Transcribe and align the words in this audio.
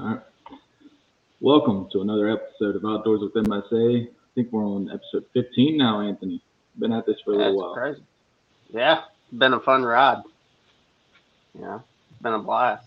All 0.00 0.06
right. 0.06 0.20
Welcome 1.40 1.88
to 1.92 2.00
another 2.02 2.28
episode 2.30 2.76
of 2.76 2.84
Outdoors 2.84 3.20
with 3.20 3.32
MSA. 3.34 4.06
I 4.06 4.10
think 4.34 4.52
we're 4.52 4.64
on 4.64 4.90
episode 4.90 5.24
15 5.32 5.76
now, 5.76 6.00
Anthony. 6.00 6.40
Been 6.78 6.92
at 6.92 7.06
this 7.06 7.16
for 7.24 7.34
a 7.34 7.38
That's 7.38 7.46
little 7.46 7.60
while. 7.60 7.74
crazy. 7.74 8.02
Yeah, 8.70 9.02
been 9.36 9.54
a 9.54 9.60
fun 9.60 9.82
ride. 9.82 10.22
Yeah, 11.58 11.80
been 12.22 12.34
a 12.34 12.38
blast. 12.38 12.86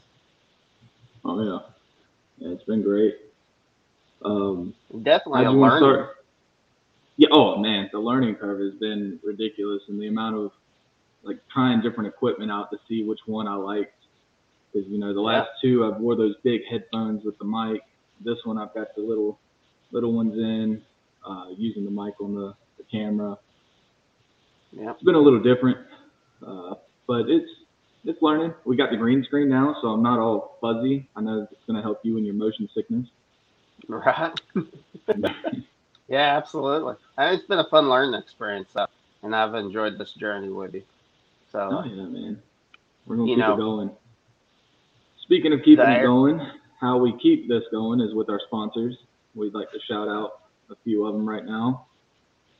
Oh 1.25 1.42
yeah, 1.44 1.60
yeah, 2.47 2.53
it's 2.53 2.63
been 2.63 2.81
great. 2.81 3.17
Um, 4.23 4.73
Definitely 5.03 5.41
a 5.41 5.46
do 5.49 5.51
you 5.51 5.57
want 5.57 5.71
to 5.79 5.85
learning. 5.85 6.03
start? 6.05 6.15
Yeah. 7.17 7.28
Oh 7.31 7.57
man, 7.57 7.89
the 7.91 7.99
learning 7.99 8.35
curve 8.35 8.59
has 8.62 8.79
been 8.79 9.19
ridiculous, 9.23 9.81
and 9.89 9.99
the 9.99 10.07
amount 10.07 10.37
of 10.37 10.51
like 11.23 11.39
trying 11.51 11.81
different 11.81 12.07
equipment 12.07 12.51
out 12.51 12.71
to 12.71 12.79
see 12.87 13.03
which 13.03 13.19
one 13.25 13.47
I 13.47 13.55
liked. 13.55 13.93
Because 14.72 14.88
you 14.90 14.97
know 14.97 15.13
the 15.13 15.22
last 15.22 15.49
two 15.62 15.85
I've 15.85 15.99
wore 15.99 16.16
those 16.16 16.35
big 16.44 16.62
headphones 16.70 17.23
with 17.23 17.38
the 17.38 17.45
mic. 17.45 17.82
This 18.23 18.38
one 18.44 18.58
I've 18.58 18.73
got 18.73 18.95
the 18.95 19.02
little 19.02 19.40
little 19.91 20.14
ones 20.14 20.36
in, 20.38 20.82
uh, 21.26 21.48
using 21.58 21.86
the 21.86 21.91
mic 21.91 22.20
on 22.22 22.36
the, 22.36 22.54
the 22.78 22.84
camera. 22.90 23.38
Yeah, 24.72 24.92
it's 24.92 25.04
been 25.04 25.16
a 25.16 25.20
little 25.20 25.42
different, 25.42 25.78
uh, 26.45 26.76
but 27.08 27.30
it's 27.30 27.50
it's 28.05 28.22
learning. 28.22 28.54
We 28.66 28.76
got 28.76 28.90
the 28.90 28.98
green 28.98 29.23
screen 29.23 29.50
now, 29.50 29.76
so 29.81 29.90
I'm 29.90 30.02
not 30.02 30.20
all 30.20 30.58
fuzzy. 30.62 31.08
I 31.16 31.22
know 31.22 31.48
it's 31.52 31.66
going 31.66 31.76
to 31.76 31.84
help 31.84 32.00
you 32.03 32.17
in 32.17 32.26
your 32.26 32.34
motion 32.34 32.67
sickness. 32.73 33.08
right. 33.88 34.34
yeah, 36.08 36.38
absolutely. 36.38 36.95
It's 37.17 37.45
been 37.45 37.59
a 37.59 37.67
fun 37.70 37.90
learning 37.90 38.20
experience, 38.20 38.72
though, 38.73 38.88
and 39.23 39.36
I've 39.36 39.53
enjoyed 39.56 39.98
this 39.98 40.14
journey 40.14 40.50
with 40.50 40.73
you. 40.73 40.84
So, 41.52 41.59
Oh 41.59 41.84
yeah, 41.84 42.03
man. 42.03 42.42
We're 43.06 43.17
gonna 43.17 43.28
keep 43.28 43.38
know, 43.38 43.53
it 43.53 43.58
going. 43.58 43.92
Speaking 45.31 45.53
of 45.53 45.59
keeping 45.63 45.85
the 45.85 45.99
it 46.02 46.03
going, 46.03 46.45
how 46.81 46.98
we 46.98 47.17
keep 47.17 47.48
this 47.48 47.63
going 47.72 48.02
is 48.02 48.13
with 48.13 48.30
our 48.30 48.41
sponsors. 48.48 48.98
We'd 49.34 49.53
like 49.53 49.72
to 49.72 49.80
shout 49.80 50.09
out 50.09 50.42
a 50.69 50.75
few 50.83 51.06
of 51.06 51.14
them 51.14 51.25
right 51.28 51.45
now. 51.45 51.86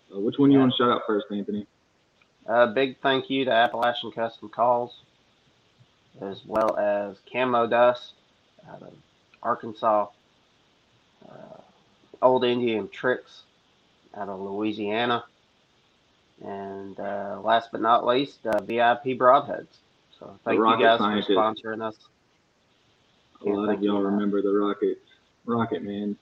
Uh, 0.10 0.22
which 0.22 0.40
one 0.40 0.52
you 0.52 0.60
want 0.60 0.72
to 0.72 0.78
shout 0.78 0.90
out 0.90 1.02
first, 1.06 1.26
Anthony? 1.34 1.68
a 2.46 2.68
big 2.68 2.98
thank 3.02 3.30
you 3.30 3.44
to 3.44 3.52
Appalachian 3.52 4.14
Custom 4.14 4.48
Calls, 4.48 5.02
as 6.22 6.46
well 6.46 6.78
as 6.78 7.18
Camo 7.30 7.68
Dust 7.68 8.14
out 8.70 8.84
of 8.84 8.94
Arkansas, 9.44 10.08
uh, 11.30 11.58
Old 12.22 12.46
Indian 12.46 12.88
Tricks 12.88 13.42
out 14.16 14.30
of 14.30 14.40
Louisiana, 14.40 15.26
and 16.42 16.98
uh, 17.02 17.42
last 17.44 17.68
but 17.74 17.82
not 17.82 18.08
least, 18.08 18.48
uh, 18.48 18.62
VIP 18.62 19.20
Broadheads. 19.20 19.68
So 20.18 20.40
thank 20.46 20.58
you 20.58 20.80
guys 20.80 21.00
Scientist. 21.00 21.28
for 21.28 21.36
sponsoring 21.36 21.82
us. 21.86 21.98
A 23.46 23.50
lot 23.50 23.74
of 23.74 23.82
y'all 23.82 24.02
remember 24.02 24.42
the 24.42 24.52
Rocket 24.54 24.98
Rocket 25.46 25.84
Man. 25.84 26.18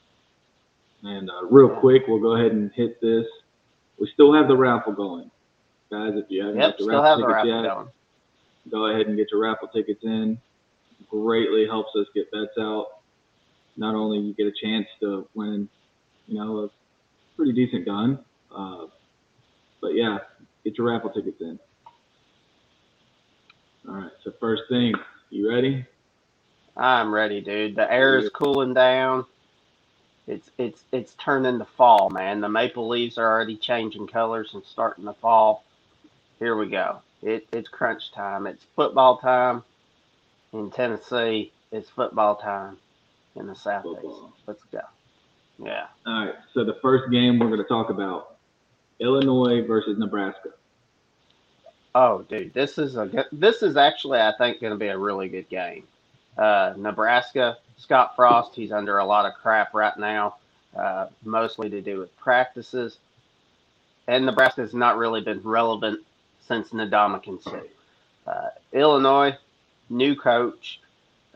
And 1.03 1.29
uh, 1.29 1.45
real 1.49 1.69
quick, 1.79 2.03
we'll 2.07 2.19
go 2.19 2.35
ahead 2.35 2.51
and 2.51 2.71
hit 2.75 2.99
this. 3.01 3.25
We 3.99 4.09
still 4.13 4.33
have 4.33 4.47
the 4.47 4.55
raffle 4.57 4.93
going, 4.93 5.31
guys. 5.91 6.13
If 6.15 6.25
you 6.29 6.41
haven't 6.45 6.59
Yep, 6.59 6.71
got 6.71 6.77
the 6.77 6.85
raffle 6.85 7.03
have 7.03 7.17
the 7.19 7.27
tickets 7.27 7.33
raffle 7.33 7.63
yet, 7.63 7.63
going. 7.63 7.89
go 8.71 8.85
ahead 8.87 9.07
and 9.07 9.17
get 9.17 9.27
your 9.31 9.41
raffle 9.41 9.67
tickets 9.69 10.03
in. 10.03 10.37
Greatly 11.09 11.65
helps 11.67 11.95
us 11.95 12.07
get 12.13 12.31
bets 12.31 12.57
out. 12.59 12.87
Not 13.77 13.95
only 13.95 14.19
you 14.19 14.33
get 14.33 14.47
a 14.47 14.51
chance 14.61 14.87
to 15.01 15.27
win, 15.35 15.69
you 16.27 16.35
know, 16.37 16.65
a 16.65 16.69
pretty 17.35 17.53
decent 17.53 17.85
gun, 17.85 18.19
uh, 18.55 18.87
but 19.81 19.95
yeah, 19.95 20.19
get 20.63 20.77
your 20.77 20.87
raffle 20.91 21.09
tickets 21.09 21.41
in. 21.41 21.59
All 23.87 23.95
right. 23.95 24.11
So 24.23 24.33
first 24.39 24.63
thing, 24.69 24.93
you 25.29 25.49
ready? 25.49 25.85
I'm 26.79 27.13
ready, 27.13 27.41
dude. 27.41 27.75
The 27.75 27.91
air 27.91 28.17
is 28.17 28.29
cooling 28.29 28.73
down. 28.73 29.25
It's 30.27 30.49
it's 30.57 30.81
it's 30.93 31.13
turning 31.15 31.59
to 31.59 31.65
fall, 31.65 32.09
man. 32.09 32.39
The 32.39 32.47
maple 32.47 32.87
leaves 32.87 33.17
are 33.17 33.29
already 33.29 33.57
changing 33.57 34.07
colors 34.07 34.51
and 34.53 34.63
starting 34.63 35.03
to 35.05 35.13
fall. 35.13 35.65
Here 36.39 36.55
we 36.55 36.69
go. 36.69 37.01
It 37.21 37.47
it's 37.51 37.67
crunch 37.67 38.13
time. 38.13 38.47
It's 38.47 38.63
football 38.77 39.17
time 39.17 39.63
in 40.53 40.71
Tennessee. 40.71 41.51
It's 41.73 41.89
football 41.89 42.37
time 42.37 42.77
in 43.35 43.47
the 43.47 43.55
southeast. 43.55 43.95
Football. 43.95 44.33
Let's 44.47 44.63
go. 44.71 44.81
Yeah. 45.61 45.87
All 46.05 46.25
right. 46.27 46.35
So 46.53 46.63
the 46.63 46.77
first 46.81 47.11
game 47.11 47.39
we're 47.39 47.47
going 47.47 47.59
to 47.61 47.67
talk 47.67 47.89
about 47.89 48.37
Illinois 49.01 49.67
versus 49.67 49.97
Nebraska. 49.99 50.51
Oh, 51.93 52.23
dude, 52.29 52.53
this 52.53 52.77
is 52.77 52.95
a 52.95 53.25
this 53.33 53.63
is 53.63 53.75
actually 53.75 54.21
I 54.21 54.31
think 54.37 54.61
going 54.61 54.71
to 54.71 54.79
be 54.79 54.87
a 54.87 54.97
really 54.97 55.27
good 55.27 55.49
game. 55.49 55.83
Uh, 56.39 56.73
Nebraska, 56.77 57.57
Scott 57.77 58.15
Frost, 58.15 58.55
he's 58.55 58.71
under 58.71 58.99
a 58.99 59.05
lot 59.05 59.25
of 59.25 59.33
crap 59.33 59.73
right 59.73 59.97
now, 59.99 60.35
uh, 60.73 61.07
mostly 61.25 61.69
to 61.69 61.81
do 61.81 61.99
with 61.99 62.15
practices, 62.17 62.97
and 64.07 64.25
Nebraska's 64.25 64.73
not 64.73 64.97
really 64.97 65.19
been 65.21 65.41
relevant 65.43 65.99
since 66.47 66.69
Ndamukong 66.69 67.43
Suh. 67.43 67.59
Uh, 68.25 68.49
Illinois, 68.71 69.35
new 69.89 70.15
coach. 70.15 70.79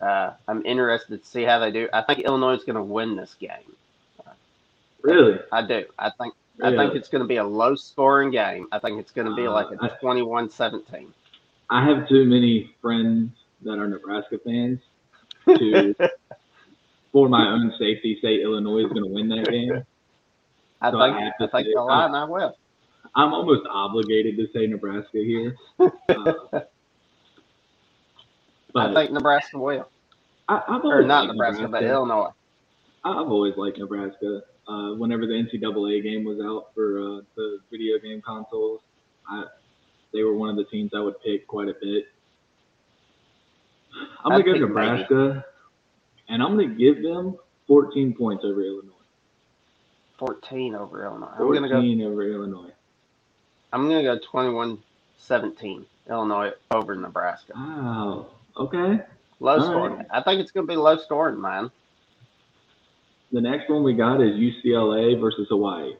Uh, 0.02 0.31
I'm 0.47 0.66
interested 0.66 1.22
to 1.22 1.30
see 1.30 1.44
how 1.44 1.59
they 1.59 1.72
do. 1.72 1.90
I 1.91 2.02
think 2.02 2.20
Illinois 2.20 2.53
is 2.53 2.64
going 2.64 2.78
to 2.78 2.84
win 2.84 3.18
this 3.18 3.35
game. 3.35 3.50
Really? 5.02 5.38
I 5.52 5.62
do. 5.68 5.84
I 6.00 6.12
think 6.12 6.34
I 6.64 6.70
think 6.78 6.96
it's 6.96 7.09
going 7.09 7.22
to 7.24 7.28
be 7.28 7.38
a 7.38 7.44
low 7.44 7.75
scoring 7.75 8.31
game. 8.31 8.68
I 8.72 8.80
think 8.80 9.00
it's 9.00 9.12
going 9.12 9.28
to 9.28 9.35
be 9.35 9.47
like 9.50 9.68
Uh, 9.68 9.88
a 9.88 9.97
21-17. 10.02 11.08
I 11.70 11.84
have 11.85 12.08
too 12.08 12.25
many 12.25 12.74
friends 12.81 13.31
that 13.64 13.80
are 13.80 13.88
Nebraska 13.88 14.38
fans 14.40 14.80
to, 15.45 15.95
for 17.11 17.29
my 17.29 17.47
own 17.49 17.73
safety, 17.79 18.19
say 18.21 18.41
Illinois 18.41 18.79
is 18.85 18.91
going 18.91 19.03
to 19.03 19.09
win 19.09 19.29
that 19.29 19.47
game. 19.49 19.83
I 20.81 20.91
So 20.91 20.99
think 20.99 21.15
to 21.17 21.43
I 21.43 21.47
think 21.47 21.65
say- 21.67 21.71
you'll 21.73 21.87
lie, 21.87 22.05
and 22.05 22.15
I 22.15 22.23
will. 22.25 22.57
I'm 23.15 23.31
almost 23.33 23.61
obligated 23.69 24.37
to 24.37 24.47
say 24.53 24.65
Nebraska 24.65 25.19
here. 25.19 25.55
Uh, 25.79 26.33
but 28.73 28.89
I 28.89 28.93
think 28.93 29.11
Nebraska 29.11 29.59
will, 29.59 29.87
I, 30.49 30.61
have 30.67 30.83
or 30.83 31.03
not 31.03 31.25
liked 31.25 31.33
Nebraska, 31.33 31.67
but 31.67 31.83
Illinois. 31.83 32.29
I've 33.03 33.27
always 33.29 33.55
liked 33.57 33.77
Nebraska. 33.77 34.41
Uh, 34.67 34.93
whenever 34.95 35.27
the 35.27 35.33
NCAA 35.33 36.01
game 36.01 36.23
was 36.23 36.39
out 36.39 36.73
for 36.73 36.99
uh, 36.99 37.21
the 37.35 37.59
video 37.69 37.99
game 37.99 38.21
consoles, 38.21 38.79
I, 39.29 39.43
they 40.13 40.23
were 40.23 40.35
one 40.35 40.49
of 40.49 40.55
the 40.55 40.63
teams 40.65 40.91
I 40.95 40.99
would 41.01 41.21
pick 41.21 41.45
quite 41.47 41.67
a 41.67 41.75
bit. 41.81 42.05
I'm 44.23 44.31
gonna 44.31 44.43
go 44.43 44.53
Nebraska, 44.53 45.45
and 46.29 46.41
I'm 46.41 46.55
gonna 46.57 46.67
give 46.73 47.03
them 47.03 47.37
14 47.67 48.13
points 48.13 48.43
over 48.45 48.61
Illinois. 48.61 48.91
14 50.17 50.75
over 50.75 51.03
Illinois. 51.05 51.31
I'm 51.33 51.53
gonna 51.53 51.67
14 51.69 51.99
go. 51.99 52.07
over 52.07 52.23
Illinois. 52.23 52.71
I'm 53.71 53.89
gonna 53.89 54.03
go 54.03 54.19
21-17. 54.31 55.85
Illinois 56.09 56.51
over 56.71 56.95
Nebraska. 56.95 57.53
Wow. 57.55 58.27
Okay. 58.57 58.99
Low 59.39 59.57
All 59.57 59.61
scoring. 59.61 59.95
right. 59.97 60.05
I 60.11 60.21
think 60.21 60.41
it's 60.41 60.51
gonna 60.51 60.67
be 60.67 60.75
low 60.75 60.97
scoring, 60.97 61.39
man. 61.39 61.71
The 63.31 63.41
next 63.41 63.69
one 63.69 63.83
we 63.83 63.93
got 63.93 64.21
is 64.21 64.35
UCLA 64.35 65.19
versus 65.19 65.47
Hawaii. 65.49 65.93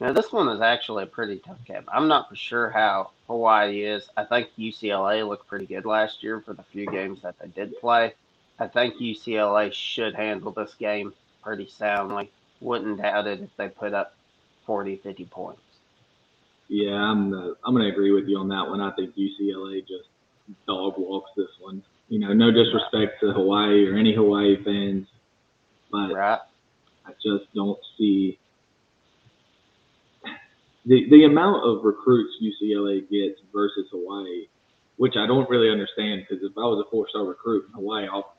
Now 0.00 0.12
this 0.12 0.32
one 0.32 0.48
is 0.48 0.60
actually 0.60 1.04
a 1.04 1.06
pretty 1.06 1.38
tough 1.38 1.64
game. 1.64 1.84
I'm 1.88 2.08
not 2.08 2.28
for 2.28 2.36
sure 2.36 2.70
how 2.70 3.10
Hawaii 3.26 3.82
is. 3.82 4.08
I 4.16 4.24
think 4.24 4.50
UCLA 4.58 5.26
looked 5.26 5.46
pretty 5.46 5.66
good 5.66 5.86
last 5.86 6.22
year 6.22 6.40
for 6.40 6.52
the 6.52 6.62
few 6.64 6.86
games 6.86 7.22
that 7.22 7.38
they 7.38 7.48
did 7.48 7.78
play. 7.80 8.14
I 8.58 8.66
think 8.68 8.96
UCLA 8.96 9.72
should 9.72 10.14
handle 10.14 10.52
this 10.52 10.74
game 10.74 11.12
pretty 11.42 11.68
soundly. 11.68 12.30
Wouldn't 12.60 12.98
doubt 12.98 13.26
it 13.26 13.40
if 13.40 13.56
they 13.56 13.68
put 13.68 13.94
up 13.94 14.14
40, 14.66 14.96
50 14.96 15.24
points. 15.26 15.60
Yeah, 16.68 16.94
I'm 16.94 17.32
uh, 17.32 17.54
I'm 17.64 17.74
gonna 17.74 17.88
agree 17.88 18.10
with 18.10 18.26
you 18.26 18.38
on 18.38 18.48
that 18.48 18.66
one. 18.66 18.80
I 18.80 18.90
think 18.92 19.14
UCLA 19.16 19.86
just 19.86 20.08
dog 20.66 20.94
walks 20.96 21.30
this 21.36 21.50
one. 21.60 21.82
You 22.08 22.18
know, 22.20 22.32
no 22.32 22.50
disrespect 22.50 23.20
to 23.20 23.32
Hawaii 23.32 23.86
or 23.86 23.96
any 23.96 24.14
Hawaii 24.14 24.62
fans, 24.64 25.06
but 25.90 26.12
Right? 26.12 26.40
I 27.06 27.12
just 27.22 27.52
don't 27.54 27.78
see 27.98 28.38
the 30.86 31.08
the 31.10 31.24
amount 31.24 31.64
of 31.64 31.84
recruits 31.84 32.34
UCLA 32.42 33.08
gets 33.10 33.40
versus 33.52 33.88
Hawaii, 33.90 34.46
which 34.96 35.16
I 35.16 35.26
don't 35.26 35.48
really 35.50 35.70
understand. 35.70 36.26
Because 36.28 36.44
if 36.44 36.56
I 36.56 36.62
was 36.62 36.84
a 36.86 36.90
four 36.90 37.08
star 37.08 37.24
recruit 37.24 37.66
in 37.68 37.74
Hawaii, 37.74 38.06
I'll 38.10 38.34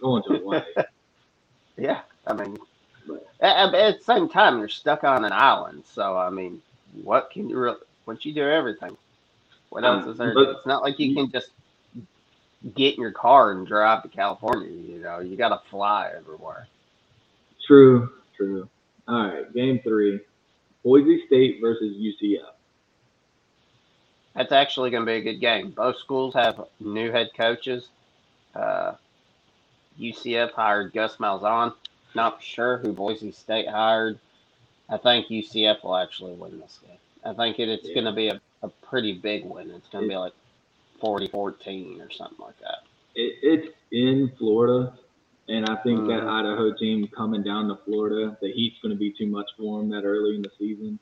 going 0.00 0.22
to 0.24 0.38
Hawaii. 0.38 0.62
Yeah. 1.76 2.02
I 2.26 2.34
mean, 2.34 2.58
Right. 3.08 3.22
at, 3.40 3.74
at 3.74 3.98
the 3.98 4.04
same 4.04 4.28
time, 4.28 4.58
you're 4.58 4.68
stuck 4.68 5.02
on 5.04 5.24
an 5.24 5.32
island. 5.32 5.84
So, 5.86 6.16
I 6.16 6.28
mean, 6.28 6.60
what 7.02 7.30
can 7.30 7.48
you 7.48 7.56
really, 7.58 7.78
once 8.04 8.24
you 8.26 8.34
do 8.34 8.42
everything, 8.42 8.96
what 9.70 9.84
else 9.84 10.04
Um, 10.04 10.10
is 10.12 10.18
there? 10.18 10.34
but- 10.34 10.48
it's 10.50 10.66
not 10.66 10.82
like 10.82 10.98
you 10.98 11.14
can 11.14 11.30
just 11.30 11.50
get 12.74 12.96
in 12.96 13.00
your 13.00 13.12
car 13.12 13.52
and 13.52 13.66
drive 13.66 14.02
to 14.02 14.08
California. 14.10 14.68
You 14.70 15.00
know, 15.02 15.20
you 15.20 15.36
got 15.36 15.48
to 15.50 15.70
fly 15.70 16.12
everywhere. 16.14 16.66
true, 17.66 18.10
true. 18.36 18.68
All 19.08 19.28
right, 19.28 19.52
game 19.54 19.80
three, 19.82 20.20
Boise 20.84 21.24
State 21.26 21.58
versus 21.60 21.96
UCF. 21.96 22.48
That's 24.34 24.52
actually 24.52 24.90
going 24.90 25.04
to 25.04 25.10
be 25.10 25.18
a 25.18 25.22
good 25.22 25.40
game. 25.40 25.70
Both 25.70 25.98
schools 25.98 26.34
have 26.34 26.64
new 26.78 27.10
head 27.10 27.30
coaches. 27.36 27.88
Uh, 28.54 28.92
UCF 29.98 30.52
hired 30.52 30.92
Gus 30.92 31.16
Malzahn. 31.16 31.74
Not 32.14 32.42
sure 32.42 32.78
who 32.78 32.92
Boise 32.92 33.32
State 33.32 33.68
hired. 33.68 34.18
I 34.88 34.96
think 34.96 35.26
UCF 35.28 35.82
will 35.84 35.96
actually 35.96 36.32
win 36.34 36.58
this 36.60 36.78
game. 36.86 36.96
I 37.24 37.34
think 37.34 37.58
it, 37.58 37.68
it's 37.68 37.88
Yeah. 37.88 37.94
going 37.94 38.06
to 38.06 38.12
be 38.12 38.28
a, 38.28 38.40
a 38.62 38.68
pretty 38.68 39.12
big 39.12 39.44
win. 39.44 39.70
It's 39.70 39.88
going 39.88 40.04
to 40.04 40.08
be 40.08 40.16
like 40.16 40.32
40 41.00 41.28
14 41.28 42.00
or 42.00 42.10
something 42.10 42.38
like 42.44 42.58
that. 42.60 42.78
It, 43.14 43.38
it's 43.42 43.68
in 43.92 44.32
Florida, 44.38 44.92
and 45.50 45.66
I 45.66 45.76
think 45.82 46.06
that 46.08 46.22
Mhm. 46.22 46.28
Idaho 46.28 46.72
team 46.74 47.06
coming 47.08 47.42
down 47.42 47.68
to 47.68 47.76
Florida, 47.84 48.36
the 48.40 48.50
heat's 48.52 48.78
going 48.80 48.92
to 48.94 48.98
be 48.98 49.10
too 49.12 49.26
much 49.26 49.46
for 49.58 49.78
them 49.80 49.90
that 49.90 50.04
early 50.04 50.36
in 50.36 50.42
the 50.42 50.50
season. 50.58 50.98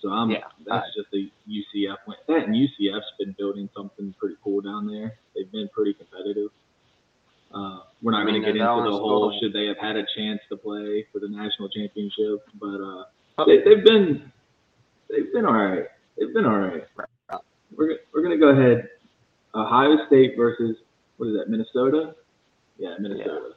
So 0.00 0.10
I'm 0.10 0.30
Yeah, 0.30 0.44
that's 0.64 0.94
just 0.94 1.08
a 1.14 1.30
UCF 1.46 1.98
win. 2.06 2.16
That 2.28 2.44
and 2.46 2.54
UCF's 2.56 3.10
been 3.18 3.32
building 3.38 3.68
something 3.74 4.14
pretty 4.18 4.36
cool 4.44 4.60
down 4.60 4.86
there. 4.86 5.16
They've 5.34 5.50
been 5.50 5.68
pretty 5.68 5.94
competitive. 5.94 6.50
Uh, 7.52 7.80
we're 8.02 8.12
not 8.12 8.22
I 8.22 8.30
going 8.30 8.34
to 8.34 8.40
get 8.40 8.56
into 8.56 8.58
the 8.64 8.66
whole 8.90 9.30
school- 9.30 9.38
should 9.40 9.52
they 9.52 9.66
have 9.66 9.78
had 9.78 9.96
a 9.96 10.04
chance 10.16 10.40
to 10.50 10.56
play 10.56 11.04
for 11.12 11.20
the 11.20 11.28
national 11.28 11.68
championship, 11.70 12.42
but 12.60 12.80
uh, 12.80 13.04
Oh. 13.38 13.44
they, 13.46 13.58
they've 13.62 13.84
been 13.84 14.30
they've 15.08 15.32
been 15.32 15.44
all 15.46 15.54
right. 15.54 15.86
They've 16.16 16.32
been 16.32 16.46
all 16.46 16.58
right. 16.58 16.84
We're 17.76 17.98
we're 18.12 18.22
gonna 18.22 18.36
go 18.38 18.48
ahead. 18.50 18.88
Ohio 19.54 20.04
State 20.06 20.36
versus 20.36 20.76
what 21.16 21.28
is 21.28 21.36
that? 21.36 21.48
Minnesota? 21.48 22.14
Yeah, 22.78 22.96
Minnesota. 22.98 23.30
Want 23.30 23.54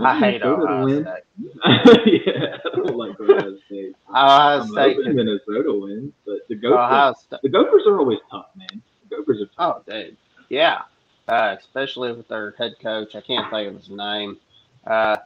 I 0.00 0.18
hate 0.18 0.42
Ohio 0.42 0.84
win. 0.84 1.02
State. 1.02 1.24
yeah, 2.26 2.56
I 2.64 2.76
don't 2.76 2.96
like 2.96 3.18
Ohio 3.20 3.56
State. 3.66 3.94
Ohio 4.08 4.60
I'm 4.60 4.68
State. 4.68 4.96
hoping 4.96 5.16
Minnesota 5.16 5.72
wins, 5.74 6.12
but 6.26 6.38
the 6.48 6.54
Gophers, 6.56 7.26
the 7.42 7.48
Gophers 7.48 7.82
are 7.86 7.98
always 7.98 8.18
tough, 8.30 8.46
man. 8.56 8.82
The 9.10 9.16
Gophers 9.16 9.42
are 9.42 9.46
tough. 9.46 9.82
Oh, 9.88 9.92
dude. 9.92 10.16
Yeah. 10.48 10.82
Uh, 11.28 11.56
especially 11.58 12.12
with 12.12 12.28
their 12.28 12.52
head 12.58 12.74
coach. 12.82 13.14
I 13.14 13.20
can't 13.20 13.50
think 13.50 13.68
of 13.70 13.76
his 13.76 13.90
name. 13.90 14.38
Uh, 14.86 15.18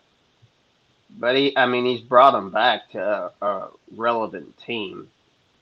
but 1.19 1.37
he, 1.37 1.56
I 1.56 1.67
mean, 1.67 1.85
he's 1.87 2.00
brought 2.02 2.32
them 2.32 2.50
back 2.50 2.91
to 2.93 3.32
a, 3.43 3.47
a 3.47 3.69
relevant 3.94 4.56
team. 4.59 5.09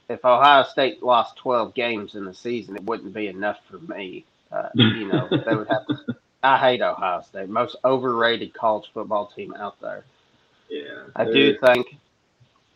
If 0.08 0.25
Ohio 0.25 0.64
State 0.64 1.02
lost 1.02 1.37
12 1.38 1.75
games 1.75 2.14
in 2.14 2.25
the 2.25 2.35
season, 2.35 2.76
it 2.76 2.85
wouldn't 2.85 3.14
be 3.14 3.29
enough 3.29 3.58
for 3.70 3.79
me. 3.79 4.26
Uh, 4.52 4.69
you 4.75 5.08
know, 5.08 5.29
they 5.31 5.55
would 5.55 5.69
have 5.69 5.87
to. 5.87 5.97
I 6.44 6.58
hate 6.58 6.82
Ohio 6.82 7.23
State. 7.23 7.49
Most 7.49 7.76
overrated 7.87 8.52
college 8.52 8.91
football 8.93 9.32
team 9.35 9.55
out 9.55 9.81
there. 9.81 10.05
Yeah, 10.69 11.05
I 11.17 11.25
do 11.25 11.56
think 11.58 11.96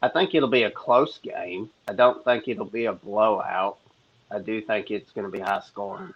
I 0.02 0.08
think 0.08 0.34
it'll 0.34 0.48
be 0.48 0.62
a 0.62 0.70
close 0.70 1.18
game. 1.18 1.68
I 1.86 1.92
don't 1.92 2.24
think 2.24 2.48
it'll 2.48 2.64
be 2.64 2.86
a 2.86 2.92
blowout. 2.94 3.76
I 4.30 4.38
do 4.38 4.62
think 4.62 4.90
it's 4.90 5.12
going 5.12 5.26
to 5.26 5.30
be 5.30 5.40
high 5.40 5.60
scoring. 5.60 6.14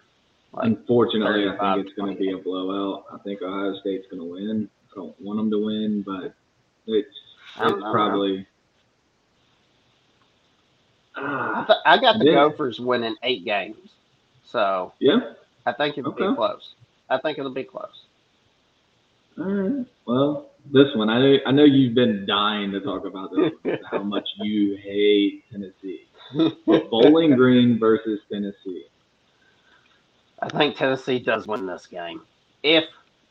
Like 0.53 0.65
Unfortunately, 0.65 1.47
I 1.47 1.75
think 1.75 1.87
it's 1.87 1.95
going 1.95 2.13
to 2.15 2.19
be 2.19 2.31
a 2.31 2.37
blowout. 2.37 3.05
I 3.13 3.17
think 3.19 3.41
Ohio 3.43 3.75
State's 3.79 4.07
going 4.07 4.21
to 4.21 4.31
win. 4.31 4.69
I 4.91 4.95
don't 4.95 5.21
want 5.21 5.37
them 5.37 5.51
to 5.51 5.63
win, 5.63 6.01
but 6.01 6.33
it's 6.87 7.15
it's 7.59 7.81
probably. 7.91 8.47
I, 11.15 11.21
Ah, 11.21 11.65
th- 11.67 11.79
I 11.85 11.99
got 12.01 12.17
the 12.17 12.25
Yeah. 12.25 12.33
Gophers 12.33 12.79
winning 12.79 13.15
eight 13.21 13.45
games, 13.45 13.91
so 14.45 14.91
yeah. 14.99 15.33
I 15.67 15.71
think 15.71 15.99
it'll 15.99 16.11
be 16.11 16.23
close. 16.35 16.73
I 17.13 17.19
think 17.19 17.37
it'll 17.37 17.51
be 17.51 17.63
close. 17.63 18.05
All 19.37 19.45
right. 19.45 19.85
Well, 20.07 20.49
this 20.71 20.87
one, 20.95 21.09
I 21.09 21.19
know, 21.19 21.37
I 21.45 21.51
know 21.51 21.63
you've 21.63 21.93
been 21.93 22.25
dying 22.25 22.71
to 22.71 22.81
talk 22.81 23.05
about 23.05 23.29
this. 23.31 23.79
how 23.91 24.01
much 24.01 24.27
you 24.37 24.75
hate 24.77 25.43
Tennessee. 25.51 26.07
But 26.65 26.89
Bowling 26.89 27.35
Green 27.35 27.77
versus 27.77 28.19
Tennessee. 28.31 28.85
I 30.41 30.49
think 30.49 30.75
Tennessee 30.75 31.19
does 31.19 31.45
win 31.47 31.67
this 31.67 31.85
game 31.85 32.21
if 32.63 32.85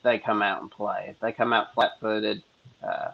they 0.05 0.19
come 0.19 0.43
out 0.43 0.63
and 0.63 0.71
play. 0.71 1.07
If 1.09 1.19
they 1.19 1.33
come 1.33 1.53
out 1.53 1.75
flat-footed, 1.75 2.43
uh, 2.87 3.09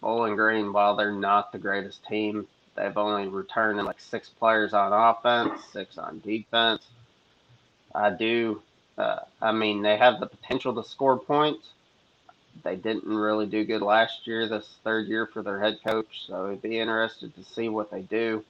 Bowling 0.00 0.36
Green, 0.36 0.72
while 0.72 0.94
they're 0.94 1.12
not 1.12 1.50
the 1.50 1.58
greatest 1.58 2.06
team, 2.06 2.46
they've 2.76 2.96
only 2.96 3.28
returned 3.28 3.82
like 3.84 4.00
six 4.00 4.28
players 4.28 4.72
on 4.72 4.92
offense, 4.92 5.60
six 5.72 5.98
on 5.98 6.20
defense. 6.20 6.86
I 7.94 8.10
do. 8.10 8.62
Uh, 8.96 9.20
I 9.42 9.52
mean, 9.52 9.82
they 9.82 9.96
have 9.96 10.20
the 10.20 10.26
potential 10.26 10.74
to 10.74 10.88
score 10.88 11.18
points. 11.18 11.70
They 12.62 12.76
didn't 12.76 13.04
really 13.04 13.46
do 13.46 13.64
good 13.64 13.82
last 13.82 14.26
year, 14.26 14.48
this 14.48 14.76
third 14.84 15.08
year 15.08 15.26
for 15.26 15.42
their 15.42 15.60
head 15.60 15.78
coach, 15.84 16.26
so 16.26 16.46
it'd 16.46 16.62
be 16.62 16.78
interested 16.78 17.34
to 17.34 17.44
see 17.44 17.68
what 17.68 17.90
they 17.90 18.02
do. 18.02 18.44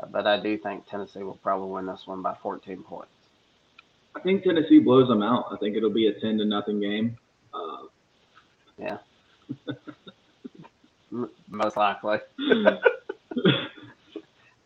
Uh, 0.00 0.06
but 0.06 0.26
I 0.26 0.40
do 0.40 0.56
think 0.56 0.86
Tennessee 0.86 1.22
will 1.22 1.38
probably 1.42 1.70
win 1.70 1.86
this 1.86 2.06
one 2.06 2.22
by 2.22 2.34
14 2.42 2.82
points. 2.82 3.10
I 4.14 4.20
think 4.20 4.42
Tennessee 4.42 4.78
blows 4.78 5.08
them 5.08 5.22
out. 5.22 5.46
I 5.52 5.56
think 5.56 5.76
it'll 5.76 5.90
be 5.90 6.06
a 6.06 6.12
ten 6.20 6.38
to 6.38 6.44
nothing 6.44 6.80
game. 6.80 7.18
Uh, 7.52 7.84
M- 11.12 11.30
most 11.48 11.76
likely. 11.76 12.18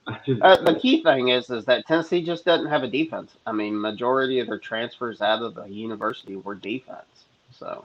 I 0.07 0.19
Uh, 0.41 0.63
the 0.63 0.79
key 0.79 1.03
thing 1.03 1.29
is 1.29 1.51
is 1.51 1.65
that 1.65 1.87
Tennessee 1.87 2.23
just 2.23 2.45
doesn't 2.45 2.69
have 2.69 2.83
a 2.83 2.89
defense. 2.89 3.33
I 3.47 3.53
mean, 3.53 3.81
majority 3.81 4.39
of 4.41 4.47
their 4.47 4.59
transfers 4.59 5.21
out 5.21 5.43
of 5.43 5.55
the 5.55 5.67
university 5.67 6.37
were 6.37 6.55
defense. 6.55 7.25
So 7.51 7.85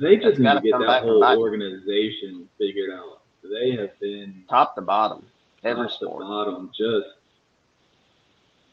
they 0.00 0.16
just 0.16 0.38
need 0.38 0.52
to 0.52 0.60
get 0.60 0.78
that 0.78 1.02
whole 1.02 1.22
organization 1.38 2.48
figured 2.58 2.90
out. 2.90 3.20
They 3.42 3.72
have 3.72 3.98
been 4.00 4.44
top 4.48 4.74
to 4.74 4.82
bottom, 4.82 5.24
every 5.64 5.88
top 5.88 5.98
to 6.00 6.06
bottom. 6.06 6.70
Just 6.76 7.06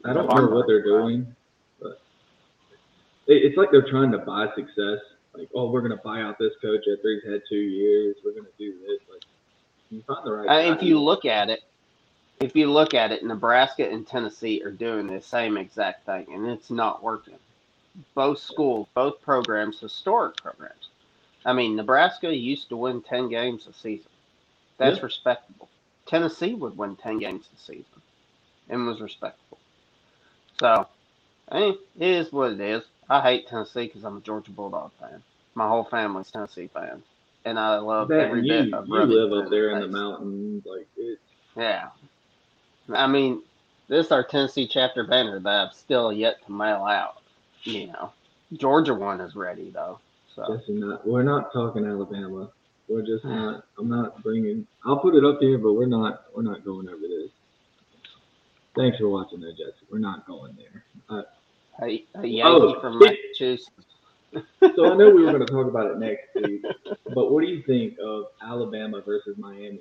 I 0.06 0.14
don't 0.14 0.28
know 0.28 0.48
what 0.48 0.68
they're 0.68 0.84
doing, 0.84 1.34
but 1.82 2.02
it, 3.28 3.44
it's 3.44 3.58
like 3.58 3.72
they're 3.72 3.90
trying 3.90 4.12
to 4.12 4.20
buy 4.20 4.48
success. 4.56 5.00
Like, 5.34 5.50
oh, 5.56 5.70
we're 5.70 5.82
gonna 5.82 6.02
buy 6.04 6.22
out 6.22 6.38
this 6.40 6.54
coach 6.62 6.82
after 6.92 7.14
he's 7.14 7.32
had 7.32 7.42
two 7.48 7.56
years. 7.56 8.18
We're 8.24 8.34
gonna 8.34 8.48
do 8.58 8.74
this. 8.86 9.00
Like, 9.10 9.24
you 9.90 10.02
find 10.04 10.26
the 10.26 10.32
right. 10.32 10.48
Uh, 10.48 10.74
if 10.74 10.84
you 10.84 11.00
look 11.00 11.26
at 11.26 11.50
it, 11.50 11.62
if 12.40 12.56
you 12.56 12.72
look 12.72 12.94
at 12.94 13.12
it, 13.12 13.26
Nebraska 13.26 13.90
and 13.90 14.08
Tennessee 14.08 14.64
are 14.64 14.72
doing 14.72 15.08
the 15.08 15.22
same 15.22 15.58
exact 15.58 16.06
thing, 16.06 16.28
and 16.34 16.48
it's 16.48 16.72
not 16.72 17.04
working. 17.04 17.40
Both 18.16 18.40
schools, 18.40 18.88
both 18.96 19.22
programs, 19.22 19.80
historic 19.80 20.38
programs. 20.38 20.90
I 21.46 21.54
mean, 21.54 21.76
Nebraska 21.76 22.36
used 22.36 22.70
to 22.70 22.78
win 22.78 23.02
ten 23.02 23.30
games 23.30 23.68
a 23.68 23.74
season. 23.74 24.12
That's 24.78 24.98
Yeah. 24.98 25.04
respectable. 25.04 25.70
Tennessee 26.08 26.56
would 26.56 26.78
win 26.78 26.96
ten 26.98 27.20
games 27.20 27.50
a 27.56 27.60
season, 27.60 28.02
and 28.70 28.88
was 28.88 29.02
respectable. 29.02 29.60
So, 30.60 30.88
I 31.50 31.60
mean, 31.60 31.78
it 32.00 32.08
is 32.10 32.32
what 32.34 32.54
it 32.54 32.62
is. 32.62 32.84
I 33.10 33.22
hate 33.22 33.48
Tennessee 33.48 33.88
because 33.88 34.04
I'm 34.06 34.18
a 34.18 34.22
Georgia 34.22 34.52
Bulldog 34.52 34.92
fan. 35.00 35.24
My 35.56 35.68
whole 35.68 35.86
family's 35.86 36.32
Tennessee 36.32 36.70
fans, 36.74 37.06
and 37.46 37.60
I 37.60 37.78
love 37.80 38.14
every 38.18 38.42
you, 38.42 38.48
bit 38.48 38.74
of 38.74 38.88
you 38.88 39.06
live 39.06 39.34
up 39.34 39.50
there 39.52 39.72
in 39.72 39.80
the 39.80 39.88
mountains, 39.88 40.64
like 40.66 40.88
Yeah. 41.56 41.90
I 42.94 43.08
mean, 43.08 43.42
this 43.88 44.08
is 44.08 44.12
our 44.12 44.24
Tennessee 44.24 44.68
chapter 44.68 45.04
banner 45.06 45.40
that 45.40 45.68
I've 45.68 45.74
still 45.74 46.12
yet 46.12 46.46
to 46.46 46.52
mail 46.52 46.84
out. 46.84 47.22
You 47.64 47.88
know, 47.88 48.12
Georgia 48.54 48.94
one 48.94 49.20
is 49.22 49.36
ready 49.36 49.70
though. 49.72 50.00
So 50.36 50.62
not. 50.70 51.06
We're 51.08 51.24
not 51.24 51.52
talking 51.52 51.86
Alabama. 51.86 52.50
We're 52.88 53.02
just 53.02 53.26
not. 53.26 53.66
I'm 53.78 53.90
not 53.90 54.22
bringing. 54.24 54.66
I'll 54.86 55.00
put 55.00 55.16
it 55.16 55.26
up 55.26 55.40
here, 55.40 55.58
but 55.58 55.74
we're 55.74 55.88
not. 55.88 56.26
We're 56.36 56.44
not 56.44 56.64
going 56.64 56.88
over 56.88 57.02
this. 57.02 57.32
Thanks 58.76 59.00
for 59.00 59.10
watching, 59.10 59.42
though, 59.42 59.52
Jesse. 59.52 59.74
We're 59.92 59.98
not 59.98 60.26
going 60.28 60.56
there. 60.56 60.84
Uh, 61.10 61.24
a, 61.82 62.06
a 62.16 62.26
Yankee 62.28 62.42
Oh, 62.44 62.80
from 62.80 63.00
Massachusetts. 63.00 63.72
so 64.76 64.94
I 64.94 64.96
know 64.96 65.10
we 65.10 65.24
were 65.24 65.32
going 65.32 65.40
to 65.46 65.52
talk 65.52 65.66
about 65.68 65.90
it 65.92 65.98
next 65.98 66.36
week, 66.36 66.64
but 67.16 67.32
what 67.32 67.42
do 67.42 67.48
you 67.48 67.64
think 67.64 67.98
of 68.00 68.26
Alabama 68.42 69.02
versus 69.02 69.36
Miami? 69.38 69.80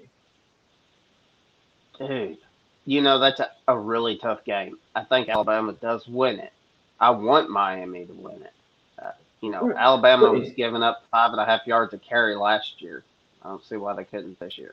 Dude, 1.99 2.39
you 2.87 3.03
know 3.03 3.19
that's 3.19 3.41
a, 3.41 3.51
a 3.69 3.79
really 3.79 4.17
tough 4.17 4.45
game. 4.45 4.79
I 4.95 5.05
think 5.05 5.29
Alabama 5.29 5.73
does 5.75 6.07
win 6.09 6.39
it. 6.39 6.53
I 6.99 7.11
want 7.11 7.51
Miami 7.51 8.07
to 8.07 8.13
win 8.13 8.43
it. 8.43 8.53
Uh, 8.99 9.11
you 9.43 9.51
know, 9.51 9.67
Right. 9.69 9.77
Alabama 9.77 10.31
was 10.33 10.51
giving 10.53 10.83
up 10.83 11.05
five 11.11 11.33
and 11.33 11.41
a 11.41 11.45
half 11.45 11.67
yards 11.67 11.93
of 11.93 12.01
carry 12.01 12.35
last 12.37 12.81
year. 12.81 13.03
I 13.43 13.49
don't 13.49 13.65
see 13.65 13.77
why 13.77 13.95
they 13.95 14.05
couldn't 14.05 14.39
this 14.41 14.57
year. 14.57 14.73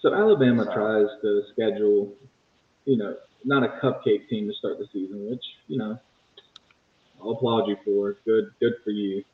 So 0.00 0.14
Alabama 0.14 0.64
So- 0.64 0.72
tries 0.74 1.08
to 1.22 1.42
schedule, 1.52 2.12
you 2.84 2.96
know, 2.96 3.16
not 3.44 3.64
a 3.64 3.68
cupcake 3.68 4.28
team 4.28 4.46
to 4.48 4.54
start 4.54 4.78
the 4.78 4.86
season, 4.92 5.28
which 5.30 5.44
you 5.66 5.78
know, 5.78 5.98
I'll 7.20 7.30
applaud 7.30 7.66
you 7.68 7.76
for. 7.84 8.16
Good, 8.24 8.52
good 8.60 8.74
for 8.84 8.90
you. 8.90 9.24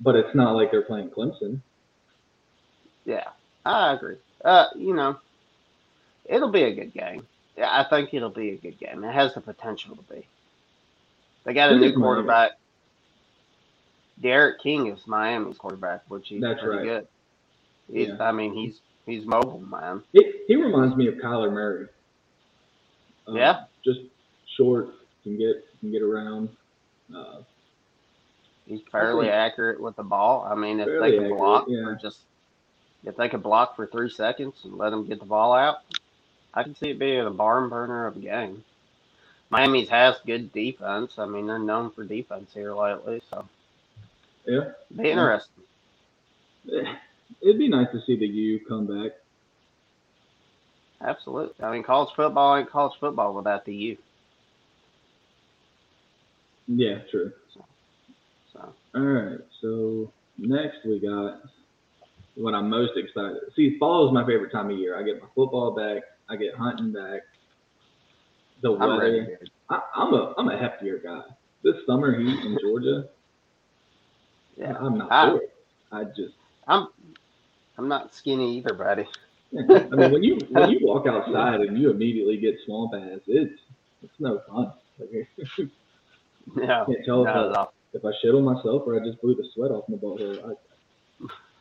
But 0.00 0.16
it's 0.16 0.34
not 0.34 0.54
like 0.54 0.70
they're 0.70 0.82
playing 0.82 1.10
Clemson. 1.10 1.60
Yeah, 3.04 3.28
I 3.66 3.92
agree. 3.92 4.16
Uh, 4.44 4.66
you 4.76 4.94
know, 4.94 5.18
it'll 6.24 6.50
be 6.50 6.62
a 6.62 6.74
good 6.74 6.92
game. 6.92 7.26
Yeah, 7.56 7.68
I 7.70 7.84
think 7.88 8.14
it'll 8.14 8.30
be 8.30 8.50
a 8.50 8.56
good 8.56 8.78
game. 8.78 9.04
It 9.04 9.12
has 9.12 9.34
the 9.34 9.40
potential 9.40 9.96
to 9.96 10.02
be. 10.14 10.26
They 11.44 11.54
got 11.54 11.72
a 11.72 11.76
new 11.76 11.92
quarterback. 11.94 12.52
D'Eriq 14.20 14.58
King 14.62 14.86
is 14.88 15.06
Miami's 15.06 15.56
quarterback, 15.58 16.02
which 16.08 16.28
he's 16.28 16.40
That's 16.42 16.60
pretty 16.60 16.78
right. 16.78 16.84
good. 16.84 17.08
He's, 17.92 18.08
Yeah. 18.08 18.22
I 18.22 18.32
mean, 18.32 18.52
he's 18.52 18.80
he's 19.06 19.24
mobile, 19.24 19.60
man. 19.60 20.02
He, 20.12 20.32
he 20.46 20.56
reminds 20.56 20.94
me 20.96 21.06
of 21.08 21.14
Kyler 21.14 21.50
Murray. 21.52 21.86
Um, 23.26 23.36
Yeah. 23.36 23.64
Just 23.84 24.00
short, 24.56 24.88
can 25.22 25.38
get 25.38 25.64
can 25.80 25.90
get 25.90 26.02
around. 26.02 26.48
Uh, 27.14 27.38
He's 28.66 28.82
fairly 28.92 29.24
think- 29.26 29.34
accurate 29.34 29.80
with 29.80 29.96
the 29.96 30.02
ball. 30.04 30.46
I 30.48 30.54
mean, 30.54 30.78
if 30.80 30.86
they 30.86 31.12
can 31.12 31.24
accurate, 31.24 31.38
block 31.38 31.64
yeah. 31.68 31.94
just 32.00 32.18
if 33.04 33.16
they 33.16 33.28
could 33.28 33.42
block 33.42 33.74
for 33.74 33.86
three 33.86 34.10
seconds 34.10 34.54
and 34.64 34.74
let 34.76 34.92
him 34.92 35.06
get 35.06 35.18
the 35.18 35.24
ball 35.24 35.52
out, 35.54 35.78
I 36.54 36.62
can 36.62 36.74
see 36.74 36.90
it 36.90 36.98
being 36.98 37.26
a 37.26 37.30
barn 37.30 37.68
burner 37.68 38.06
of 38.06 38.16
a 38.16 38.20
game. 38.20 38.64
Miami's 39.50 39.88
has 39.88 40.16
good 40.26 40.52
defense. 40.52 41.18
I 41.18 41.26
mean, 41.26 41.46
they're 41.46 41.58
known 41.58 41.90
for 41.90 42.04
defense 42.04 42.50
here 42.54 42.74
lately, 42.74 43.20
so 43.30 43.44
yeah, 44.46 44.70
be 44.96 45.10
interesting. 45.10 45.64
Eh, 46.72 46.94
it'd 47.42 47.58
be 47.58 47.68
nice 47.68 47.88
to 47.92 48.00
see 48.06 48.16
the 48.16 48.26
U 48.26 48.60
come 48.68 48.86
back. 48.86 49.12
Absolutely. 51.02 51.64
I 51.64 51.72
mean, 51.72 51.82
college 51.82 52.14
football 52.14 52.56
ain't 52.56 52.70
college 52.70 52.98
football 53.00 53.34
without 53.34 53.64
the 53.64 53.74
U. 53.74 53.96
Yeah, 56.68 56.98
true. 57.10 57.32
So 57.52 57.64
All 58.94 59.00
right, 59.00 59.38
so 59.60 60.12
next 60.38 60.78
we 60.84 61.00
got 61.00 61.40
what 62.34 62.54
I'm 62.54 62.68
most 62.68 62.92
excited. 62.96 63.38
See, 63.56 63.78
fall 63.78 64.06
is 64.06 64.14
my 64.14 64.24
favorite 64.24 64.52
time 64.52 64.70
of 64.70 64.78
year. 64.78 64.98
I 64.98 65.02
get 65.02 65.20
my 65.20 65.28
football 65.34 65.72
back. 65.72 66.02
I 66.30 66.36
get 66.36 66.54
hunting 66.54 66.92
back. 66.92 67.20
The 68.62 68.72
I'm 68.72 68.98
ready. 69.00 69.20
weather. 69.20 69.38
dude. 69.40 69.50
I, 69.68 69.80
I'm 69.96 70.14
a 70.14 70.34
I'm 70.38 70.48
a 70.48 70.52
heftier 70.56 71.02
guy. 71.02 71.22
This 71.64 71.74
summer 71.86 72.18
heat 72.18 72.38
in 72.44 72.56
Georgia, 72.62 73.04
Yeah, 74.56 74.74
I'm 74.78 74.96
not 74.96 75.12
I- 75.12 75.30
for 75.30 75.36
it. 75.42 75.50
I 75.92 76.04
just, 76.04 76.34
I'm. 76.68 76.86
I'm 77.76 77.88
not 77.88 78.14
skinny 78.14 78.58
either, 78.58 78.74
buddy. 78.74 79.06
I 79.58 79.62
mean, 79.96 80.12
when 80.12 80.22
you 80.22 80.38
when 80.50 80.70
you 80.70 80.78
walk 80.82 81.06
outside 81.08 81.60
and 81.62 81.76
you 81.76 81.90
immediately 81.90 82.36
get 82.36 82.54
swamp 82.64 82.92
ass, 82.94 83.20
it's 83.26 83.58
it's 84.04 84.12
no 84.20 84.40
fun. 84.48 84.72
yeah, 86.56 86.82
I 86.82 86.84
can't 86.86 87.04
tell 87.04 87.22
if 87.26 87.28
I, 87.56 87.66
if 87.94 88.04
I 88.04 88.10
shit 88.22 88.34
on 88.34 88.44
myself 88.44 88.82
or 88.86 89.00
I 89.00 89.04
just 89.04 89.20
blew 89.20 89.34
the 89.34 89.44
sweat 89.54 89.72
off 89.72 89.88
my 89.88 89.96
butthole. 89.96 90.54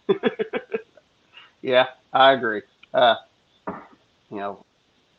I, 0.10 0.14
Yeah, 1.62 1.88
I 2.14 2.34
agree. 2.34 2.62
Uh, 2.94 3.16
you 4.32 4.38
know, 4.38 4.66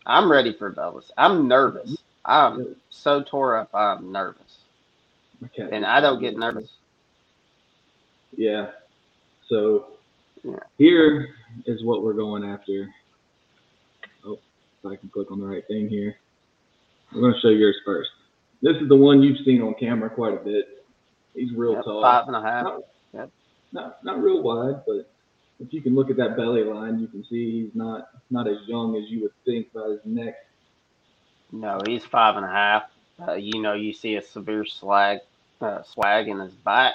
I'm 0.06 0.30
ready 0.30 0.52
for 0.52 0.70
Bellis. 0.70 1.10
I'm 1.16 1.48
nervous. 1.48 1.96
I'm 2.24 2.76
so 2.90 3.22
tore 3.22 3.56
up. 3.56 3.70
I'm 3.74 4.12
nervous, 4.12 4.58
cat 5.56 5.70
and 5.72 5.84
I 5.86 6.00
don't 6.00 6.20
get 6.20 6.36
nervous. 6.36 6.70
Yeah. 8.36 8.70
So 9.48 9.86
Yeah. 10.44 10.58
here 10.78 11.28
is 11.66 11.82
what 11.84 12.02
we're 12.02 12.12
going 12.14 12.44
after. 12.44 12.88
Oh, 14.24 14.38
if 14.84 14.90
I 14.90 14.96
can 14.96 15.08
click 15.08 15.30
on 15.30 15.40
the 15.40 15.46
right 15.46 15.66
thing 15.66 15.88
here. 15.88 16.16
I'm 17.12 17.20
going 17.20 17.34
to 17.34 17.40
show 17.40 17.48
yours 17.48 17.76
first. 17.84 18.10
This 18.62 18.76
is 18.76 18.88
the 18.88 18.96
one 18.96 19.22
you've 19.22 19.44
seen 19.44 19.62
on 19.62 19.74
camera 19.74 20.08
quite 20.10 20.34
a 20.34 20.44
bit. 20.44 20.84
He's 21.34 21.52
real 21.52 21.72
Yep, 21.74 21.84
tall. 21.84 22.02
five 22.02 22.26
and 22.28 22.36
a 22.36 22.42
half. 22.42 22.64
Not, 22.64 22.80
Yep. 23.14 23.30
not 23.72 24.04
not 24.04 24.22
real 24.22 24.42
wide, 24.42 24.82
but 24.86 25.10
if 25.60 25.72
you 25.72 25.82
can 25.82 25.94
look 25.94 26.10
at 26.10 26.16
that 26.16 26.36
belly 26.36 26.64
line, 26.64 26.98
you 26.98 27.08
can 27.08 27.24
see 27.24 27.62
he's 27.62 27.74
not 27.74 28.08
not 28.30 28.48
as 28.48 28.58
young 28.66 28.96
as 28.96 29.10
you 29.10 29.22
would 29.22 29.32
think 29.44 29.72
by 29.72 29.88
his 29.90 30.00
neck. 30.04 30.34
No, 31.52 31.80
he's 31.86 32.04
five 32.04 32.36
and 32.36 32.44
a 32.46 32.50
half. 32.50 32.84
Uh, 33.26 33.34
you 33.34 33.60
know, 33.60 33.74
you 33.74 33.92
see 33.92 34.16
a 34.16 34.22
severe 34.22 34.64
slag, 34.64 35.18
uh, 35.60 35.82
swag 35.82 36.28
in 36.28 36.38
his 36.40 36.54
back, 36.54 36.94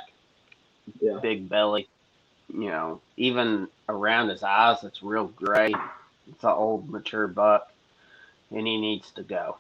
Yeah. 1.00 1.20
big 1.22 1.50
belly. 1.50 1.90
You 2.50 2.70
know, 2.70 3.02
even 3.18 3.70
around 3.90 4.30
his 4.30 4.44
eyes, 4.44 4.84
it's 4.84 5.04
real 5.04 5.28
gray. 5.28 5.74
It's 6.32 6.44
an 6.44 6.52
old, 6.52 6.90
mature 6.90 7.28
buck, 7.28 7.68
and 8.52 8.66
he 8.68 8.80
needs 8.80 9.12
to 9.14 9.24
go. 9.24 9.58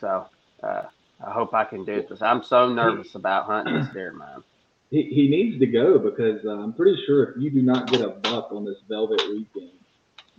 So, 0.00 0.28
uh, 0.62 0.84
I 1.24 1.30
hope 1.30 1.54
I 1.54 1.64
can 1.64 1.84
do 1.84 2.02
this. 2.08 2.22
I'm 2.22 2.42
so 2.42 2.72
nervous 2.72 3.14
about 3.14 3.46
hunting 3.46 3.74
this 3.74 3.88
deer, 3.88 4.12
man. 4.12 4.42
He, 4.90 5.02
he 5.02 5.28
needs 5.28 5.58
to 5.58 5.66
go 5.66 5.98
because 5.98 6.44
uh, 6.44 6.50
I'm 6.50 6.72
pretty 6.72 7.02
sure 7.06 7.30
if 7.30 7.42
you 7.42 7.50
do 7.50 7.62
not 7.62 7.90
get 7.90 8.02
a 8.02 8.08
buck 8.08 8.52
on 8.52 8.64
this 8.64 8.76
velvet 8.88 9.20
weekend, 9.28 9.72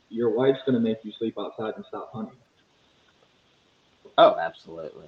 your 0.09 0.29
wife's 0.29 0.59
going 0.65 0.75
to 0.75 0.79
make 0.79 0.99
you 1.03 1.11
sleep 1.11 1.37
outside 1.37 1.73
and 1.75 1.85
stop 1.85 2.11
hunting. 2.13 2.37
Oh, 4.17 4.37
absolutely. 4.39 5.07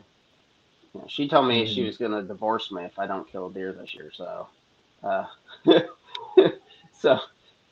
Yeah, 0.93 1.01
she 1.08 1.27
told 1.27 1.48
me 1.48 1.65
she 1.65 1.84
Mhm. 1.84 1.88
was 1.88 1.98
going 1.98 2.12
to 2.12 2.22
divorce 2.24 2.72
me 2.72 2.84
if 2.84 3.00
I 3.00 3.08
don't 3.08 3.27
kill 3.31 3.48
a 3.48 3.53
deer 3.53 3.72
this 3.72 3.93
year. 3.93 4.12
So, 4.13 4.48
uh, 5.03 5.25
so, 6.91 7.19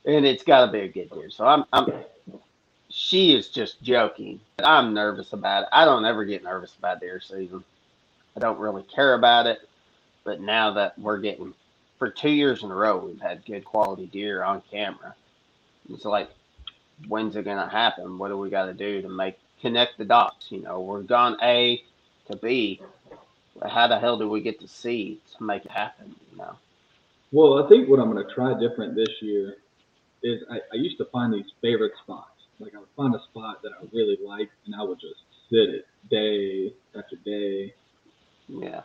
and 0.06 0.26
it's 0.26 0.44
got 0.44 0.66
to 0.66 0.72
be 0.72 0.80
a 0.82 0.88
good 0.88 1.10
deer. 1.12 1.30
So 1.30 1.46
I'm, 1.46 1.66
I'm. 1.74 1.88
She 2.90 3.36
is 3.36 3.50
just 3.50 3.82
joking. 3.82 4.40
I'm 4.64 4.94
nervous 4.94 5.34
about 5.34 5.64
it. 5.64 5.70
I 5.74 5.84
don't 5.84 6.06
ever 6.06 6.24
get 6.24 6.44
nervous 6.44 6.74
about 6.78 7.02
deer 7.02 7.20
season. 7.20 7.64
I 8.36 8.40
don't 8.40 8.60
really 8.60 8.84
care 8.84 9.16
about 9.16 9.46
it. 9.48 9.67
But 10.28 10.42
now 10.42 10.74
that 10.74 11.00
we're 11.00 11.20
getting, 11.20 11.54
for 11.98 12.10
two 12.10 12.30
years 12.30 12.62
in 12.62 12.70
a 12.70 12.76
row, 12.76 12.98
we've 12.98 13.22
had 13.22 13.46
good 13.46 13.64
quality 13.64 14.08
deer 14.08 14.44
on 14.44 14.62
camera. 14.70 15.16
It's 15.90 16.04
like, 16.04 16.30
when's 17.08 17.38
it 17.38 17.46
gonna 17.46 17.70
happen? 17.70 18.18
What 18.18 18.28
do 18.28 18.38
we 18.38 18.50
got 18.50 18.66
to 18.66 18.74
do 18.74 19.02
to 19.02 19.08
make 19.08 19.40
connect 19.62 19.98
the 19.98 20.04
dots? 20.04 20.52
You 20.52 20.62
know, 20.62 20.82
we're 20.82 21.04
gone 21.04 21.38
A 21.42 21.82
to 22.30 22.36
B. 22.36 22.82
How 23.66 23.88
the 23.88 23.98
hell 23.98 24.18
do 24.18 24.28
we 24.28 24.42
get 24.42 24.60
to 24.60 24.68
C 24.68 25.22
to 25.38 25.44
make 25.46 25.64
it 25.64 25.72
happen? 25.72 26.14
You 26.34 26.40
know. 26.40 26.58
Well, 27.32 27.64
I 27.64 27.70
think 27.70 27.88
what 27.88 28.02
I'm 28.02 28.12
going 28.12 28.22
to 28.22 28.34
try 28.34 28.54
different 28.60 28.96
this 28.96 29.22
year 29.22 29.56
is 30.24 30.44
I, 30.52 30.58
I 30.74 30.76
used 30.76 30.98
to 30.98 31.06
find 31.06 31.34
these 31.34 31.50
favorite 31.62 31.94
spots. 32.04 32.32
Like 32.60 32.76
I 32.76 32.80
would 32.80 32.90
find 32.98 33.16
a 33.16 33.24
spot 33.32 33.62
that 33.64 33.72
I 33.72 33.86
really 33.94 34.18
liked 34.22 34.52
and 34.66 34.76
I 34.76 34.84
would 34.84 35.00
just 35.00 35.22
sit 35.50 35.70
it 35.70 35.88
day 36.10 36.74
after 36.98 37.16
day 37.16 37.74
Yeah. 38.50 38.82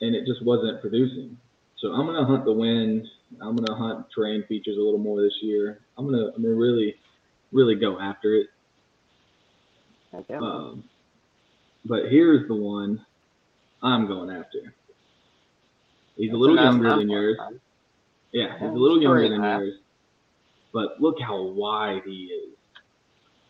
And 0.00 0.14
it 0.14 0.26
just 0.26 0.44
wasn't 0.44 0.80
producing. 0.80 1.36
So 1.78 1.88
I'm 1.92 2.06
gonna 2.06 2.24
hunt 2.26 2.44
the 2.44 2.52
wind. 2.52 3.06
I'm 3.40 3.56
gonna 3.56 3.78
hunt 3.78 4.06
terrain 4.14 4.44
features 4.48 4.76
a 4.76 4.80
little 4.80 4.98
more 4.98 5.20
this 5.22 5.36
year. 5.42 5.80
I'm 5.96 6.06
gonna 6.10 6.32
I'm 6.34 6.42
gonna 6.42 6.54
really 6.54 6.96
really 7.52 7.74
go 7.74 7.98
after 8.00 8.34
it. 8.34 8.46
Okay. 10.14 10.34
Um, 10.34 10.84
but 11.84 12.08
here's 12.10 12.48
the 12.48 12.54
one 12.54 13.04
I'm 13.82 14.06
going 14.06 14.30
after. 14.30 14.74
He's 16.16 16.32
a 16.32 16.36
little 16.36 16.56
nice 16.56 16.64
younger 16.64 16.96
than 16.96 17.08
yours. 17.08 17.36
man. 17.38 17.60
Yeah, 18.32 18.54
he's 18.58 18.68
a 18.68 18.72
little 18.72 19.00
younger 19.00 19.28
than 19.28 19.40
half. 19.40 19.60
yours. 19.60 19.74
But 20.72 21.00
look 21.00 21.16
how 21.20 21.40
wide 21.42 22.02
he 22.04 22.24
is. 22.26 22.54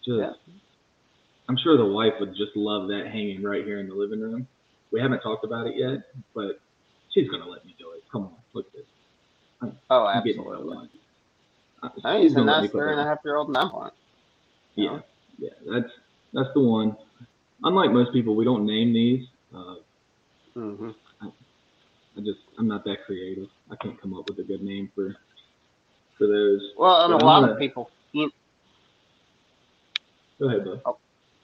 Just, 0.04 0.18
Yeah. 0.18 0.32
I'm 1.48 1.56
sure 1.56 1.76
the 1.78 1.86
wife 1.86 2.12
would 2.20 2.36
just 2.36 2.54
love 2.54 2.88
that 2.88 3.06
hanging 3.06 3.42
right 3.42 3.64
here 3.64 3.80
in 3.80 3.88
the 3.88 3.94
living 3.94 4.20
room. 4.20 4.46
We 4.90 5.00
haven't 5.00 5.20
talked 5.20 5.44
about 5.44 5.66
it 5.66 5.76
yet, 5.76 5.98
but 6.34 6.60
she's 7.10 7.28
gonna 7.28 7.46
let 7.46 7.64
me 7.64 7.74
do 7.78 7.92
it. 7.92 8.02
Come 8.10 8.22
on, 8.24 8.32
look 8.54 8.66
at 8.68 8.72
this. 8.72 9.72
Oh, 9.90 10.06
I'm 10.06 10.18
absolutely. 10.18 10.88
Uh, 11.82 11.88
I 12.04 12.12
mean, 12.14 12.22
he's 12.22 12.32
a 12.32 12.36
gonna 12.36 12.50
let 12.52 12.56
me 12.58 12.62
nice 12.66 12.70
three 12.72 12.90
and 12.92 13.00
a 13.00 13.04
half 13.04 13.18
year 13.24 13.36
old 13.36 13.48
and 13.48 13.56
I'm 13.56 13.68
one. 13.72 13.90
Yeah, 14.76 15.00
yeah, 15.38 15.50
that's 15.70 15.90
that's 16.32 16.48
the 16.54 16.60
one. 16.60 16.96
Unlike 17.64 17.90
most 17.92 18.12
people, 18.12 18.34
we 18.36 18.44
don't 18.44 18.64
name 18.66 18.92
these. 18.92 19.26
Uh, 19.54 19.74
Mm-hmm. 20.56 20.90
I 21.22 22.20
just 22.20 22.40
I'm 22.58 22.66
not 22.66 22.82
that 22.84 23.04
creative. 23.06 23.46
I 23.70 23.76
can't 23.76 24.00
come 24.00 24.12
up 24.14 24.28
with 24.28 24.40
a 24.40 24.42
good 24.42 24.60
name 24.62 24.90
for 24.92 25.14
for 26.16 26.26
those. 26.26 26.72
Well, 26.76 27.02
and 27.02 27.10
Yeah, 27.12 27.16
a 27.16 27.20
I'm 27.20 27.26
lot 27.26 27.40
gonna- 27.42 27.52
of 27.52 27.58
people, 27.60 27.90
you, 28.12 28.32
Go 30.40 30.48
ahead, 30.48 30.64
bud. 30.64 30.80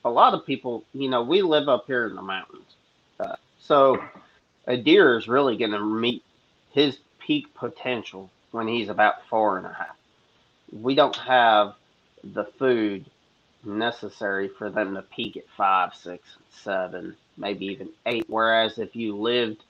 a 0.05 0.11
lot 0.11 0.35
of 0.35 0.45
people, 0.45 0.83
you 0.93 1.09
know, 1.09 1.23
we 1.23 1.43
live 1.43 1.69
up 1.69 1.85
here 1.87 2.07
in 2.07 2.17
the 2.17 2.23
mountains. 2.23 2.75
So 3.65 4.03
a 4.67 4.77
deer 4.77 5.17
is 5.17 5.27
really 5.27 5.57
going 5.57 5.71
to 5.73 5.81
meet 5.81 6.23
his 6.73 6.99
peak 7.19 7.55
potential 7.55 8.31
when 8.51 8.69
he's 8.69 8.91
about 8.91 9.27
four 9.29 9.57
and 9.57 9.67
a 9.67 9.73
half. 9.73 9.97
We 10.71 10.95
don't 10.95 11.17
have 11.17 11.75
the 12.23 12.45
food 12.45 13.07
necessary 13.65 14.49
for 14.49 14.69
them 14.69 14.95
to 14.95 15.03
peak 15.03 15.39
at 15.39 15.49
five, 15.57 15.95
six, 15.95 16.37
seven, 16.51 17.17
maybe 17.39 17.67
even 17.67 17.89
eight. 18.05 18.25
Whereas 18.29 18.79
if 18.79 18.95
you 18.95 19.17
lived 19.17 19.63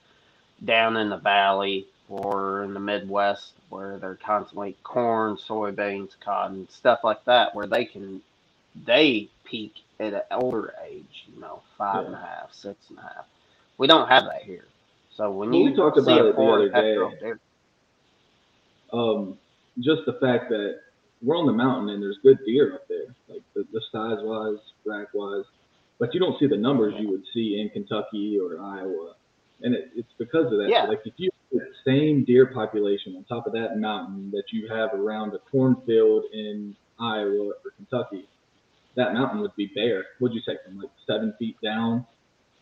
down 0.63 0.97
in 0.97 1.09
the 1.09 1.17
valley 1.17 1.87
or 2.09 2.63
in 2.63 2.73
the 2.73 2.79
Midwest 2.81 3.53
where 3.69 3.97
they're 3.97 4.15
constantly 4.15 4.75
corn, 4.83 5.37
soybeans, 5.37 6.19
cotton, 6.19 6.67
stuff 6.69 6.99
like 7.03 7.23
that, 7.25 7.55
where 7.55 7.67
they 7.67 7.85
can 7.85 8.21
they 8.85 9.29
peak 9.45 9.75
at 10.01 10.13
an 10.13 10.21
older 10.31 10.73
age, 10.85 11.25
you 11.33 11.39
know, 11.39 11.61
five 11.77 12.05
and 12.05 12.13
a 12.13 12.17
half, 12.17 12.53
six 12.53 12.77
and 12.89 12.97
a 12.97 13.01
half. 13.01 13.25
We 13.77 13.87
don't 13.87 14.07
have 14.09 14.23
that 14.25 14.43
here. 14.43 14.65
So 15.15 15.31
when 15.31 15.49
Well, 15.51 15.59
you 15.59 15.65
we 15.71 15.75
talked 15.75 15.97
about 15.97 16.25
it 16.25 16.35
the 16.35 16.41
other 16.41 16.65
and 16.67 16.75
a 16.75 17.09
half 17.09 17.19
day. 17.19 17.33
um, 18.93 19.37
just 19.79 20.01
the 20.05 20.13
fact 20.13 20.49
that 20.49 20.79
we're 21.21 21.37
on 21.37 21.45
the 21.47 21.53
mountain 21.53 21.89
and 21.89 22.01
there's 22.03 22.17
good 22.23 22.39
deer 22.45 22.75
up 22.75 22.87
there, 22.87 23.07
like 23.29 23.41
the, 23.55 23.65
the 23.71 23.81
size 23.91 24.17
wise, 24.21 24.59
rack 24.85 25.07
wise, 25.13 25.45
but 25.99 26.13
you 26.13 26.19
don't 26.19 26.37
see 26.39 26.47
the 26.47 26.57
numbers 26.57 26.93
you 26.99 27.09
would 27.09 27.23
see 27.33 27.59
in 27.61 27.69
Kentucky 27.69 28.37
or 28.39 28.59
Iowa, 28.61 29.15
and 29.61 29.73
it, 29.73 29.91
it's 29.95 30.11
because 30.17 30.45
of 30.51 30.59
that. 30.59 30.69
Yeah. 30.69 30.83
Like 30.83 31.01
if 31.05 31.13
you 31.17 31.29
the 31.51 31.65
same 31.85 32.25
deer 32.25 32.47
population 32.47 33.15
on 33.15 33.23
top 33.23 33.47
of 33.47 33.53
that 33.53 33.77
mountain 33.77 34.29
that 34.31 34.43
you 34.51 34.67
have 34.67 34.93
around 34.93 35.33
a 35.33 35.39
cornfield 35.49 36.25
in 36.33 36.75
Iowa 36.99 37.49
or 37.63 37.71
Kentucky, 37.77 38.27
that 38.95 39.13
mountain 39.13 39.39
would 39.41 39.55
be 39.55 39.67
bare. 39.73 40.03
Would 40.19 40.33
you 40.33 40.41
say 40.41 40.57
from 40.65 40.77
like 40.79 40.89
seven 41.07 41.33
feet 41.39 41.55
down? 41.63 42.05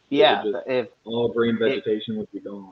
Yeah, 0.10 0.44
just- 0.44 0.68
if 0.68 0.90
All 1.06 1.30
green 1.30 1.58
vegetation 1.58 2.18
would 2.18 2.32
be 2.32 2.40
gone. 2.40 2.72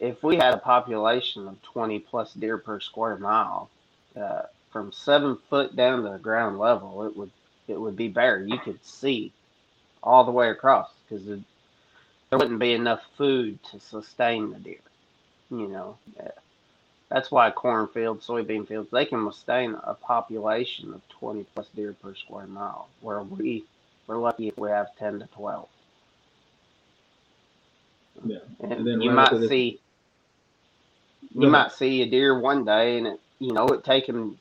if 0.00 0.22
we 0.22 0.36
had 0.36 0.54
a 0.54 0.58
population 0.58 1.48
of 1.48 1.60
20 1.62 2.00
plus 2.00 2.32
deer 2.34 2.58
per 2.58 2.80
square 2.80 3.16
mile, 3.16 3.70
uh, 4.20 4.42
from 4.70 4.92
seven 4.92 5.36
foot 5.48 5.76
down 5.76 6.02
to 6.02 6.10
the 6.10 6.18
ground 6.18 6.58
level, 6.58 7.04
it 7.06 7.16
would 7.16 7.30
it 7.68 7.80
would 7.80 7.96
be 7.96 8.08
bare. 8.08 8.42
You 8.42 8.58
could 8.58 8.84
see 8.84 9.32
all 10.02 10.24
the 10.24 10.30
way 10.32 10.50
across 10.50 10.90
because 11.08 11.24
there 11.26 12.38
wouldn't 12.38 12.58
be 12.60 12.74
enough 12.74 13.02
food 13.16 13.62
to 13.64 13.80
sustain 13.80 14.50
the 14.52 14.58
deer. 14.58 14.80
You 15.50 15.68
know, 15.68 15.98
uh, 16.20 16.28
that's 17.08 17.30
why 17.30 17.50
cornfields, 17.50 18.26
soybean 18.26 18.66
fields, 18.68 18.90
they 18.90 19.06
can 19.06 19.30
sustain 19.32 19.76
a 19.84 19.94
population 19.94 20.92
of 20.94 21.08
20 21.08 21.44
plus 21.54 21.68
deer 21.74 21.94
per 22.02 22.14
square 22.14 22.46
mile, 22.46 22.88
where 23.00 23.22
we 23.22 23.64
we're 24.06 24.18
lucky 24.18 24.48
if 24.48 24.58
we 24.58 24.70
have 24.70 24.94
10 24.96 25.20
to 25.20 25.26
12. 25.28 25.68
Yeah. 28.22 28.38
And, 28.60 28.72
And 28.72 28.86
then 28.86 29.00
you 29.00 29.10
right 29.10 29.16
might 29.30 29.30
see 29.48 29.80
you 31.34 31.48
might 31.48 31.72
see 31.72 32.02
a 32.02 32.06
deer 32.10 32.38
one 32.38 32.64
day 32.64 32.98
and 32.98 33.06
it 33.06 33.20
you 33.38 33.52
know 33.52 33.66
it 33.68 33.84
take 33.84 34.06
him 34.08 34.38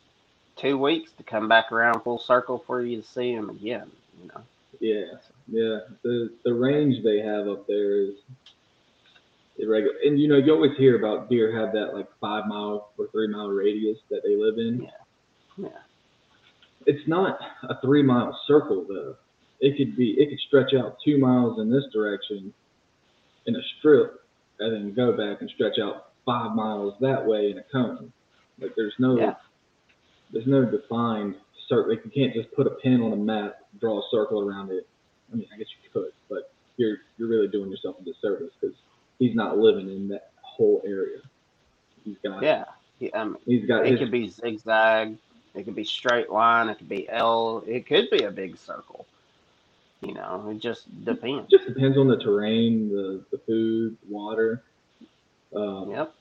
two 0.57 0.77
weeks 0.77 1.11
to 1.13 1.23
come 1.23 1.47
back 1.47 1.71
around 1.71 2.01
full 2.01 2.19
circle 2.19 2.63
for 2.67 2.81
you 2.81 3.01
to 3.01 3.07
see 3.07 3.31
him 3.31 3.49
again 3.49 3.91
you 4.21 4.27
know 4.27 4.41
Yeah, 4.79 5.05
yeah. 5.47 5.79
The 6.03 6.31
the 6.45 6.53
range 6.53 7.03
they 7.03 7.19
have 7.19 7.47
up 7.47 7.67
there 7.67 8.01
is 8.01 8.15
irregular, 9.57 9.95
and 10.05 10.19
you 10.19 10.27
know 10.27 10.37
you 10.37 10.53
always 10.53 10.77
hear 10.77 10.97
about 10.97 11.29
deer 11.29 11.57
have 11.59 11.73
that 11.73 11.93
like 11.95 12.07
five 12.21 12.47
mile 12.47 12.91
or 12.97 13.07
three 13.11 13.27
mile 13.27 13.49
radius 13.49 13.99
that 14.09 14.21
they 14.23 14.35
live 14.35 14.57
in. 14.57 14.83
Yeah. 14.83 14.89
yeah 15.57 15.69
It's 16.85 17.07
not 17.07 17.39
a 17.69 17.79
three 17.81 18.03
mile 18.03 18.37
circle 18.47 18.85
though. 18.87 19.15
It 19.61 19.77
could 19.77 19.95
be 19.95 20.11
it 20.19 20.29
could 20.29 20.39
stretch 20.39 20.73
out 20.73 20.97
two 21.05 21.17
miles 21.17 21.59
in 21.59 21.71
this 21.71 21.85
direction 21.93 22.53
in 23.45 23.55
a 23.55 23.61
strip, 23.77 24.21
and 24.59 24.73
then 24.73 24.93
go 24.93 25.11
back 25.11 25.41
and 25.41 25.49
stretch 25.49 25.79
out 25.79 26.11
five 26.25 26.55
miles 26.55 26.95
that 27.01 27.25
way 27.25 27.51
in 27.51 27.57
a 27.57 27.63
cone. 27.63 28.11
Like 28.59 28.75
there's 28.75 28.95
no 28.99 29.17
Yeah. 29.17 29.35
there's 30.31 30.47
no 30.47 30.65
defined 30.65 31.35
circle. 31.67 31.91
Like 31.91 32.03
you 32.05 32.11
can't 32.11 32.33
just 32.33 32.51
put 32.53 32.67
a 32.67 32.71
pin 32.71 33.01
on 33.01 33.13
a 33.13 33.17
map, 33.17 33.59
draw 33.79 33.99
a 33.99 34.03
circle 34.09 34.47
around 34.47 34.71
it. 34.71 34.87
I 35.31 35.35
mean, 35.35 35.47
I 35.53 35.57
guess 35.57 35.67
you 35.83 35.89
could, 35.91 36.11
but 36.29 36.51
you're 36.77 36.97
you're 37.17 37.27
really 37.27 37.47
doing 37.47 37.69
yourself 37.69 37.97
a 37.99 38.03
disservice 38.03 38.51
because 38.59 38.75
he's 39.19 39.35
not 39.35 39.57
living 39.57 39.89
in 39.89 40.07
that 40.09 40.31
whole 40.41 40.81
area. 40.85 41.19
He's 42.03 42.17
got 42.23 42.43
yeah, 42.43 42.65
yeah 42.99 43.09
I 43.13 43.25
mean, 43.25 43.37
he's 43.45 43.65
got 43.65 43.85
it 43.85 43.91
his 43.91 43.99
could 43.99 44.11
be 44.11 44.27
zigzag 44.29 45.17
it 45.55 45.63
could 45.63 45.75
be 45.75 45.83
straight 45.83 46.29
line 46.29 46.69
it 46.69 46.77
could 46.77 46.89
be 46.89 47.07
l 47.09 47.63
it 47.67 47.85
could 47.85 48.09
be 48.09 48.23
a 48.23 48.31
big 48.31 48.57
circle 48.57 49.05
you 50.05 50.13
know 50.13 50.49
it 50.49 50.59
just 50.59 51.03
depends 51.05 51.49
just 51.49 51.67
depends 51.67 51.97
on 51.97 52.07
the 52.07 52.17
terrain, 52.17 52.89
the 52.89 53.23
the 53.31 53.37
food, 53.39 53.97
water. 54.09 54.63
Um, 55.55 55.91
yep 55.91 56.13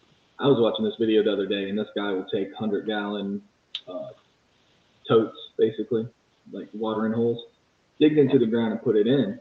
I 0.42 0.46
was 0.46 0.58
watching 0.58 0.84
this 0.84 0.96
video 0.98 1.22
the 1.22 1.32
other 1.32 1.46
day, 1.46 1.68
and 1.68 1.78
this 1.78 1.88
guy 1.94 2.10
will 2.10 2.24
take 2.24 2.52
hundred 2.54 2.84
gallon 2.86 3.40
uh, 3.86 4.08
totes, 5.08 5.36
basically, 5.56 6.08
like 6.50 6.68
watering 6.74 7.12
holes, 7.12 7.44
dig 8.00 8.18
into 8.18 8.40
the 8.40 8.46
ground 8.46 8.72
and 8.72 8.82
put 8.82 8.96
it 8.96 9.06
in. 9.06 9.38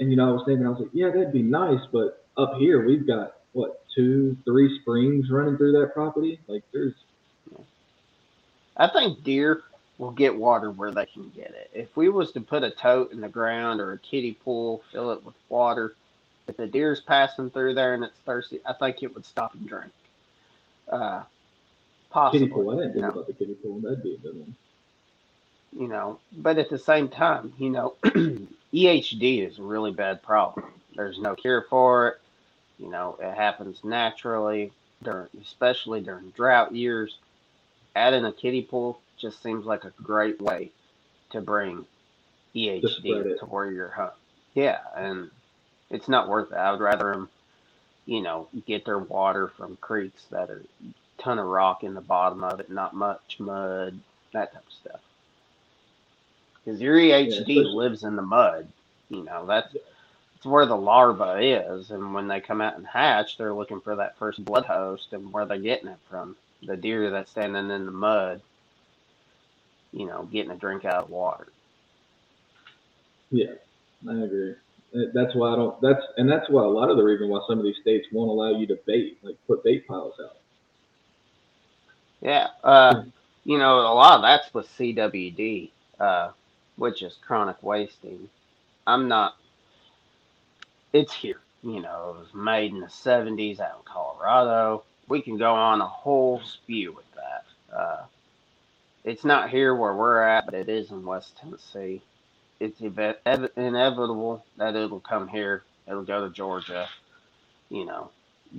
And 0.00 0.10
you 0.10 0.16
know, 0.16 0.28
I 0.28 0.32
was 0.32 0.42
thinking, 0.44 0.66
I 0.66 0.70
was 0.70 0.80
like, 0.80 0.90
yeah, 0.92 1.08
that'd 1.08 1.32
be 1.32 1.42
nice, 1.42 1.80
but 1.90 2.26
up 2.36 2.56
here 2.58 2.84
we've 2.84 3.06
got 3.06 3.36
what 3.52 3.82
two, 3.94 4.36
three 4.44 4.78
springs 4.80 5.30
running 5.30 5.56
through 5.56 5.72
that 5.80 5.94
property. 5.94 6.38
Like, 6.48 6.64
there's 6.72 6.94
i 8.76 8.88
think 8.88 9.22
deer 9.22 9.62
will 9.98 10.10
get 10.12 10.34
water 10.36 10.70
where 10.70 10.92
they 10.92 11.06
can 11.06 11.30
get 11.30 11.50
it 11.50 11.70
if 11.74 11.96
we 11.96 12.08
was 12.08 12.32
to 12.32 12.40
put 12.40 12.64
a 12.64 12.70
tote 12.70 13.12
in 13.12 13.20
the 13.20 13.28
ground 13.28 13.80
or 13.80 13.92
a 13.92 13.98
kiddie 13.98 14.34
pool 14.44 14.82
fill 14.92 15.12
it 15.12 15.24
with 15.24 15.34
water 15.48 15.96
if 16.48 16.56
the 16.56 16.66
deer's 16.66 17.00
passing 17.00 17.50
through 17.50 17.74
there 17.74 17.94
and 17.94 18.04
it's 18.04 18.18
thirsty 18.20 18.60
i 18.66 18.72
think 18.74 19.02
it 19.02 19.14
would 19.14 19.26
stop 19.26 19.54
and 19.54 19.68
drink 19.68 19.92
uh 20.90 21.22
possibly 22.10 22.48
kiddie 22.48 22.52
pool. 22.52 22.70
I 22.70 22.76
didn't 22.76 22.94
think 22.94 23.08
about 23.08 23.26
the 23.26 23.34
kiddie 23.34 23.54
pool. 23.54 23.80
That'd 23.80 24.02
be 24.02 24.14
a 24.14 24.18
good 24.18 24.36
one. 24.36 24.56
you 25.76 25.88
know 25.88 26.20
but 26.32 26.58
at 26.58 26.70
the 26.70 26.78
same 26.78 27.08
time 27.08 27.52
you 27.58 27.70
know 27.70 27.96
ehd 28.04 29.48
is 29.48 29.58
a 29.58 29.62
really 29.62 29.92
bad 29.92 30.22
problem 30.22 30.66
there's 30.96 31.18
no 31.18 31.34
cure 31.36 31.66
for 31.70 32.08
it 32.08 32.20
you 32.78 32.90
know 32.90 33.16
it 33.20 33.34
happens 33.34 33.80
naturally 33.84 34.72
during 35.02 35.28
especially 35.42 36.00
during 36.00 36.30
drought 36.30 36.74
years 36.74 37.18
adding 37.96 38.24
a 38.24 38.32
kiddie 38.32 38.62
pool 38.62 39.00
just 39.24 39.42
seems 39.42 39.66
like 39.66 39.84
a 39.84 39.92
great 40.02 40.40
way 40.40 40.70
to 41.30 41.40
bring 41.40 41.84
ehd 42.56 43.38
to 43.40 43.46
where 43.46 43.70
you're 43.70 43.90
hunting 43.90 44.16
yeah 44.54 44.78
and 44.96 45.30
it's 45.90 46.08
not 46.08 46.28
worth 46.28 46.52
it 46.52 46.56
i 46.56 46.70
would 46.70 46.80
rather 46.80 47.12
them 47.12 47.28
you 48.06 48.22
know 48.22 48.48
get 48.66 48.84
their 48.84 48.98
water 48.98 49.48
from 49.56 49.76
creeks 49.80 50.24
that 50.30 50.50
are 50.50 50.62
ton 51.18 51.38
of 51.38 51.46
rock 51.46 51.84
in 51.84 51.94
the 51.94 52.00
bottom 52.00 52.44
of 52.44 52.60
it 52.60 52.70
not 52.70 52.94
much 52.94 53.36
mud 53.40 53.98
that 54.32 54.52
type 54.52 54.66
of 54.66 54.72
stuff 54.72 55.00
because 56.64 56.80
your 56.80 56.96
EHD 56.96 57.40
especially- 57.40 57.64
lives 57.64 58.04
in 58.04 58.16
the 58.16 58.22
mud. 58.22 58.68
You 59.10 59.24
know, 59.24 59.46
that's 59.46 59.74
it's 60.36 60.46
where 60.46 60.66
the 60.66 60.76
larva 60.76 61.38
is, 61.40 61.90
and 61.90 62.14
when 62.14 62.28
they 62.28 62.40
come 62.40 62.60
out 62.60 62.76
and 62.76 62.86
hatch, 62.86 63.36
they're 63.36 63.54
looking 63.54 63.80
for 63.80 63.96
that 63.96 64.16
first 64.18 64.44
blood 64.44 64.64
host, 64.64 65.12
and 65.12 65.32
where 65.32 65.44
they're 65.44 65.58
getting 65.58 65.88
it 65.88 65.98
from. 66.08 66.36
The 66.62 66.76
deer 66.76 67.10
that's 67.10 67.30
standing 67.30 67.70
in 67.70 67.86
the 67.86 67.92
mud, 67.92 68.40
you 69.94 70.06
know, 70.06 70.28
getting 70.30 70.50
a 70.50 70.56
drink 70.56 70.84
out 70.84 71.04
of 71.04 71.10
water. 71.10 71.46
Yeah, 73.30 73.54
I 74.08 74.12
agree. 74.12 74.54
That's 75.12 75.34
why 75.34 75.52
I 75.52 75.56
don't. 75.56 75.80
That's 75.80 76.02
and 76.16 76.30
that's 76.30 76.48
why 76.50 76.62
a 76.62 76.68
lot 76.68 76.90
of 76.90 76.96
the 76.96 77.02
reason 77.02 77.28
why 77.28 77.40
some 77.48 77.58
of 77.58 77.64
these 77.64 77.78
states 77.80 78.06
won't 78.12 78.30
allow 78.30 78.58
you 78.58 78.66
to 78.68 78.78
bait, 78.86 79.18
like 79.22 79.36
put 79.46 79.64
bait 79.64 79.86
piles 79.88 80.14
out. 80.22 80.36
Yeah, 82.20 82.48
uh, 82.62 83.02
you 83.44 83.58
know, 83.58 83.80
a 83.80 83.94
lot 83.94 84.16
of 84.16 84.22
that's 84.22 84.52
with 84.54 84.68
CWD, 84.78 85.70
uh, 86.00 86.30
which 86.76 87.02
is 87.02 87.16
chronic 87.26 87.62
wasting. 87.62 88.28
I'm 88.86 89.08
not. 89.08 89.36
It's 90.92 91.12
here. 91.12 91.40
You 91.62 91.80
know, 91.80 92.16
it 92.16 92.20
was 92.20 92.34
made 92.34 92.72
in 92.72 92.80
the 92.80 92.86
70s 92.86 93.58
out 93.58 93.78
in 93.78 93.84
Colorado. 93.84 94.84
We 95.08 95.22
can 95.22 95.38
go 95.38 95.54
on 95.54 95.80
a 95.80 95.86
whole 95.86 96.40
spew 96.40 96.92
with 96.92 97.10
that. 97.14 97.44
Uh, 97.74 98.04
it's 99.04 99.24
not 99.24 99.50
here 99.50 99.74
where 99.74 99.94
we're 99.94 100.22
at, 100.22 100.46
but 100.46 100.54
it 100.54 100.68
is 100.68 100.90
in 100.90 101.04
West 101.04 101.36
Tennessee. 101.38 102.02
It's 102.60 102.80
ev- 102.82 103.16
ev- 103.26 103.50
inevitable 103.56 104.44
that 104.56 104.76
it'll 104.76 105.00
come 105.00 105.28
here. 105.28 105.62
It'll 105.86 106.04
go 106.04 106.26
to 106.26 106.32
Georgia. 106.34 106.88
You 107.68 107.84
know, 107.84 108.10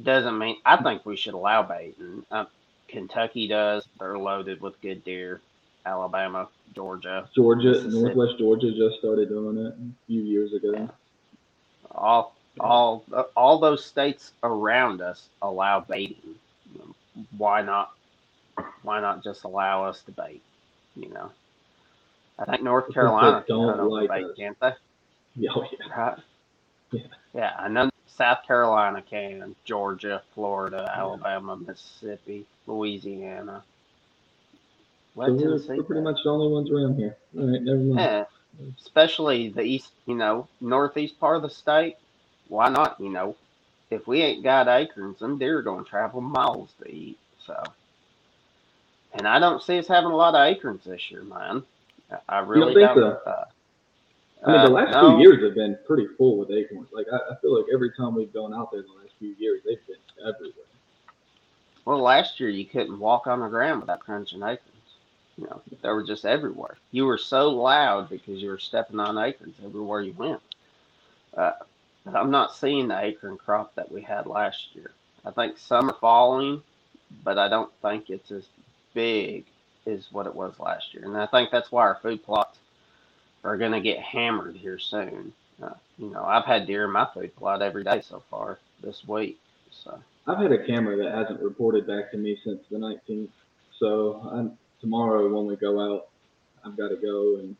doesn't 0.03 0.37
mean 0.37 0.57
I 0.65 0.77
think 0.81 1.05
we 1.05 1.15
should 1.15 1.33
allow 1.33 1.63
baiting. 1.63 2.25
Uh, 2.29 2.45
Kentucky 2.87 3.47
does. 3.47 3.85
They're 3.99 4.17
loaded 4.17 4.61
with 4.61 4.79
good 4.81 5.03
deer. 5.03 5.41
Alabama, 5.85 6.47
Georgia, 6.73 7.29
Georgia, 7.35 7.83
Northwest 7.87 8.39
Georgia 8.39 8.71
just 8.71 8.97
started 8.99 9.29
doing 9.29 9.57
it 9.57 9.73
a 9.73 9.75
few 10.07 10.21
years 10.23 10.53
ago. 10.53 10.71
Yeah. 10.73 10.87
all 11.91 12.35
all 12.59 13.03
all 13.35 13.59
those 13.59 13.85
states 13.85 14.31
around 14.43 15.01
us 15.01 15.29
allow 15.41 15.79
baiting. 15.81 16.35
Why 17.37 17.61
not? 17.61 17.91
Why 18.83 19.01
not 19.01 19.23
just 19.23 19.43
allow 19.43 19.85
us 19.85 20.01
to 20.03 20.11
bait? 20.11 20.41
You 20.95 21.09
know, 21.09 21.31
I 22.39 22.45
think 22.45 22.63
North 22.63 22.93
Carolina 22.93 23.43
don't 23.47 23.89
like 23.89 24.09
bait, 24.09 24.25
us. 24.25 24.31
can't 24.37 24.59
they? 24.59 24.71
Yeah, 25.35 25.49
oh, 25.55 25.65
yeah. 25.71 26.01
Right? 26.01 26.17
Yeah. 26.91 27.01
Yeah, 27.33 27.51
I 27.59 27.67
know 27.67 27.89
South 28.07 28.39
Carolina 28.47 29.01
can, 29.01 29.55
Georgia, 29.65 30.21
Florida, 30.33 30.83
Yeah. 30.85 31.01
Alabama, 31.01 31.57
Mississippi, 31.57 32.45
Louisiana. 32.67 33.63
So 35.15 35.21
Let 35.21 35.31
we're, 35.33 35.59
we're 35.77 35.83
pretty 35.83 36.01
much 36.01 36.23
the 36.23 36.29
only 36.29 36.47
ones 36.51 36.69
around 36.69 36.97
here. 36.97 37.17
All 37.37 37.51
right, 37.51 37.61
never 37.61 37.79
mind. 37.79 37.99
Yeah, 37.99 38.25
especially 38.81 39.49
the 39.49 39.61
east, 39.61 39.91
you 40.05 40.15
know, 40.15 40.47
northeast 40.61 41.19
part 41.19 41.37
of 41.37 41.41
the 41.41 41.49
state. 41.49 41.97
Why 42.47 42.69
not? 42.69 42.99
You 42.99 43.09
know, 43.09 43.35
if 43.89 44.07
we 44.07 44.21
ain't 44.21 44.43
got 44.43 44.67
acorns, 44.67 45.19
them 45.19 45.37
deer 45.37 45.59
are 45.59 45.63
going 45.63 45.83
to 45.83 45.89
travel 45.89 46.21
miles 46.21 46.69
to 46.81 46.89
eat. 46.91 47.17
So, 47.45 47.61
and 49.17 49.27
I 49.27 49.39
don't 49.39 49.63
see 49.63 49.79
us 49.79 49.87
having 49.87 50.11
a 50.11 50.15
lot 50.15 50.35
of 50.35 50.45
acorns 50.45 50.83
this 50.83 51.09
year, 51.09 51.23
man. 51.23 51.63
I- 52.29 52.39
really 52.39 52.73
think 52.73 52.95
don't. 52.95 53.19
so? 53.23 53.31
Uh, 53.31 53.45
I 54.45 54.51
mean, 54.51 54.61
the 54.61 54.67
uh, 54.67 54.69
last 54.69 54.91
no. 54.91 55.17
few 55.17 55.19
years 55.27 55.43
have 55.43 55.55
been 55.55 55.77
pretty 55.87 56.07
full 56.17 56.37
with 56.37 56.51
acorns. 56.51 56.89
Like 56.93 57.07
I, 57.11 57.17
I 57.33 57.35
feel 57.41 57.55
like 57.55 57.65
every 57.73 57.91
time 57.91 58.13
we've 58.13 58.31
gone 58.31 58.53
out 58.53 58.71
there 58.71 58.81
the 58.81 58.87
last 58.89 59.13
few 59.17 59.35
years, 59.39 59.61
they've 59.65 59.85
been 59.87 59.95
everywhere. 60.21 60.65
Well, 61.85 61.99
last 61.99 62.39
year 62.39 62.49
you 62.49 62.65
couldn't 62.65 62.99
walk 62.99 63.27
on 63.27 63.39
the 63.39 63.47
ground 63.47 63.81
without 63.81 63.99
crunching 63.99 64.43
acorns. 64.43 64.71
You 65.37 65.45
know, 65.45 65.61
they 65.81 65.89
were 65.89 66.03
just 66.03 66.25
everywhere. 66.25 66.77
You 66.91 67.05
were 67.05 67.17
so 67.17 67.49
loud 67.49 68.09
because 68.09 68.41
you 68.41 68.49
were 68.49 68.59
stepping 68.59 68.99
on 68.99 69.17
acorns 69.17 69.55
everywhere 69.63 70.01
you 70.01 70.13
went. 70.13 70.41
Uh, 71.35 71.51
but 72.05 72.15
I'm 72.15 72.31
not 72.31 72.55
seeing 72.55 72.87
the 72.87 72.99
acorn 72.99 73.37
crop 73.37 73.73
that 73.75 73.91
we 73.91 74.01
had 74.01 74.27
last 74.27 74.75
year. 74.75 74.91
I 75.25 75.31
think 75.31 75.57
some 75.57 75.89
are 75.89 75.97
falling, 75.99 76.61
but 77.23 77.37
I 77.37 77.49
don't 77.49 77.71
think 77.81 78.09
it's 78.09 78.31
as 78.31 78.45
big 78.95 79.45
as 79.85 80.07
what 80.11 80.25
it 80.25 80.33
was 80.33 80.59
last 80.59 80.95
year. 80.95 81.03
And 81.05 81.15
I 81.15 81.27
think 81.27 81.51
that's 81.51 81.71
why 81.71 81.83
our 81.83 81.99
food 82.01 82.23
plots 82.23 82.57
are 83.43 83.57
going 83.57 83.73
to 83.73 83.81
get 83.81 83.99
hammered 83.99 84.55
here 84.55 84.79
soon. 84.79 85.33
Uh, 85.61 85.69
you 85.99 86.09
know, 86.09 86.23
I've 86.23 86.45
had 86.45 86.65
deer 86.65 86.85
in 86.85 86.91
my 86.91 87.07
food 87.13 87.35
plot 87.35 87.61
every 87.61 87.83
day 87.83 88.01
so 88.01 88.23
far 88.31 88.57
this 88.81 89.07
week. 89.07 89.39
So 89.83 89.99
I've 90.25 90.39
had 90.39 90.51
a 90.51 90.65
camera 90.65 90.97
that 90.97 91.13
hasn't 91.13 91.41
reported 91.41 91.85
back 91.85 92.11
to 92.11 92.17
me 92.17 92.39
since 92.43 92.61
the 92.71 92.77
19th. 92.77 93.29
So 93.79 94.27
I'm, 94.31 94.57
tomorrow 94.81 95.31
when 95.33 95.45
we 95.45 95.55
go 95.55 95.79
out, 95.93 96.07
I've 96.65 96.75
got 96.75 96.89
to 96.89 96.95
go 96.95 97.37
and 97.37 97.55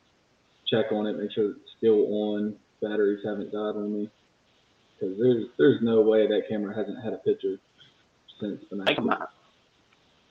check 0.66 0.92
on 0.92 1.06
it, 1.06 1.18
make 1.18 1.32
sure 1.32 1.52
it's 1.52 1.72
still 1.78 2.06
on, 2.12 2.56
batteries 2.82 3.24
haven't 3.24 3.52
died 3.52 3.76
on 3.76 3.94
me. 3.94 4.10
Because 5.00 5.18
there's 5.20 5.46
there's 5.58 5.82
no 5.82 6.02
way 6.02 6.26
that 6.26 6.48
camera 6.48 6.74
hasn't 6.74 7.04
had 7.04 7.14
a 7.14 7.18
picture 7.18 7.58
since 8.40 8.62
the 8.72 8.82
I 8.82 8.86
think 8.86 9.00
I 9.00 9.02
19th. 9.02 9.28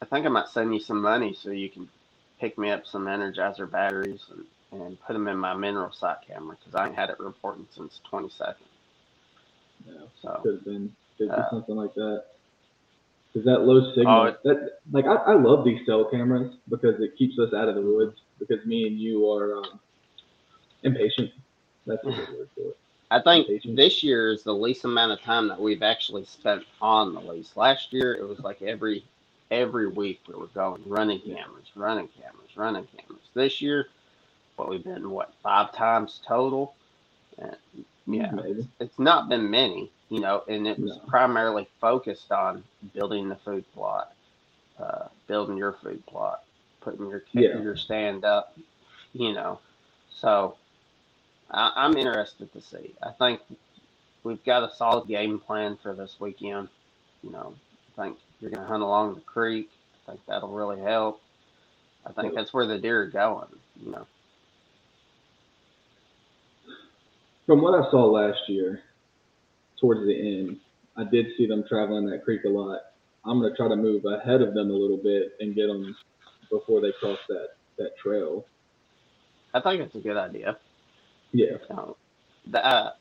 I 0.05 0.07
think 0.07 0.27
I 0.27 0.29
might 0.29 0.49
send 0.49 0.75
you 0.75 0.81
some 0.81 1.01
money 1.01 1.33
so 1.33 1.51
you 1.51 1.71
can 1.71 1.89
pick 2.39 2.59
me 2.59 2.71
up 2.71 2.87
some 2.87 3.07
Energizer 3.07 3.71
batteries 3.71 4.21
and, 4.31 4.83
and 4.83 5.01
put 5.01 5.15
them 5.15 5.29
in 5.29 5.39
my 5.39 5.55
mineral 5.55 5.93
site 5.93 6.19
camera 6.27 6.57
because 6.59 6.75
I 6.75 6.87
ain't 6.89 6.95
had 6.95 7.09
it 7.09 7.19
reporting 7.19 7.67
since 7.75 8.03
22nd. 8.13 8.55
Yeah, 9.87 9.93
So 10.21 10.41
could 10.43 10.55
have 10.57 10.65
been, 10.67 10.95
could 11.17 11.29
have 11.29 11.37
been 11.37 11.45
Uh, 11.47 11.51
something 11.51 11.77
like 11.77 11.95
that. 11.95 12.25
Because 13.33 13.47
that 13.47 13.61
low 13.63 13.95
signal, 13.95 14.21
Oh, 14.21 14.25
it- 14.25 14.43
that 14.45 14.79
like 14.93 15.07
I, 15.07 15.15
I 15.15 15.35
love 15.35 15.65
these 15.65 15.87
cell 15.87 16.05
cameras 16.05 16.55
because 16.69 17.01
it 17.01 17.17
keeps 17.17 17.39
us 17.39 17.55
out 17.55 17.69
of 17.71 17.77
the 17.77 17.83
woods. 17.83 18.21
Because 18.39 18.65
me 18.67 18.87
and 18.87 18.99
you 19.01 19.31
are 19.31 19.57
um, 19.57 19.81
impatient. 20.83 21.31
That's 21.87 22.03
a 22.05 22.11
good 22.11 22.29
word 22.29 22.49
for 22.55 22.61
it. 22.69 22.77
I 23.11 23.23
think 23.23 23.49
this 23.65 24.03
year 24.03 24.33
is 24.33 24.43
the 24.43 24.53
least 24.55 24.85
amount 24.85 25.13
of 25.13 25.21
time 25.23 25.49
that 25.49 25.61
we've 25.61 25.83
actually 25.83 26.25
spent 26.27 26.65
on 26.83 27.15
the 27.15 27.21
lease. 27.21 27.57
Last 27.57 27.93
year 27.93 28.13
it 28.15 28.29
was 28.29 28.41
like 28.41 28.61
every 28.61 29.05
every 29.51 29.89
week 29.89 30.21
we 30.29 30.35
were 30.35 30.49
going 30.49 30.83
running 30.87 31.21
cameras, 31.21 31.71
running 31.77 32.09
cameras, 32.09 32.51
running 32.57 32.87
cameras. 32.97 33.23
This 33.35 33.61
year, 33.63 33.89
what 34.57 34.69
we've 34.69 34.85
been 34.85 35.11
what 35.11 35.33
five 35.43 35.73
times 35.73 36.21
total. 36.27 36.75
And 37.39 37.57
yeah, 38.07 38.31
Maybe. 38.33 38.69
it's 38.81 38.99
not 38.99 39.29
been 39.29 39.51
many, 39.51 39.91
you 40.11 40.21
know, 40.21 40.43
and 40.49 40.67
it 40.67 40.79
was 40.79 40.97
No. 40.97 41.03
primarily 41.09 41.69
focused 41.81 42.33
on 42.33 42.65
building 42.95 43.29
the 43.29 43.37
food 43.37 43.65
plot, 43.75 44.13
uh, 44.79 45.09
building 45.27 45.57
your 45.57 45.73
food 45.73 46.05
plot, 46.07 46.43
putting 46.81 47.09
your 47.09 47.25
Yeah. 47.33 47.59
your 47.61 47.77
stand 47.77 48.25
up, 48.25 48.57
you 49.13 49.33
know. 49.33 49.61
So 50.11 50.57
I, 51.51 51.73
I'm 51.77 51.97
interested 51.97 52.53
to 52.53 52.61
see. 52.61 52.95
I 53.03 53.11
think 53.13 53.41
we've 54.25 54.45
got 54.45 54.71
a 54.71 54.75
solid 54.75 55.09
game 55.09 55.39
plan 55.41 55.77
for 55.83 55.95
this 55.95 56.17
weekend. 56.21 56.69
You 57.23 57.33
know, 57.33 57.55
I 57.99 58.03
think 58.03 58.19
you're 58.41 58.51
going 58.51 58.63
to 58.63 58.69
hunt 58.69 58.83
along 58.83 59.15
the 59.15 59.21
creek. 59.21 59.71
I 60.07 60.11
think 60.13 60.21
that'll 60.27 60.53
really 60.53 60.81
help. 60.81 61.21
I 62.07 62.13
think 62.13 62.35
that's 62.35 62.53
where 62.53 62.67
the 62.67 62.79
deer 62.79 63.03
are 63.03 63.07
going. 63.07 63.49
You 63.85 63.93
know, 63.93 64.07
From 67.47 67.63
what 67.63 67.75
I 67.75 67.91
saw 67.91 68.05
last 68.07 68.41
year, 68.49 68.81
towards 69.81 70.01
the 70.07 70.15
end, 70.15 70.59
I 70.97 71.05
did 71.05 71.27
see 71.37 71.47
them 71.47 71.65
traveling 71.69 72.07
that 72.11 72.25
creek 72.25 72.45
a 72.45 72.49
lot. 72.49 72.81
I'm 73.25 73.41
gonna 73.41 73.55
try 73.57 73.69
to 73.69 73.77
move 73.77 74.05
ahead 74.05 74.43
of 74.43 74.55
them 74.55 74.71
a 74.71 74.75
little 74.75 74.99
bit 74.99 75.33
and 75.41 75.55
get 75.55 75.67
them 75.67 75.97
before 76.51 76.81
they 76.81 76.93
cross 77.01 77.19
that 77.29 77.49
that 77.79 77.97
trail. 77.97 78.45
I 79.53 79.61
think 79.61 79.81
it's 79.81 79.95
a 79.95 80.01
good 80.01 80.17
idea. 80.17 80.57
Yeah, 81.33 81.57
So, 81.69 81.97
the 82.51 82.65
uh, 82.65 82.93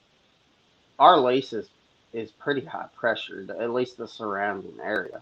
our 0.97 1.19
lease 1.19 1.53
is 1.53 1.67
is 2.13 2.31
pretty 2.31 2.61
high 2.65 2.87
pressured, 2.95 3.49
at 3.49 3.73
least 3.73 3.97
the 3.97 4.07
surrounding 4.07 4.79
area. 4.81 5.21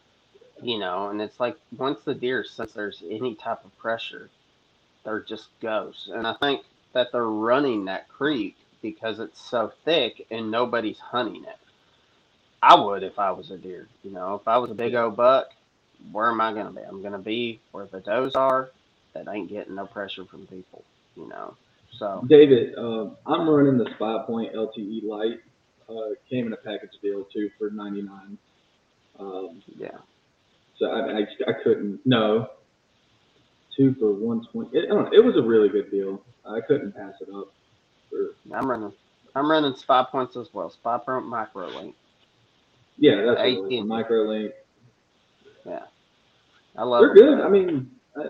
You 0.61 0.77
know, 0.77 1.09
and 1.09 1.21
it's 1.21 1.39
like 1.39 1.57
once 1.75 2.01
the 2.03 2.13
deer 2.13 2.43
sense 2.43 2.73
there's 2.73 3.01
any 3.09 3.35
type 3.35 3.65
of 3.65 3.75
pressure, 3.79 4.29
they're 5.03 5.21
just 5.21 5.47
ghosts. 5.59 6.09
And 6.13 6.27
I 6.27 6.33
think 6.33 6.63
that 6.93 7.11
they're 7.11 7.23
running 7.23 7.85
that 7.85 8.07
creek 8.09 8.55
because 8.81 9.19
it's 9.19 9.41
so 9.41 9.71
thick 9.85 10.27
and 10.29 10.51
nobody's 10.51 10.99
hunting 10.99 11.43
it. 11.43 11.57
I 12.61 12.75
would 12.75 13.03
if 13.03 13.17
I 13.17 13.31
was 13.31 13.49
a 13.49 13.57
deer. 13.57 13.87
You 14.03 14.11
know, 14.11 14.35
if 14.35 14.47
I 14.47 14.57
was 14.57 14.69
a 14.69 14.75
big 14.75 14.93
old 14.93 15.15
buck, 15.15 15.51
where 16.11 16.29
am 16.29 16.41
I 16.41 16.53
gonna 16.53 16.71
be? 16.71 16.81
I'm 16.81 17.01
gonna 17.01 17.19
be 17.19 17.59
where 17.71 17.85
the 17.85 17.99
does 17.99 18.35
are 18.35 18.71
that 19.13 19.27
ain't 19.27 19.49
getting 19.49 19.75
no 19.75 19.85
pressure 19.85 20.25
from 20.25 20.45
people. 20.47 20.83
You 21.15 21.27
know, 21.27 21.55
so 21.91 22.23
David, 22.27 22.75
um, 22.77 23.17
I'm 23.25 23.49
running 23.49 23.77
the 23.77 23.89
Spy 23.95 24.23
Point 24.25 24.53
LTE 24.53 25.03
Lite. 25.03 25.39
Uh, 25.91 26.15
came 26.29 26.47
in 26.47 26.53
a 26.53 26.57
package 26.57 26.91
deal 27.01 27.25
too 27.33 27.49
for 27.57 27.69
99. 27.69 28.37
Um, 29.19 29.61
yeah. 29.77 29.89
so 30.77 30.85
I, 30.87 31.19
I, 31.19 31.21
I 31.47 31.53
couldn't 31.63 31.99
no 32.05 32.47
two 33.75 33.93
for 33.99 34.11
120. 34.11 34.77
It, 34.77 34.85
I 34.85 34.93
don't 34.93 35.05
know, 35.05 35.11
it 35.13 35.23
was 35.23 35.35
a 35.37 35.41
really 35.41 35.69
good 35.69 35.91
deal. 35.91 36.21
I 36.45 36.59
couldn't 36.61 36.95
pass 36.95 37.13
it 37.21 37.29
up. 37.33 37.51
For, 38.09 38.35
I'm 38.53 38.69
running. 38.69 38.93
I'm 39.35 39.49
running 39.49 39.75
spy 39.75 40.05
points 40.09 40.35
as 40.35 40.47
well. 40.53 40.69
Spy 40.69 40.97
point 40.97 41.25
micro 41.25 41.67
link. 41.67 41.95
yeah, 42.97 43.15
that's 43.17 43.37
what 43.37 43.47
it 43.47 43.61
was, 43.61 43.71
18. 43.71 43.87
a. 45.65 45.79
I 46.75 46.83
love. 46.83 47.01
They're 47.01 47.13
good. 47.13 47.41
I 47.41 47.49
mean, 47.49 47.91
I, 48.15 48.23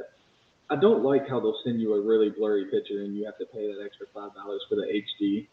I 0.69 0.75
don't 0.75 1.03
like 1.03 1.27
how 1.27 1.39
they'll 1.39 1.59
send 1.63 1.81
you 1.81 1.93
a 1.93 2.01
really 2.01 2.29
blurry 2.29 2.65
picture 2.65 3.01
and 3.01 3.15
you 3.15 3.25
have 3.25 3.37
to 3.37 3.45
pay 3.45 3.67
that 3.67 3.83
extra 3.83 4.07
five 4.13 4.33
dollars 4.35 4.61
for 4.69 4.75
the 4.75 4.83
HD. 4.83 5.47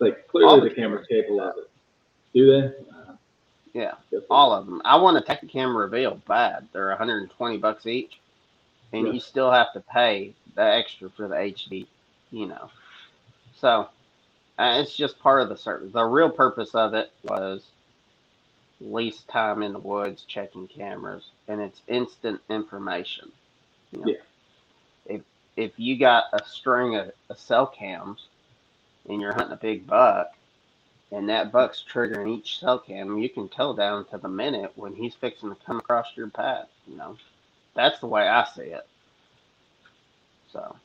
Like 0.00 0.28
clearly 0.28 0.48
All 0.50 0.60
the 0.60 0.68
the 0.68 0.74
camera's 0.74 1.06
cameras 1.06 1.26
capable 1.26 1.40
of 1.40 1.58
it. 1.58 1.70
Do 2.34 2.46
they? 2.46 2.66
Uh, 2.94 3.14
Yeah, 3.74 3.94
all 4.30 4.52
of 4.52 4.66
them. 4.66 4.80
I 4.84 4.96
want 4.96 5.16
a 5.16 5.20
Tactacam 5.20 5.76
reveal 5.76 6.20
bad. 6.26 6.68
They're 6.72 6.88
120 6.88 7.58
bucks 7.58 7.86
each, 7.86 8.18
and 8.92 9.06
Yeah. 9.06 9.12
you 9.14 9.20
still 9.20 9.50
have 9.50 9.72
to 9.72 9.80
pay 9.80 10.34
the 10.54 10.62
extra 10.62 11.10
for 11.10 11.28
the 11.28 11.36
HD. 11.36 11.86
You 12.30 12.46
know, 12.46 12.70
so 13.56 13.88
uh, 14.58 14.78
it's 14.82 14.94
just 14.94 15.18
part 15.18 15.40
of 15.42 15.48
the 15.48 15.56
service. 15.56 15.92
The 15.92 16.04
real 16.04 16.30
purpose 16.30 16.74
of 16.74 16.94
it 16.94 17.10
was 17.24 17.64
least 18.80 19.26
time 19.28 19.62
in 19.62 19.72
the 19.72 19.78
woods 19.78 20.24
checking 20.28 20.68
cameras, 20.68 21.30
and 21.48 21.60
it's 21.60 21.82
instant 21.88 22.40
information. 22.50 23.32
You 23.92 24.00
know? 24.00 24.06
Yeah. 24.08 24.16
If 25.06 25.22
if 25.56 25.72
you 25.78 25.98
got 25.98 26.24
a 26.32 26.44
string 26.44 26.96
of, 26.96 27.10
of 27.30 27.38
cell 27.38 27.66
cams 27.66 28.28
and 29.08 29.20
you're 29.20 29.34
hunting 29.34 29.54
a 29.54 29.56
big 29.56 29.86
buck, 29.86 30.28
and 31.12 31.28
that 31.28 31.52
buck's 31.52 31.84
triggering 31.90 32.36
each 32.38 32.58
cell 32.60 32.78
cam, 32.78 33.18
you 33.18 33.28
can 33.30 33.48
tell 33.48 33.74
down 33.74 34.04
to 34.06 34.18
the 34.18 34.28
minute 34.28 34.72
when 34.76 34.94
he's 34.94 35.14
fixing 35.14 35.50
to 35.50 35.56
come 35.66 35.78
across 35.78 36.06
your 36.16 36.28
path. 36.30 36.68
You 36.86 36.96
know, 36.96 37.16
that's 37.74 38.00
the 38.00 38.06
way 38.06 38.28
I 38.28 38.44
see 38.44 38.62
it. 38.64 38.86
So 40.52 40.76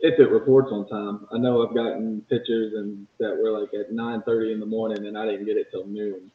If 0.00 0.18
it 0.20 0.30
reports 0.30 0.70
on 0.72 0.88
time, 0.88 1.26
I 1.32 1.38
know 1.38 1.66
I've 1.66 1.74
gotten 1.74 2.22
pictures 2.28 2.74
and 2.74 3.06
that 3.20 3.36
were 3.36 3.50
like 3.58 3.74
at 3.74 3.92
9:30 3.92 4.52
in 4.52 4.60
the 4.60 4.66
morning 4.66 5.06
and 5.06 5.18
I 5.18 5.26
didn't 5.26 5.46
get 5.46 5.56
it 5.56 5.70
till 5.70 5.86
noon. 5.86 6.30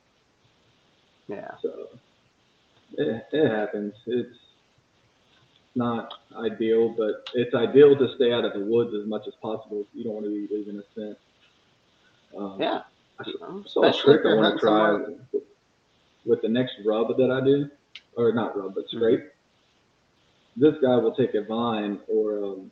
yeah, 1.27 1.55
So 1.61 1.89
it, 2.97 3.25
it 3.31 3.49
happens. 3.49 3.93
It's 4.07 4.37
not 5.75 6.13
ideal, 6.37 6.89
but 6.89 7.27
it's 7.33 7.53
ideal 7.55 7.97
to 7.97 8.15
stay 8.15 8.31
out 8.31 8.45
of 8.45 8.53
the 8.53 8.59
woods 8.59 8.93
as 8.93 9.07
much 9.07 9.27
as 9.27 9.33
possible. 9.41 9.85
You 9.93 10.03
don't 10.03 10.13
want 10.13 10.25
to 10.25 10.31
be 10.31 10.53
leaving 10.53 10.79
a 10.79 10.83
scent. 10.95 11.17
Um, 12.37 12.57
yeah. 12.59 12.81
I 13.19 13.23
know, 13.39 13.63
saw 13.67 13.83
a 13.83 13.93
trick 13.93 14.21
I 14.25 14.35
want 14.35 14.55
to 14.55 14.59
try 14.59 14.93
with, 15.31 15.43
with 16.25 16.41
the 16.41 16.49
next 16.49 16.73
rub 16.85 17.15
that 17.17 17.31
I 17.31 17.43
do, 17.43 17.69
or 18.17 18.33
not 18.33 18.57
rub, 18.57 18.75
but 18.75 18.87
scrape. 18.89 19.23
This 20.55 20.75
guy 20.81 20.95
will 20.97 21.15
take 21.15 21.33
a 21.35 21.43
vine 21.43 21.99
or 22.07 22.43
um, 22.43 22.71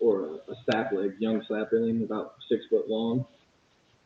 or 0.00 0.26
a, 0.48 0.52
a 0.52 0.56
sapling, 0.70 1.14
young 1.18 1.42
sapling, 1.48 2.04
about 2.04 2.34
six 2.48 2.64
foot 2.70 2.88
long, 2.88 3.24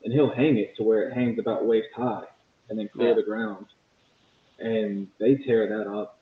and 0.05 0.12
he'll 0.12 0.33
hang 0.33 0.57
it 0.57 0.74
to 0.76 0.83
where 0.83 1.09
it 1.09 1.14
hangs 1.14 1.38
about 1.38 1.66
waist 1.66 1.88
high, 1.94 2.24
and 2.70 2.78
then 2.78 2.88
clear 2.88 3.09
Yeah. 3.09 3.14
the 3.14 3.22
ground. 3.22 3.66
And 4.59 5.09
they 5.18 5.35
tear 5.37 5.68
that 5.68 5.90
up, 5.90 6.18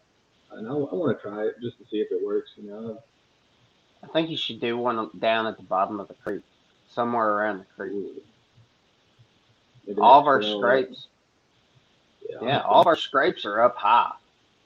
and 0.52 0.68
I, 0.68 0.70
I 0.70 0.74
want 0.74 1.16
to 1.16 1.22
try 1.22 1.44
it 1.44 1.56
just 1.60 1.78
to 1.78 1.84
see 1.90 1.98
if 1.98 2.10
it 2.10 2.24
works. 2.24 2.50
You 2.56 2.70
know, 2.70 2.98
I 4.02 4.06
think 4.08 4.30
you 4.30 4.36
should 4.36 4.60
do 4.60 4.76
one 4.76 5.10
down 5.18 5.46
at 5.46 5.56
the 5.56 5.62
bottom 5.62 6.00
of 6.00 6.08
the 6.08 6.14
creek, 6.14 6.42
somewhere 6.90 7.28
around 7.28 7.58
the 7.60 7.66
creek. 7.76 8.22
Maybe 9.86 10.00
All 10.00 10.20
of 10.20 10.26
our 10.26 10.42
scrapes, 10.42 11.06
yeah, 12.40 12.60
all 12.60 12.80
of 12.80 12.86
our 12.86 12.96
scrapes 12.96 13.44
are 13.44 13.60
up 13.60 13.76
high, 13.76 14.12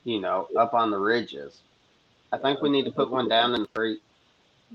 you 0.04 0.20
know, 0.20 0.48
up 0.56 0.74
on 0.74 0.90
the 0.90 0.98
ridges. 0.98 1.60
I 2.32 2.38
think 2.38 2.60
we 2.60 2.68
need 2.68 2.84
to 2.84 2.90
put 2.90 3.10
one 3.10 3.28
down 3.28 3.54
in 3.54 3.62
the 3.62 3.68
creek. 3.68 4.02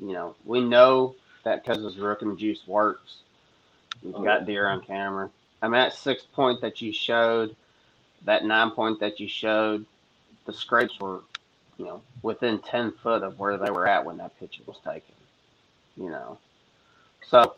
You 0.01 0.13
know, 0.13 0.35
we 0.45 0.61
know 0.61 1.15
that 1.43 1.63
because 1.63 1.83
his 1.83 1.97
rook 1.97 2.21
juice 2.37 2.61
works. 2.67 3.17
We've 4.01 4.15
oh, 4.15 4.23
got 4.23 4.45
deer 4.45 4.67
on 4.67 4.81
camera. 4.81 5.29
I 5.61 5.65
mean, 5.65 5.73
that 5.73 5.93
six 5.93 6.23
point 6.23 6.61
that 6.61 6.81
you 6.81 6.93
showed, 6.93 7.55
that 8.23 8.45
nine 8.45 8.71
point 8.71 9.01
that 9.01 9.19
you 9.19 9.27
showed, 9.27 9.85
the 10.49 10.57
scrapes 10.57 10.99
were, 10.99 11.21
you 11.77 11.85
know, 11.85 12.01
within 12.23 12.59
10 12.59 12.93
foot 13.03 13.21
of 13.21 13.37
where 13.39 13.57
they 13.57 13.69
were 13.69 13.87
at 13.87 14.03
when 14.03 14.17
that 14.17 14.39
picture 14.39 14.63
was 14.65 14.77
taken. 14.83 15.13
You 15.95 16.09
know, 16.09 16.37
so 17.27 17.55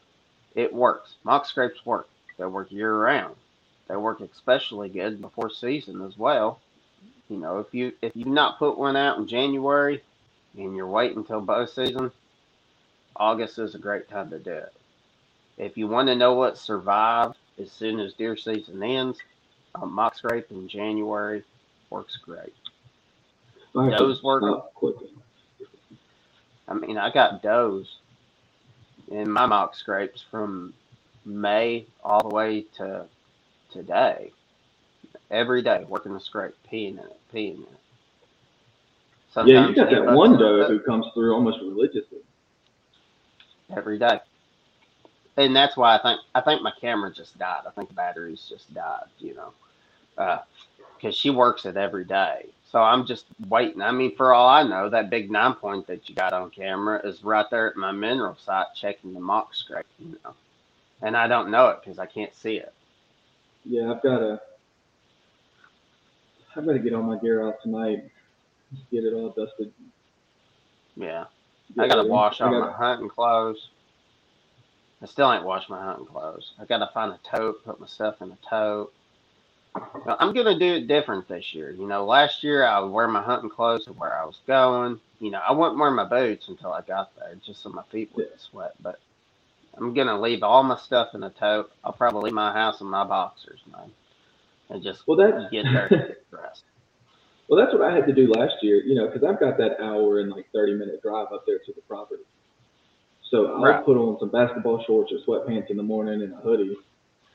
it 0.56 0.74
works. 0.74 1.16
Mock 1.24 1.46
scrapes 1.46 1.86
work. 1.86 2.10
They 2.38 2.46
work 2.46 2.72
year 2.72 2.94
round. 2.94 3.36
They 3.88 3.96
work 3.96 4.20
especially 4.20 4.90
good 4.90 5.22
before 5.22 5.50
season 5.50 6.02
as 6.02 6.18
well. 6.18 6.60
You 7.30 7.38
know, 7.38 7.60
if 7.60 7.74
you 7.74 7.94
if 8.02 8.14
you 8.16 8.26
not 8.26 8.60
put 8.60 8.78
one 8.78 8.98
out 8.98 9.18
in 9.20 9.28
January 9.28 10.02
and 10.58 10.76
you're 10.76 10.88
waiting 10.88 11.20
until 11.20 11.42
bow 11.42 11.66
season, 11.66 12.12
August 13.16 13.60
is 13.60 13.76
a 13.76 13.80
great 13.80 14.10
time 14.10 14.32
to 14.32 14.40
do 14.40 14.52
it. 14.52 14.74
If 15.58 15.78
you 15.78 15.88
want 15.88 16.08
to 16.10 16.16
know 16.16 16.34
what 16.34 16.58
survived 16.58 17.38
as 17.62 17.72
soon 17.72 18.00
as 18.00 18.14
deer 18.16 18.36
season 18.36 18.84
ends, 18.84 19.20
a 19.76 19.86
mock 19.86 20.16
scrape 20.16 20.52
in 20.52 20.68
January 20.68 21.44
works 21.90 22.18
great. 22.18 22.54
I 23.76 23.90
Does 23.90 24.22
work. 24.24 24.44
I 26.68 26.74
mean, 26.74 26.98
I 26.98 27.12
got 27.12 27.42
does 27.42 27.98
in 29.10 29.30
my 29.30 29.46
mock 29.46 29.76
scrapes 29.76 30.22
from 30.22 30.74
May 31.26 31.86
all 32.04 32.28
the 32.28 32.34
way 32.34 32.66
to 32.78 33.06
today. 33.72 34.32
Every 35.30 35.62
day 35.62 35.86
working 35.88 36.14
the 36.14 36.20
scrape, 36.20 36.56
peeing 36.70 36.94
in 36.94 37.00
it, 37.00 37.20
peeing 37.34 37.56
in 37.56 37.64
it. 37.64 39.48
Yeah, 39.48 39.68
you 39.68 39.76
got 39.76 39.90
that 39.90 40.14
one 40.14 40.38
doe 40.38 40.68
who 40.68 40.80
comes 40.80 41.06
through 41.14 41.34
almost 41.34 41.60
religiously. 41.62 42.20
every 43.76 43.98
day, 43.98 44.20
and 45.38 45.56
that's 45.56 45.78
why 45.78 45.96
I 45.96 46.02
think 46.02 46.20
I 46.36 46.42
think 46.42 46.62
my 46.62 46.74
camera 46.82 47.14
just 47.14 47.38
died. 47.40 47.62
I 47.66 47.72
think 47.72 47.88
the 47.88 47.96
batteries 47.96 48.46
just 48.50 48.74
died. 48.74 49.06
You 49.20 49.36
know, 49.36 49.54
uh, 50.18 50.40
because 50.96 51.16
she 51.16 51.30
works 51.30 51.66
it 51.66 51.78
every 51.78 52.04
day. 52.04 52.48
So 52.72 52.82
I'm 52.82 53.06
just 53.06 53.26
waiting. 53.50 53.82
I 53.82 53.92
mean, 53.92 54.16
for 54.16 54.34
all 54.34 54.48
I 54.48 54.64
know, 54.64 54.90
that 54.90 55.10
big 55.10 55.30
nine 55.30 55.56
point 55.56 55.88
that 55.88 56.08
you 56.08 56.16
got 56.16 56.32
on 56.32 56.50
camera 56.52 57.02
is 57.06 57.24
right 57.24 57.46
there 57.52 57.70
at 57.70 57.76
my 57.76 57.92
mineral 57.92 58.38
site 58.38 58.68
checking 58.76 59.14
the 59.14 59.20
mock 59.20 59.54
scrape. 59.54 59.86
You 60.00 60.18
know, 60.24 60.34
and 61.02 61.18
I 61.18 61.28
don't 61.28 61.52
know 61.52 61.68
it 61.70 61.80
because 61.84 62.00
I 62.00 62.06
can't 62.06 62.34
see 62.34 62.56
it. 62.56 62.74
Yeah, 63.66 63.92
I've 63.92 64.02
got 64.02 64.20
to. 64.20 64.42
I've 66.56 66.66
got 66.66 66.74
to 66.74 66.80
get 66.80 66.94
all 66.94 67.04
my 67.04 67.18
gear 67.20 67.46
out 67.48 67.62
tonight. 67.62 68.04
Get 68.90 69.04
it 69.04 69.14
all 69.14 69.30
dusted. 69.30 69.74
Yeah. 70.96 71.26
Get 71.76 71.84
I 71.86 71.88
gotta 71.88 72.08
wash 72.08 72.40
I 72.42 72.46
all 72.46 72.52
gotta- 72.52 72.72
my 72.72 72.78
hunting 72.78 73.10
clothes. 73.10 73.70
I 75.02 75.08
still 75.08 75.32
ain't 75.34 75.44
washed 75.44 75.70
my 75.70 75.82
hunting 75.84 76.06
clothes. 76.06 76.54
I 76.60 76.66
gotta 76.66 76.90
find 76.94 77.12
a 77.12 77.20
tote, 77.24 77.66
put 77.66 77.80
my 77.80 77.88
stuff 77.88 78.22
in 78.22 78.32
a 78.32 78.38
tote. 78.48 78.94
I'm 80.20 80.34
gonna 80.34 80.60
do 80.60 80.76
it 80.76 80.88
different 80.88 81.28
this 81.28 81.54
year. 81.54 81.72
You 81.72 81.88
know, 81.88 82.06
last 82.06 82.44
year 82.44 82.66
I 82.66 82.80
would 82.80 82.92
wear 82.92 83.08
my 83.08 83.22
hunting 83.24 83.50
clothes 83.50 83.86
to 83.86 83.94
where 83.94 84.14
I 84.18 84.26
was 84.26 84.40
going. 84.48 85.00
You 85.20 85.32
know, 85.32 85.40
I 85.48 85.52
wouldn't 85.54 85.80
wear 85.80 85.92
my 85.92 86.06
boots 86.06 86.50
until 86.50 86.74
I 86.74 86.82
got 86.82 87.16
there, 87.18 87.36
just 87.46 87.64
so 87.64 87.70
my 87.70 87.84
feet 87.92 88.12
wouldn't 88.16 88.40
sweat. 88.42 88.74
But 88.82 89.00
I'm 89.78 89.94
gonna 89.94 90.20
leave 90.22 90.44
all 90.44 90.64
my 90.64 90.78
stuff 90.78 91.16
in 91.16 91.24
a 91.24 91.32
tote. 91.32 91.72
I'll 91.84 91.94
probably 91.94 92.24
leave 92.26 92.34
my 92.36 92.54
house 92.54 92.82
in 92.82 92.88
my 92.88 93.06
boxers, 93.06 93.62
man, 93.72 93.92
and 94.70 94.84
just 94.84 95.04
Well, 95.08 95.18
that's 95.18 95.44
get 95.52 95.72
there 95.74 95.92
dressed. 96.32 96.64
well, 97.50 97.60
that's 97.64 97.74
what 97.78 97.84
I 97.90 97.96
had 97.96 98.08
to 98.08 98.14
do 98.14 98.28
last 98.34 98.56
year. 98.64 98.78
You 98.84 98.96
know, 98.96 99.08
because 99.08 99.24
I've 99.24 99.40
got 99.40 99.58
that 99.60 99.82
hour 99.82 100.20
and 100.22 100.32
like 100.32 100.48
thirty 100.54 100.74
minute 100.74 101.02
drive 101.04 101.28
up 101.34 101.46
there 101.48 101.60
to 101.60 101.74
the 101.74 101.82
property. 101.88 102.24
So 103.32 103.48
I'll 103.58 103.76
Right. 103.76 103.86
put 103.86 103.98
on 103.98 104.20
some 104.20 104.32
basketball 104.32 104.84
shorts 104.86 105.12
or 105.14 105.20
sweatpants 105.28 105.70
in 105.72 105.78
the 105.78 105.84
morning 105.84 106.22
and 106.24 106.34
a 106.34 106.38
hoodie. 106.38 106.78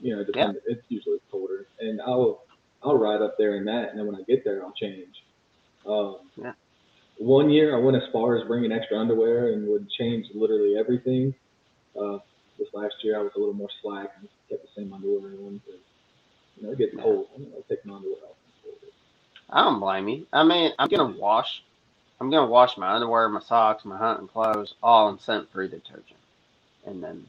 You 0.01 0.17
know, 0.17 0.25
depending, 0.25 0.61
it's 0.67 0.83
usually 0.89 1.19
colder, 1.31 1.67
and 1.81 2.01
I'll 2.03 2.43
I'll 2.83 2.99
ride 2.99 3.23
up 3.23 3.37
there 3.39 3.57
in 3.57 3.65
that, 3.67 3.91
and 3.91 3.99
then 3.99 4.07
when 4.07 4.17
I 4.17 4.23
get 4.23 4.45
there, 4.45 4.63
I'll 4.65 4.73
change. 4.73 5.25
Um, 5.87 6.19
Yeah. 6.37 6.53
One 7.19 7.51
year, 7.51 7.75
I 7.77 7.81
went 7.81 7.97
as 7.97 8.09
far 8.13 8.37
as 8.37 8.47
bringing 8.47 8.73
extra 8.73 8.99
underwear 8.99 9.53
and 9.53 9.67
would 9.69 9.89
change 9.91 10.27
literally 10.35 10.77
everything. 10.79 11.35
Uh, 11.99 12.19
this 12.59 12.69
last 12.75 12.95
year, 13.03 13.19
I 13.19 13.23
was 13.23 13.33
a 13.37 13.39
little 13.39 13.55
more 13.55 13.71
slack 13.83 14.11
and 14.19 14.29
kept 14.51 14.63
the 14.63 14.69
same 14.83 14.93
underwear 14.93 15.33
on 15.47 15.61
because 15.65 15.81
you 16.57 16.63
know 16.67 16.73
it 16.73 16.79
gets 16.79 16.95
Yeah. 16.95 17.03
cold. 17.03 17.29
I 17.37 17.39
will 17.41 17.65
take 17.69 17.85
my 17.87 17.97
underwear 17.97 18.19
off. 18.25 18.37
I 19.51 19.63
don't 19.65 19.81
blame 19.81 20.09
you. 20.09 20.27
I 20.33 20.45
mean, 20.45 20.73
I'm 20.79 20.89
gonna 20.89 21.17
wash. 21.19 21.63
I'm 22.21 22.31
gonna 22.31 22.47
wash 22.51 22.77
my 22.77 22.93
underwear, 22.95 23.29
my 23.29 23.41
socks, 23.41 23.85
my 23.85 23.97
hunting 23.97 24.29
clothes, 24.29 24.75
all 24.83 25.09
in 25.11 25.19
scent-free 25.19 25.69
detergent, 25.69 26.19
and 26.87 27.03
then, 27.03 27.27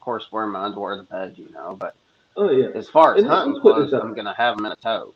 course, 0.00 0.30
wear 0.32 0.46
my 0.46 0.64
underwear 0.64 0.96
to 0.96 1.02
bed. 1.04 1.34
You 1.36 1.50
know, 1.52 1.76
but 1.78 1.94
Oh 2.36 2.50
yeah, 2.50 2.68
as 2.74 2.88
far 2.88 3.14
as 3.16 3.22
And 3.22 3.30
hunting 3.30 3.60
clothes. 3.60 3.92
I'm 3.92 4.14
gonna 4.14 4.34
have 4.34 4.56
them 4.56 4.66
in 4.66 4.72
a 4.72 4.76
tote. 4.76 5.14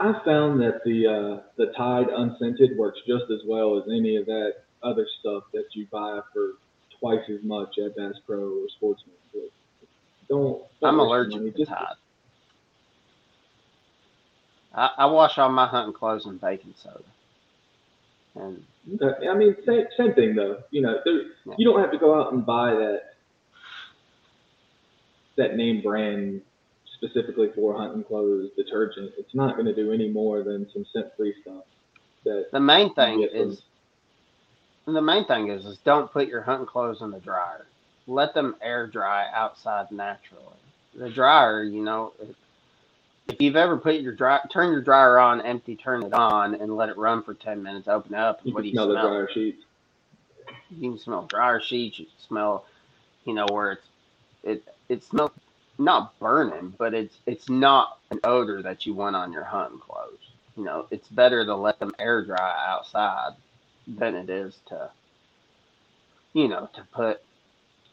I 0.00 0.12
found 0.24 0.60
that 0.60 0.82
the 0.84 1.06
uh, 1.06 1.40
the 1.56 1.72
Tide 1.76 2.08
unscented 2.08 2.76
works 2.76 3.00
just 3.06 3.24
as 3.30 3.40
well 3.46 3.76
as 3.78 3.84
any 3.88 4.16
of 4.16 4.26
that 4.26 4.54
other 4.82 5.06
stuff 5.20 5.44
that 5.52 5.66
you 5.74 5.86
buy 5.92 6.20
for 6.32 6.52
twice 6.98 7.28
as 7.28 7.42
much 7.44 7.78
at 7.78 7.94
Bass 7.96 8.14
Pro 8.26 8.38
or 8.62 8.68
Sportsman. 8.76 9.14
Don't, 10.28 10.62
don't 10.80 10.88
I'm 10.88 10.98
allergic 10.98 11.38
money. 11.40 11.50
to 11.52 11.58
Just- 11.58 11.70
Tide. 11.70 11.94
I, 14.74 14.90
I 14.98 15.06
wash 15.06 15.36
all 15.38 15.50
my 15.50 15.66
hunting 15.66 15.92
clothes 15.92 16.24
in 16.26 16.38
baking 16.38 16.74
soda, 16.76 17.02
and 18.36 18.64
I 19.28 19.34
mean, 19.34 19.54
same, 19.66 19.84
same 19.96 20.14
thing 20.14 20.34
though. 20.34 20.62
You 20.70 20.80
know, 20.82 20.98
there, 21.04 21.22
Yeah. 21.44 21.54
you 21.58 21.64
don't 21.70 21.78
have 21.80 21.92
to 21.92 21.98
go 21.98 22.18
out 22.20 22.32
and 22.32 22.44
buy 22.46 22.70
that 22.74 23.11
that 25.36 25.56
name 25.56 25.82
brand 25.82 26.40
specifically 26.94 27.50
for 27.54 27.76
hunting 27.76 28.04
clothes 28.04 28.50
detergent. 28.56 29.12
It's 29.18 29.34
not 29.34 29.54
going 29.54 29.66
to 29.66 29.74
do 29.74 29.92
any 29.92 30.08
more 30.08 30.42
than 30.42 30.68
some 30.72 30.86
scent-free 30.92 31.34
stuff. 31.42 31.64
That 32.24 32.46
the 32.52 32.60
main 32.60 32.94
thing 32.94 33.22
is 33.32 33.62
the 34.86 35.02
main 35.02 35.24
thing 35.26 35.48
is 35.48 35.64
is 35.64 35.78
don't 35.78 36.10
put 36.12 36.28
your 36.28 36.42
hunting 36.42 36.66
clothes 36.66 37.00
in 37.00 37.10
the 37.10 37.18
dryer. 37.18 37.66
Let 38.06 38.34
them 38.34 38.54
air 38.60 38.86
dry 38.86 39.28
outside 39.32 39.90
naturally. 39.90 40.44
The 40.94 41.10
dryer, 41.10 41.64
you 41.64 41.82
know, 41.82 42.12
if 43.28 43.40
you've 43.40 43.56
ever 43.56 43.76
put 43.76 43.96
your 43.96 44.14
dry 44.14 44.38
turn 44.52 44.70
your 44.70 44.82
dryer 44.82 45.18
on 45.18 45.40
empty, 45.40 45.74
turn 45.74 46.04
it 46.04 46.12
on 46.12 46.54
and 46.54 46.76
let 46.76 46.88
it 46.88 46.96
run 46.96 47.22
for 47.24 47.34
ten 47.34 47.62
minutes, 47.62 47.88
open 47.88 48.14
it 48.14 48.18
up, 48.18 48.38
and 48.40 48.48
you 48.48 48.54
what 48.54 48.62
do 48.62 48.68
you 48.68 48.74
smell 48.74 48.90
smell? 48.90 49.02
the 49.02 49.08
dryer 49.08 49.28
sheets. 49.32 49.64
You 50.70 50.90
can 50.90 50.98
smell 50.98 51.22
dryer 51.26 51.60
sheets, 51.60 51.98
you 51.98 52.04
can 52.04 52.14
smell 52.20 52.66
you 53.24 53.34
know, 53.34 53.46
where 53.50 53.72
it's 53.72 53.86
it 54.42 54.74
it 54.92 55.02
smells 55.02 55.30
not 55.78 56.18
burning, 56.18 56.74
but 56.76 56.92
it's 56.92 57.16
it's 57.26 57.48
not 57.48 57.98
an 58.10 58.20
odor 58.24 58.62
that 58.62 58.84
you 58.84 58.92
want 58.92 59.16
on 59.16 59.32
your 59.32 59.44
hunting 59.44 59.80
clothes. 59.80 60.30
You 60.56 60.64
know, 60.64 60.86
it's 60.90 61.08
better 61.08 61.46
to 61.46 61.56
let 61.56 61.78
them 61.78 61.94
air 61.98 62.22
dry 62.24 62.54
outside 62.68 63.32
than 63.86 64.14
it 64.14 64.28
is 64.28 64.58
to, 64.66 64.90
you 66.34 66.46
know, 66.46 66.68
to 66.74 66.82
put 66.92 67.22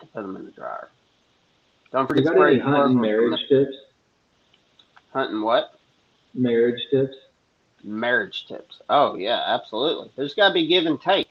to 0.02 0.06
put 0.08 0.22
them 0.22 0.36
in 0.36 0.46
the 0.46 0.52
dryer. 0.52 0.90
Don't 1.92 2.06
forget 2.06 2.26
to 2.26 2.34
got 2.34 2.48
any 2.48 2.60
hunting 2.60 3.00
marriage 3.00 3.48
tips? 3.48 3.76
Hunting 5.14 5.42
what? 5.42 5.80
Marriage 6.34 6.82
tips? 6.92 7.16
Marriage 7.82 8.46
tips. 8.46 8.82
Oh 8.90 9.16
yeah, 9.16 9.42
absolutely. 9.48 10.12
There's 10.18 10.34
got 10.34 10.50
to 10.50 10.54
be 10.54 10.68
give 10.68 10.86
and 10.86 11.02
take. 11.02 11.30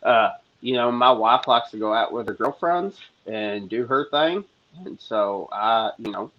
Uh, 0.00 0.30
you 0.60 0.74
know, 0.74 0.92
my 0.92 1.10
wife 1.10 1.48
likes 1.48 1.72
to 1.72 1.76
go 1.76 1.92
out 1.92 2.12
with 2.12 2.28
her 2.28 2.34
girlfriends 2.34 3.00
and 3.26 3.68
do 3.68 3.84
her 3.84 4.08
thing, 4.10 4.44
and 4.84 5.00
so 5.00 5.48
I, 5.52 5.92
you 5.98 6.10
know, 6.10 6.30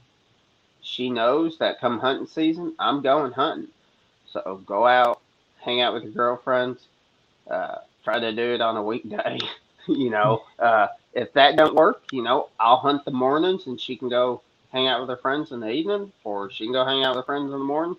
she 0.81 1.09
knows 1.09 1.57
that 1.59 1.79
come 1.79 1.99
hunting 1.99 2.27
season, 2.27 2.73
I'm 2.79 3.01
going 3.01 3.31
hunting. 3.31 3.69
So 4.31 4.61
go 4.65 4.85
out, 4.85 5.21
hang 5.61 5.81
out 5.81 5.93
with 5.93 6.03
your 6.03 6.11
girlfriends. 6.13 6.87
Uh, 7.49 7.77
try 8.03 8.19
to 8.19 8.31
do 8.31 8.53
it 8.53 8.61
on 8.61 8.77
a 8.77 8.83
weekday. 8.83 9.39
you 9.87 10.09
know, 10.09 10.43
uh, 10.59 10.87
if 11.13 11.33
that 11.33 11.57
don't 11.57 11.75
work, 11.75 12.03
you 12.11 12.21
know, 12.21 12.49
I'll 12.59 12.77
hunt 12.77 13.05
the 13.05 13.11
mornings 13.11 13.67
and 13.67 13.79
she 13.79 13.95
can 13.95 14.09
go 14.09 14.41
hang 14.71 14.87
out 14.87 15.01
with 15.01 15.09
her 15.09 15.17
friends 15.17 15.51
in 15.51 15.59
the 15.59 15.69
evening, 15.69 16.11
or 16.23 16.51
she 16.51 16.65
can 16.65 16.73
go 16.73 16.85
hang 16.85 17.03
out 17.03 17.15
with 17.15 17.23
her 17.23 17.25
friends 17.25 17.45
in 17.45 17.51
the 17.51 17.57
morning, 17.57 17.95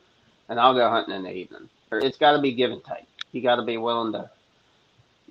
and 0.49 0.61
I'll 0.61 0.75
go 0.75 0.89
hunting 0.89 1.15
in 1.17 1.25
the 1.25 1.35
evening. 1.35 1.69
It's 1.93 2.19
got 2.19 2.33
to 2.33 2.41
be 2.41 2.53
give 2.53 2.71
and 2.71 2.83
take. 2.85 3.07
You 3.33 3.43
got 3.43 3.57
to 3.57 3.63
be 3.63 3.77
willing 3.77 4.13
to, 4.13 4.31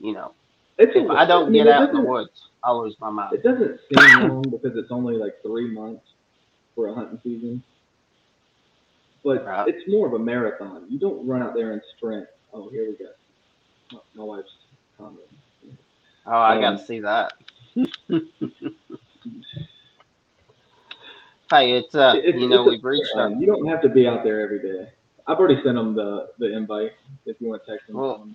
you 0.01 0.13
know, 0.13 0.33
It's 0.77 0.91
if 0.95 1.09
I 1.09 1.25
don't 1.25 1.53
get 1.53 1.67
out 1.67 1.89
in 1.89 1.95
the 1.95 2.01
woods, 2.01 2.48
I'll 2.63 2.83
lose 2.83 2.95
my 2.99 3.09
mind. 3.09 3.33
It 3.33 3.43
doesn't 3.43 3.79
seem 3.89 4.27
long 4.29 4.41
because 4.43 4.75
it's 4.77 4.91
only 4.91 5.15
like 5.15 5.35
three 5.43 5.71
months 5.71 6.03
for 6.75 6.87
a 6.87 6.93
hunting 6.93 7.19
season. 7.23 7.63
But 9.23 9.45
Right. 9.45 9.67
it's 9.67 9.87
more 9.89 10.07
of 10.07 10.13
a 10.13 10.19
marathon. 10.19 10.85
You 10.89 10.99
don't 10.99 11.25
run 11.27 11.41
out 11.43 11.53
there 11.53 11.71
and 11.73 11.81
sprint. 11.97 12.27
Oh, 12.53 12.69
here 12.69 12.85
we 12.89 12.95
go. 12.97 13.11
My, 13.91 13.99
my 14.15 14.23
wife's 14.37 14.51
comment. 14.97 15.19
Oh, 16.25 16.31
I 16.31 16.55
Um, 16.55 16.61
got 16.61 16.71
to 16.79 16.85
see 16.85 16.99
that. 17.01 17.33
hey, 21.51 21.73
it's 21.77 21.95
uh, 21.95 22.13
It- 22.23 22.35
you 22.35 22.47
know, 22.49 22.63
it's 22.63 22.71
we've 22.71 22.83
reached 22.83 23.11
our. 23.15 23.29
You 23.31 23.45
don't 23.45 23.65
have 23.67 23.81
to 23.83 23.89
be 23.89 24.07
out 24.07 24.23
there 24.23 24.41
every 24.41 24.59
day. 24.61 24.89
I've 25.27 25.37
already 25.37 25.61
sent 25.63 25.75
them 25.75 25.93
the, 25.95 26.29
the 26.39 26.55
invite 26.55 26.93
if 27.25 27.39
you 27.39 27.49
want 27.49 27.63
to 27.65 27.71
text 27.71 27.87
them. 27.87 27.97
Well-. 27.97 28.27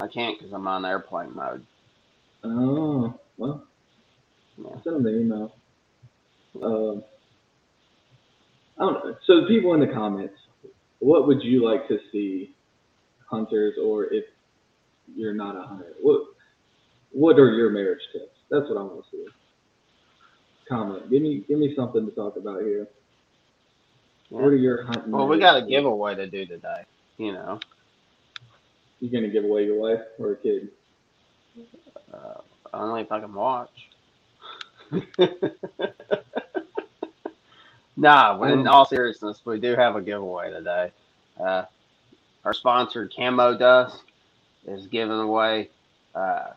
I 0.00 0.08
can't 0.08 0.38
because 0.38 0.52
I'm 0.52 0.66
on 0.66 0.84
airplane 0.84 1.34
mode. 1.34 1.64
Oh, 2.44 3.14
well, 3.36 3.66
Yeah. 4.58 4.82
send 4.82 4.96
them 4.96 5.02
the 5.04 5.18
email. 5.20 5.54
Um, 6.62 7.04
I 8.78 8.82
don't 8.84 9.04
know. 9.04 9.16
So, 9.24 9.46
people 9.46 9.74
in 9.74 9.80
the 9.80 9.86
comments, 9.88 10.34
what 10.98 11.26
would 11.26 11.42
you 11.42 11.64
like 11.64 11.88
to 11.88 11.98
see 12.10 12.54
hunters, 13.30 13.78
or 13.78 14.12
if 14.12 14.24
you're 15.14 15.34
not 15.34 15.56
a 15.56 15.62
hunter, 15.62 15.94
what 16.00 16.22
what 17.12 17.38
are 17.38 17.52
your 17.52 17.70
marriage 17.70 18.00
tips? 18.12 18.38
That's 18.50 18.68
what 18.68 18.78
I 18.78 18.82
want 18.82 19.04
to 19.04 19.10
see. 19.10 19.26
Comment. 20.68 21.10
Give 21.10 21.22
me 21.22 21.44
give 21.48 21.58
me 21.58 21.74
something 21.76 22.06
to 22.06 22.12
talk 22.12 22.36
about 22.36 22.62
here. 22.62 22.88
What 24.30 24.44
are 24.44 24.56
your 24.56 24.84
hunting? 24.84 25.12
Well, 25.12 25.28
we 25.28 25.38
got 25.38 25.62
a 25.62 25.66
giveaway 25.66 26.14
to 26.14 26.26
do 26.26 26.46
today. 26.46 26.84
You 27.18 27.32
know, 27.32 27.60
You're 29.00 29.12
gonna 29.12 29.32
give 29.32 29.44
away 29.44 29.66
your 29.66 29.78
wife 29.78 30.00
or 30.18 30.32
a 30.32 30.36
kid? 30.36 30.70
Uh, 32.12 32.40
only 32.72 33.02
if 33.02 33.12
I 33.12 33.20
can 33.20 33.34
watch. 33.34 33.88
nah, 37.96 38.42
in 38.42 38.60
Um, 38.60 38.68
all 38.68 38.84
seriousness, 38.84 39.40
we 39.44 39.58
do 39.60 39.74
have 39.74 39.96
a 39.96 40.02
giveaway 40.02 40.50
today. 40.50 40.92
Uh, 41.38 41.64
our 42.44 42.52
sponsor, 42.52 43.08
Camo 43.14 43.56
Dust, 43.56 44.02
is 44.66 44.86
giving 44.86 45.18
away 45.18 45.70
uh, 46.14 46.50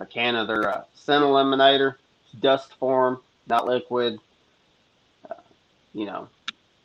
a 0.00 0.06
can 0.06 0.36
of 0.36 0.46
their 0.46 0.68
uh, 0.68 0.84
scent 0.94 1.24
eliminator, 1.24 1.96
dust 2.40 2.74
form, 2.74 3.20
not 3.46 3.66
liquid. 3.66 4.18
Uh, 5.28 5.34
you 5.94 6.06
know, 6.06 6.28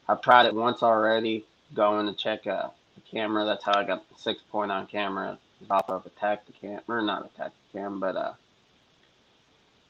I've 0.07 0.21
tried 0.21 0.47
it 0.47 0.55
once 0.55 0.81
already. 0.83 1.45
Going 1.73 2.07
to 2.07 2.13
check 2.13 2.47
uh, 2.47 2.69
the 2.95 3.01
camera. 3.11 3.45
That's 3.45 3.63
how 3.63 3.75
I 3.77 3.83
got 3.83 4.07
the 4.09 4.15
six 4.17 4.41
point 4.51 4.71
on 4.71 4.87
camera 4.87 5.37
off 5.71 5.89
of 5.89 6.05
a 6.05 6.09
Tactacam, 6.11 6.81
or 6.87 7.01
not 7.01 7.25
a 7.35 7.41
Tactacam, 7.77 7.99
but 7.99 8.15
uh, 8.17 8.33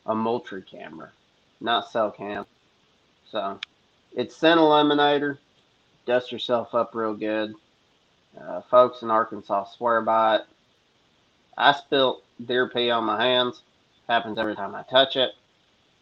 a 0.08 0.16
Moultrie 0.16 0.64
camera, 0.64 1.12
not 1.62 1.92
Cellcam. 1.92 2.46
So 3.26 3.60
it's 4.14 4.38
scent 4.38 4.60
eliminator. 4.60 5.40
Dust 6.08 6.32
yourself 6.32 6.74
up 6.76 6.92
real 6.96 7.16
good. 7.16 7.54
Uh, 8.40 8.62
folks 8.72 9.02
in 9.04 9.12
Arkansas 9.12 9.66
swear 9.78 10.02
by 10.02 10.38
it. 10.38 10.42
I 11.58 11.74
spilt 11.74 12.24
deer 12.46 12.70
pee 12.70 12.92
on 12.92 13.06
my 13.06 13.24
hands. 13.24 13.64
Happens 14.10 14.38
every 14.40 14.56
time 14.56 14.76
I 14.76 14.84
touch 14.90 15.16
it. 15.18 15.32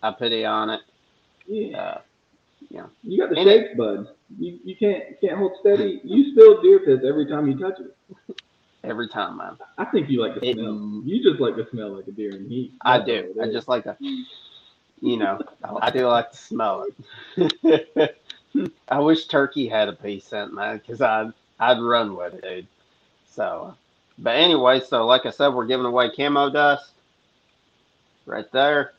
I 0.02 0.12
pity 0.12 0.46
on 0.46 0.70
it. 0.72 0.82
Yeah. 1.48 1.78
Uh, 1.78 2.02
You 3.04 3.22
got 3.22 3.30
the 3.32 3.38
And 3.38 3.48
shakes, 3.50 3.70
bud. 3.78 4.08
You, 4.38 4.60
you 4.64 4.76
can't 4.78 5.04
you 5.12 5.18
can't 5.30 5.40
hold 5.40 5.54
steady. 5.62 6.02
You 6.04 6.32
spill 6.32 6.62
deer 6.62 6.80
piss 6.80 7.02
every 7.08 7.28
time 7.28 7.48
you 7.48 7.58
touch 7.60 7.80
it. 7.80 7.96
every 8.84 9.08
time, 9.08 9.38
man. 9.38 9.58
I 9.78 9.86
think 9.86 10.10
you 10.10 10.22
like 10.22 10.36
the 10.36 10.48
It- 10.48 10.56
smell. 10.56 11.02
You 11.06 11.24
just 11.24 11.40
like 11.40 11.56
the 11.56 11.68
smell 11.72 11.96
like 11.96 12.08
a 12.08 12.12
deer 12.12 12.36
in 12.36 12.50
heat. 12.50 12.74
I 12.82 12.98
That's 12.98 13.08
do. 13.08 13.36
I 13.42 13.46
just 13.48 13.68
like 13.68 13.84
to, 13.86 13.98
you 15.02 15.18
know, 15.18 15.40
I 15.82 15.92
do 15.92 16.08
like 16.08 16.32
to 16.32 16.38
smell 16.38 16.88
it. 17.38 18.16
I 18.90 19.00
wish 19.00 19.28
turkey 19.28 19.68
had 19.68 19.88
a 19.88 19.94
pee 19.94 20.20
scent, 20.20 20.54
man, 20.54 20.78
because 20.78 21.02
I'd 21.02 21.32
I'd 21.60 21.80
run 21.80 22.16
with 22.16 22.34
it, 22.36 22.42
dude. 22.44 22.68
So, 23.28 23.76
but 24.18 24.36
anyway, 24.36 24.80
so 24.82 25.06
like 25.06 25.26
I 25.26 25.30
said, 25.32 25.50
we're 25.50 25.66
giving 25.68 25.86
away 25.86 26.12
camo 26.12 26.50
dust 26.50 26.92
right 28.26 28.52
there. 28.52 28.94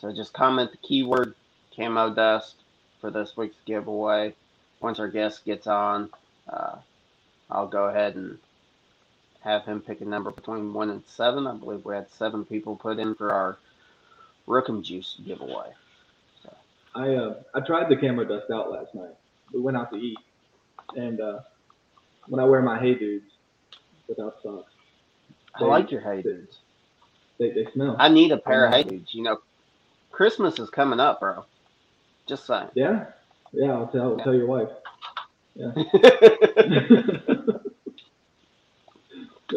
So 0.00 0.12
just 0.12 0.32
comment 0.32 0.72
the 0.72 0.78
keyword 0.78 1.34
camo 1.76 2.10
dust 2.14 2.56
for 3.00 3.10
this 3.10 3.36
week's 3.36 3.56
giveaway. 3.66 4.34
Once 4.80 4.98
our 4.98 5.08
guest 5.08 5.44
gets 5.44 5.66
on, 5.66 6.10
uh, 6.48 6.76
I'll 7.50 7.68
go 7.68 7.84
ahead 7.84 8.16
and 8.16 8.38
have 9.42 9.64
him 9.64 9.80
pick 9.80 10.00
a 10.00 10.04
number 10.04 10.30
between 10.30 10.72
one 10.74 10.90
and 10.90 11.02
seven. 11.06 11.46
I 11.46 11.54
believe 11.56 11.84
we 11.84 11.94
had 11.94 12.10
seven 12.10 12.44
people 12.44 12.76
put 12.76 12.98
in 12.98 13.14
for 13.14 13.32
our 13.32 13.58
Rookham 14.46 14.82
Juice 14.82 15.16
giveaway. 15.24 15.72
I 16.94 17.14
uh, 17.14 17.34
I 17.54 17.60
tried 17.60 17.88
the 17.88 17.96
camo 17.96 18.24
dust 18.24 18.50
out 18.52 18.70
last 18.70 18.94
night. 18.94 19.14
We 19.52 19.60
went 19.60 19.76
out 19.76 19.90
to 19.92 19.96
eat, 19.98 20.18
and 20.96 21.20
uh, 21.20 21.40
when 22.26 22.40
I 22.40 22.44
wear 22.44 22.62
my 22.62 22.78
Hey 22.80 22.94
Dudes 22.94 23.30
without 24.08 24.34
socks, 24.42 24.72
I 25.54 25.64
like 25.64 25.90
your 25.90 26.00
Hey 26.00 26.22
dudes. 26.22 26.58
they, 27.38 27.50
they 27.52 27.66
smell. 27.72 27.96
I 27.98 28.08
need 28.08 28.32
a 28.32 28.38
pair 28.38 28.66
of 28.66 28.72
Hey 28.72 28.84
dudes. 28.84 29.14
You 29.14 29.22
know, 29.24 29.38
Christmas 30.10 30.58
is 30.58 30.70
coming 30.70 31.00
up, 31.00 31.20
bro. 31.20 31.44
Just 32.28 32.46
saying. 32.46 32.70
yeah, 32.74 33.06
yeah. 33.52 33.72
I'll 33.72 33.88
tell 33.88 34.16
Yeah. 34.18 34.24
tell 34.24 34.34
your 34.34 34.46
wife. 34.46 34.68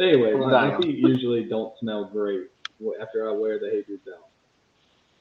anyway, 0.01 0.33
my, 0.33 0.77
feet 0.81 0.97
usually 0.97 1.45
don't 1.45 1.77
smell 1.79 2.05
great 2.05 2.47
after 3.01 3.29
I 3.29 3.33
wear 3.33 3.59
the 3.59 3.83
Dudes 3.87 4.07
out. 4.07 4.27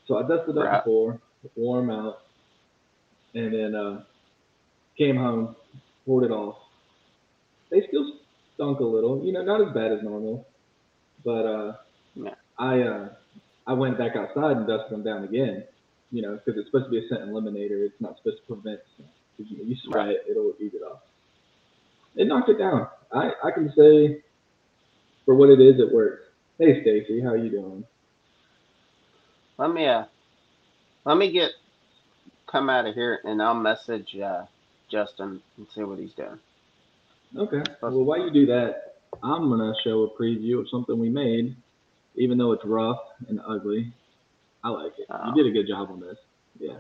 So 0.07 0.19
I 0.19 0.23
dusted 0.29 0.59
up 0.59 0.65
Right. 0.65 0.85
before, 0.85 1.21
warm 1.57 1.91
out, 1.91 2.19
and 3.35 3.53
then 3.53 3.75
uh, 3.75 4.03
came 4.99 5.17
home, 5.17 5.57
poured 6.07 6.25
it 6.25 6.31
off. 6.31 6.57
They 7.71 7.83
still 7.89 8.13
stunk 8.55 8.81
a 8.81 8.85
little, 8.85 9.25
you 9.25 9.33
know, 9.33 9.43
not 9.43 9.67
as 9.67 9.73
bad 9.75 9.93
as 9.93 10.03
normal, 10.03 10.47
but 11.25 11.47
uh, 11.47 11.77
Yeah. 12.15 12.35
I 12.59 12.81
uh, 12.83 13.09
I 13.67 13.73
went 13.75 13.99
back 13.99 14.17
outside 14.17 14.57
and 14.59 14.67
dusted 14.67 14.91
them 14.93 15.05
down 15.05 15.25
again, 15.25 15.65
you 16.11 16.23
know, 16.23 16.35
because 16.37 16.59
it's 16.59 16.69
supposed 16.71 16.87
to 16.87 16.91
be 16.91 16.99
a 17.05 17.09
scent 17.09 17.23
eliminator. 17.23 17.87
It's 17.87 18.01
not 18.01 18.17
supposed 18.19 18.39
to 18.47 18.55
prevent. 18.55 18.81
You, 19.39 19.65
you 19.65 19.77
spray 19.77 20.11
it, 20.11 20.25
it'll 20.31 20.55
eat 20.61 20.75
it 20.75 20.83
off. 20.83 21.01
It 22.17 22.27
knocked 22.27 22.51
it 22.51 22.59
down. 22.59 22.89
I, 23.13 23.33
I 23.45 23.51
can 23.53 23.73
say 23.77 24.23
for 25.25 25.35
what 25.35 25.51
it 25.51 25.61
is, 25.61 25.79
it 25.79 25.93
works. 25.93 26.25
Hey 26.59 26.83
Stacy, 26.83 27.21
how 27.21 27.35
you 27.35 27.51
doing? 27.51 27.85
let 29.59 29.73
me 29.73 29.87
uh, 29.87 30.05
let 31.05 31.17
me 31.17 31.31
get 31.31 31.51
come 32.51 32.69
out 32.69 32.87
of 32.87 32.95
here, 32.95 33.21
and 33.25 33.43
I'll 33.43 33.55
message 33.55 34.17
uh, 34.17 34.45
Justin 34.91 35.41
and 35.57 35.67
see 35.75 35.83
what 35.83 35.99
he's 35.99 36.13
doing. 36.15 36.39
Okay. 37.37 37.63
Well, 37.81 38.05
while 38.05 38.21
you 38.21 38.31
do 38.31 38.47
that, 38.47 38.97
I'm 39.23 39.49
gonna 39.49 39.73
show 39.85 40.03
a 40.03 40.21
preview 40.21 40.61
of 40.61 40.69
something 40.69 40.99
we 40.99 41.09
made, 41.09 41.57
even 42.17 42.39
though 42.39 42.53
it's 42.53 42.65
rough 42.65 43.01
and 43.29 43.41
ugly. 43.47 43.93
I 44.65 44.69
like 44.69 44.93
it. 44.99 45.07
Oh. 45.11 45.29
You 45.29 45.43
did 45.43 45.51
a 45.51 45.53
good 45.53 45.69
job 45.69 45.91
on 45.91 46.01
this. 46.01 46.19
Yeah. 46.59 46.79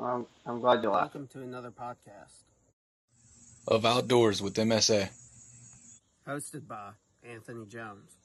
I'm, 0.00 0.26
I'm 0.46 0.60
glad 0.60 0.82
you 0.82 0.90
like. 0.90 0.98
It. 0.98 1.18
Welcome 1.18 1.28
to 1.32 1.42
another 1.42 1.70
podcast 1.72 2.42
of 3.66 3.84
Outdoors 3.84 4.40
with 4.40 4.54
MSA. 4.54 5.10
hosted 6.26 6.68
by 6.68 6.90
Anthony 7.28 7.66
Jones. 7.66 8.16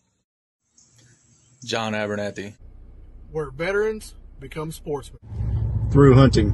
John 1.66 1.94
Abernathy. 1.94 2.56
where 3.32 3.50
veterans 3.50 4.13
become 4.39 4.72
sportsmen. 4.72 5.20
through 5.92 6.13
hunting, 6.16 6.54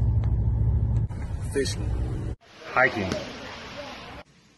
Fishing. 1.53 1.89
hiking, 2.73 3.11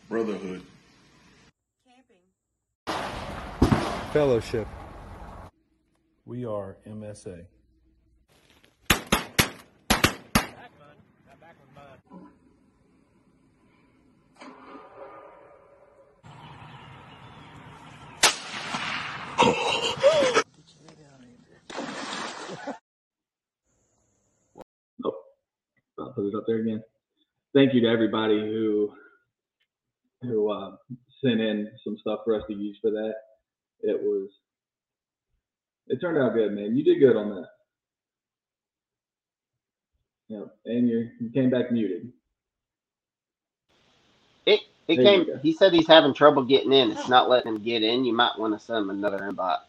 brotherhood, 0.10 0.62
Camping. 1.86 3.02
fellowship. 4.12 4.68
we 6.26 6.46
are 6.46 6.78
MSA. 6.88 7.46
I'll 26.00 26.11
put 26.22 26.36
it 26.36 26.38
up 26.38 26.46
there 26.48 26.60
again. 26.60 26.84
Thank 27.56 27.74
you 27.74 27.82
to 27.82 27.88
everybody 27.90 28.40
who 28.40 28.94
who 30.24 30.52
uh, 30.52 30.72
sent 31.24 31.42
in 31.42 31.70
some 31.84 31.98
stuff 31.98 32.22
for 32.26 32.36
us 32.36 32.44
to 32.50 32.54
use 32.56 32.78
for 32.82 32.92
that. 32.92 33.14
It 33.82 34.02
was 34.02 34.30
it 35.88 36.00
turned 36.02 36.18
out 36.18 36.34
good, 36.34 36.54
man. 36.54 36.76
You 36.78 36.84
did 36.84 37.00
good 37.00 37.18
on 37.18 37.30
that. 37.32 37.48
Yeah, 40.30 40.46
and 40.66 40.90
you 40.90 41.10
you 41.20 41.32
came 41.32 41.50
back 41.50 41.72
muted. 41.72 42.12
It 44.46 44.62
it 44.88 44.98
There 44.98 45.04
came. 45.04 45.28
He 45.42 45.54
said 45.54 45.74
he's 45.74 45.88
having 45.88 46.14
trouble 46.14 46.44
getting 46.44 46.74
in. 46.74 46.92
It's 46.92 47.10
not 47.10 47.30
letting 47.30 47.56
him 47.56 47.64
get 47.64 47.84
in. 47.84 48.06
You 48.06 48.14
might 48.14 48.40
want 48.40 48.54
to 48.60 48.66
send 48.66 48.80
him 48.80 48.90
another 48.92 49.26
invite. 49.28 49.60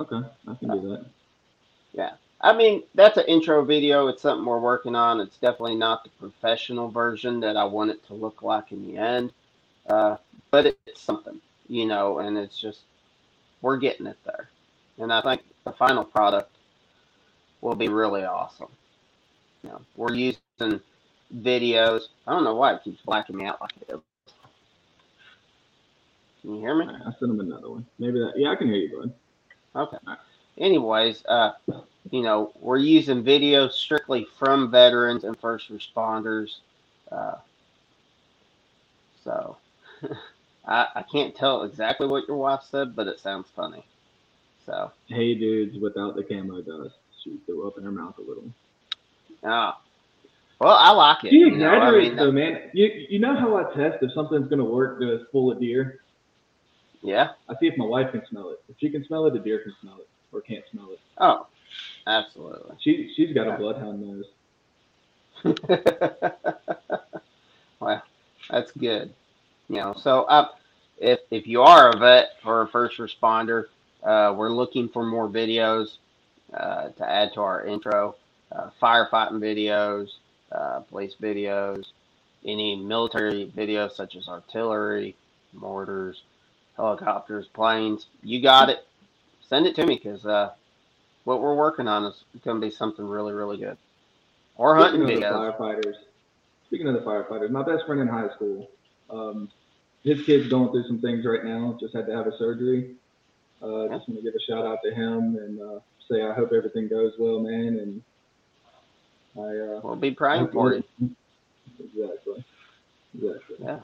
Okay, 0.00 0.26
I 0.48 0.54
can 0.56 0.70
do 0.70 0.80
that. 0.88 1.06
I 2.40 2.54
mean, 2.56 2.82
that's 2.94 3.16
an 3.16 3.24
intro 3.26 3.64
video. 3.64 4.08
It's 4.08 4.22
something 4.22 4.44
we're 4.44 4.58
working 4.58 4.94
on. 4.94 5.20
It's 5.20 5.38
definitely 5.38 5.76
not 5.76 6.04
the 6.04 6.10
professional 6.10 6.88
version 6.90 7.40
that 7.40 7.56
I 7.56 7.64
want 7.64 7.90
it 7.90 8.06
to 8.08 8.14
look 8.14 8.42
like 8.42 8.70
in 8.72 8.86
the 8.86 8.98
end. 8.98 9.32
Uh, 9.88 10.16
but 10.50 10.66
it's 10.86 11.00
something, 11.00 11.40
you 11.68 11.86
know, 11.86 12.18
and 12.18 12.36
it's 12.36 12.58
just, 12.58 12.80
we're 13.62 13.78
getting 13.78 14.06
it 14.06 14.18
there. 14.24 14.48
And 14.98 15.12
I 15.12 15.22
think 15.22 15.42
the 15.64 15.72
final 15.72 16.04
product 16.04 16.50
will 17.60 17.74
be 17.74 17.88
really 17.88 18.24
awesome. 18.24 18.68
You 19.62 19.70
know, 19.70 19.80
we're 19.96 20.14
using 20.14 20.80
videos. 21.34 22.02
I 22.26 22.32
don't 22.32 22.44
know 22.44 22.54
why 22.54 22.74
it 22.74 22.84
keeps 22.84 23.00
blacking 23.02 23.36
me 23.36 23.46
out 23.46 23.60
like 23.60 23.72
it 23.80 23.94
is. 23.94 24.00
Can 26.42 26.54
you 26.56 26.60
hear 26.60 26.74
me? 26.74 26.86
Right, 26.86 27.00
I 27.00 27.12
sent 27.18 27.32
him 27.32 27.40
another 27.40 27.70
one. 27.70 27.86
Maybe 27.98 28.18
that. 28.18 28.34
Yeah, 28.36 28.50
I 28.50 28.56
can 28.56 28.68
hear 28.68 28.76
you, 28.76 28.98
bud. 28.98 29.14
Okay. 29.76 29.96
Anyways, 30.58 31.24
uh, 31.26 31.52
you 32.10 32.22
know, 32.22 32.52
we're 32.60 32.78
using 32.78 33.24
videos 33.24 33.72
strictly 33.72 34.26
from 34.38 34.70
veterans 34.70 35.24
and 35.24 35.38
first 35.38 35.70
responders. 35.72 36.58
Uh, 37.10 37.36
so 39.24 39.56
I, 40.66 40.86
I 40.94 41.02
can't 41.10 41.34
tell 41.34 41.62
exactly 41.62 42.06
what 42.06 42.28
your 42.28 42.36
wife 42.36 42.62
said, 42.70 42.94
but 42.94 43.08
it 43.08 43.20
sounds 43.20 43.48
funny. 43.54 43.84
So, 44.66 44.92
Hey, 45.08 45.34
dudes, 45.34 45.78
without 45.78 46.14
the 46.16 46.22
camo 46.22 46.60
dust. 46.62 46.94
She 47.22 47.36
threw 47.46 47.66
up 47.66 47.78
in 47.78 47.84
her 47.84 47.90
mouth 47.90 48.16
a 48.18 48.20
little. 48.20 48.44
ah, 49.44 49.80
well, 50.60 50.76
I 50.76 50.92
like 50.92 51.24
it. 51.24 51.30
She 51.30 51.36
you 51.36 51.50
know, 51.56 51.68
I 51.68 51.90
mean, 51.90 52.16
though, 52.16 52.30
man. 52.30 52.70
You 52.74 53.06
you 53.08 53.18
know 53.18 53.34
how 53.34 53.56
I 53.56 53.64
test 53.74 54.02
if 54.02 54.12
something's 54.12 54.48
gonna 54.48 54.64
work 54.64 55.00
to 55.00 55.24
full 55.32 55.50
of 55.50 55.58
deer? 55.58 56.00
yeah. 57.02 57.30
I 57.48 57.54
see 57.60 57.66
if 57.66 57.76
my 57.76 57.86
wife 57.86 58.12
can 58.12 58.22
smell 58.30 58.50
it. 58.50 58.58
If 58.68 58.76
she 58.78 58.90
can 58.90 59.04
smell 59.04 59.26
it, 59.26 59.32
the 59.32 59.40
deer 59.40 59.60
can 59.60 59.74
smell 59.80 59.96
it 59.98 60.08
or 60.34 60.40
can't 60.40 60.64
smell 60.70 60.90
it. 60.92 61.00
Oh, 61.18 61.46
absolutely. 62.06 62.76
She 62.80 63.12
she's 63.14 63.32
got 63.32 63.46
Yeah. 63.46 63.54
a 63.54 63.58
bloodhound 63.58 64.02
nose. 64.02 64.26
well, 67.80 68.02
that's 68.50 68.72
good. 68.72 69.12
You 69.68 69.76
know, 69.76 69.94
so 69.94 70.22
uh, 70.24 70.48
if 70.98 71.20
if 71.30 71.46
you 71.46 71.62
are 71.62 71.90
a 71.90 71.98
vet 71.98 72.30
or 72.44 72.62
a 72.62 72.68
first 72.68 72.98
responder, 72.98 73.66
uh, 74.02 74.34
we're 74.36 74.50
looking 74.50 74.88
for 74.88 75.04
more 75.04 75.28
videos 75.28 75.96
uh, 76.52 76.88
to 76.90 77.10
add 77.10 77.32
to 77.34 77.40
our 77.40 77.64
intro. 77.64 78.16
Uh, 78.52 78.70
firefighting 78.80 79.40
videos, 79.40 80.10
uh, 80.52 80.78
police 80.80 81.16
videos, 81.20 81.86
any 82.44 82.76
military 82.76 83.50
videos 83.56 83.92
such 83.92 84.14
as 84.14 84.28
artillery, 84.28 85.16
mortars, 85.52 86.22
helicopters, 86.76 87.48
planes. 87.48 88.06
You 88.22 88.40
got 88.40 88.70
it. 88.70 88.86
Send 89.54 89.68
it 89.68 89.76
to 89.76 89.86
me 89.86 89.94
because 90.02 90.26
uh, 90.26 90.50
what 91.22 91.40
we're 91.40 91.54
working 91.54 91.86
on 91.86 92.06
is 92.06 92.24
going 92.44 92.60
to 92.60 92.66
be 92.66 92.72
something 92.72 93.06
really, 93.06 93.32
really 93.32 93.56
good. 93.56 93.76
Or 94.56 94.74
hunting 94.74 95.02
Speaking 95.06 95.22
of 95.22 95.32
the 95.32 95.36
videos. 95.38 95.58
firefighters, 95.60 95.94
speaking 96.66 96.88
of 96.88 96.94
the 96.94 97.02
firefighters, 97.02 97.50
my 97.50 97.62
best 97.62 97.86
friend 97.86 98.00
in 98.00 98.08
high 98.08 98.34
school, 98.34 98.68
um, 99.10 99.48
his 100.02 100.24
kid's 100.26 100.48
going 100.48 100.72
through 100.72 100.88
some 100.88 101.00
things 101.00 101.24
right 101.24 101.44
now. 101.44 101.78
Just 101.80 101.94
had 101.94 102.04
to 102.06 102.16
have 102.16 102.26
a 102.26 102.36
surgery. 102.36 102.96
Uh, 103.62 103.86
just 103.94 104.08
want 104.08 104.16
to 104.16 104.22
give 104.22 104.34
a 104.34 104.40
shout 104.40 104.66
out 104.66 104.78
to 104.82 104.92
him 104.92 105.36
and 105.36 105.60
uh, 105.62 105.78
say 106.10 106.24
I 106.24 106.34
hope 106.34 106.50
everything 106.52 106.88
goes 106.88 107.12
well, 107.16 107.38
man. 107.38 107.78
And 107.78 108.02
I 109.36 109.76
uh, 109.76 109.80
We'll 109.84 109.94
be 109.94 110.10
praying 110.10 110.48
for 110.48 110.74
you. 110.74 110.82
Exactly. 111.78 112.44
Exactly. 113.16 113.56
Yeah. 113.60 113.78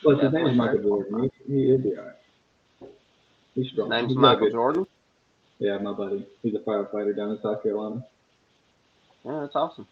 Plus, 0.00 0.22
his 0.22 0.32
name 0.32 0.46
is 0.46 0.56
Michael 0.56 0.80
Jordan. 0.82 1.30
He, 1.46 1.52
he 1.52 1.60
is 1.72 1.82
the 1.82 1.98
all 1.98 2.06
right. 2.06 2.90
He's 3.54 3.64
His 3.64 3.72
strong. 3.74 3.90
name's 3.90 4.08
He's 4.08 4.16
Michael 4.16 4.50
Jordan. 4.50 4.86
Yeah, 5.60 5.76
my 5.76 5.92
buddy. 5.92 6.26
He's 6.42 6.54
a 6.54 6.58
firefighter 6.58 7.14
down 7.14 7.32
in 7.32 7.38
South 7.42 7.62
Carolina. 7.62 8.02
Yeah, 9.24 9.40
that's 9.40 9.54
awesome. 9.54 9.86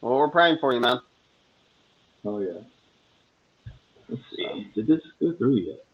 Well, 0.00 0.16
we're 0.16 0.28
praying 0.28 0.58
for 0.60 0.74
you, 0.74 0.80
man. 0.80 1.00
Oh 2.24 2.40
yeah. 2.40 2.60
Let's 4.08 4.22
see. 4.36 4.70
Did 4.74 4.88
this 4.88 5.00
go 5.20 5.32
through 5.34 5.58
yet? 5.58 5.84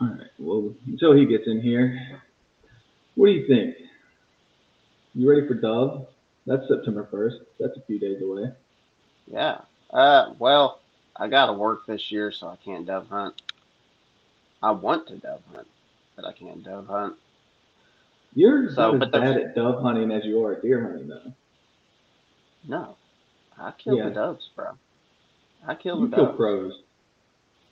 All 0.00 0.08
right. 0.08 0.30
Well, 0.38 0.74
until 0.86 1.14
he 1.14 1.24
gets 1.24 1.46
in 1.46 1.62
here, 1.62 2.20
what 3.14 3.26
do 3.26 3.32
you 3.32 3.46
think? 3.46 3.74
You 5.14 5.28
ready 5.28 5.48
for 5.48 5.54
Dove? 5.54 6.06
That's 6.46 6.68
September 6.68 7.08
first. 7.10 7.36
That's 7.58 7.76
a 7.78 7.82
few 7.86 7.98
days 7.98 8.20
away. 8.20 8.52
Yeah. 9.26 9.60
Uh, 9.90 10.34
well, 10.38 10.80
I 11.16 11.28
got 11.28 11.46
to 11.46 11.52
work 11.54 11.86
this 11.86 12.10
year, 12.10 12.30
so 12.32 12.48
I 12.48 12.56
can't 12.62 12.86
dove 12.86 13.08
hunt. 13.08 13.40
I 14.62 14.70
want 14.70 15.08
to 15.08 15.16
dove 15.16 15.42
hunt, 15.54 15.66
but 16.16 16.24
I 16.24 16.32
can't 16.32 16.62
dove 16.64 16.86
hunt. 16.86 17.16
You're 18.34 18.70
So, 18.74 18.94
as 18.94 19.10
bad 19.10 19.36
at 19.36 19.54
dove 19.54 19.82
hunting 19.82 20.10
as 20.10 20.24
you 20.24 20.44
are 20.44 20.52
at 20.54 20.62
deer 20.62 20.82
hunting, 20.82 21.08
though. 21.08 21.32
No, 22.66 22.96
I 23.58 23.72
kill 23.72 23.96
Yeah. 23.96 24.08
the 24.08 24.14
doves, 24.14 24.48
bro. 24.54 24.78
I 25.66 25.74
kill 25.74 26.00
You 26.00 26.08
the 26.08 26.16
kill 26.16 26.26
doves. 26.26 26.36
crows, 26.36 26.82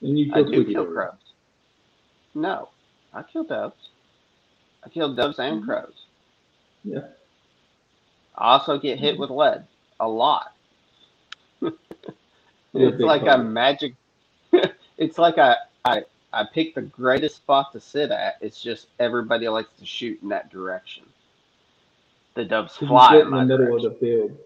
and 0.01 0.19
you 0.19 0.31
kill 0.31 0.45
I 0.47 0.51
do 0.51 0.65
kill 0.65 0.85
crows. 0.85 1.13
No, 2.35 2.69
I 3.13 3.23
kill 3.23 3.43
doves. 3.43 3.89
I 4.83 4.89
kill 4.89 5.13
doves 5.15 5.39
and 5.39 5.63
crows. 5.63 5.93
Mm-hmm. 6.85 6.93
Yeah. 6.93 7.07
I 8.35 8.53
also 8.53 8.79
get 8.79 8.99
hit 8.99 9.17
with 9.19 9.29
lead 9.29 9.67
a 9.99 10.07
lot. 10.07 10.51
A 11.61 11.71
it's 12.73 12.99
like 13.01 13.23
a 13.23 13.37
magic. 13.37 13.93
it's 14.97 15.17
like 15.17 15.37
I, 15.37 15.57
I 15.85 16.03
I 16.33 16.45
pick 16.45 16.75
the 16.75 16.81
greatest 16.81 17.37
spot 17.37 17.71
to 17.73 17.79
sit 17.79 18.11
at. 18.11 18.35
It's 18.41 18.61
just 18.61 18.87
everybody 18.99 19.47
likes 19.49 19.71
to 19.79 19.85
shoot 19.85 20.21
in 20.21 20.29
that 20.29 20.49
direction. 20.49 21.03
The 22.35 22.45
doves 22.45 22.77
fly 22.77 23.15
in 23.17 23.27
in 23.27 23.31
the 23.31 23.43
middle 23.45 23.57
direction. 23.65 23.85
of 23.87 23.93
the 23.93 23.99
field. 23.99 24.37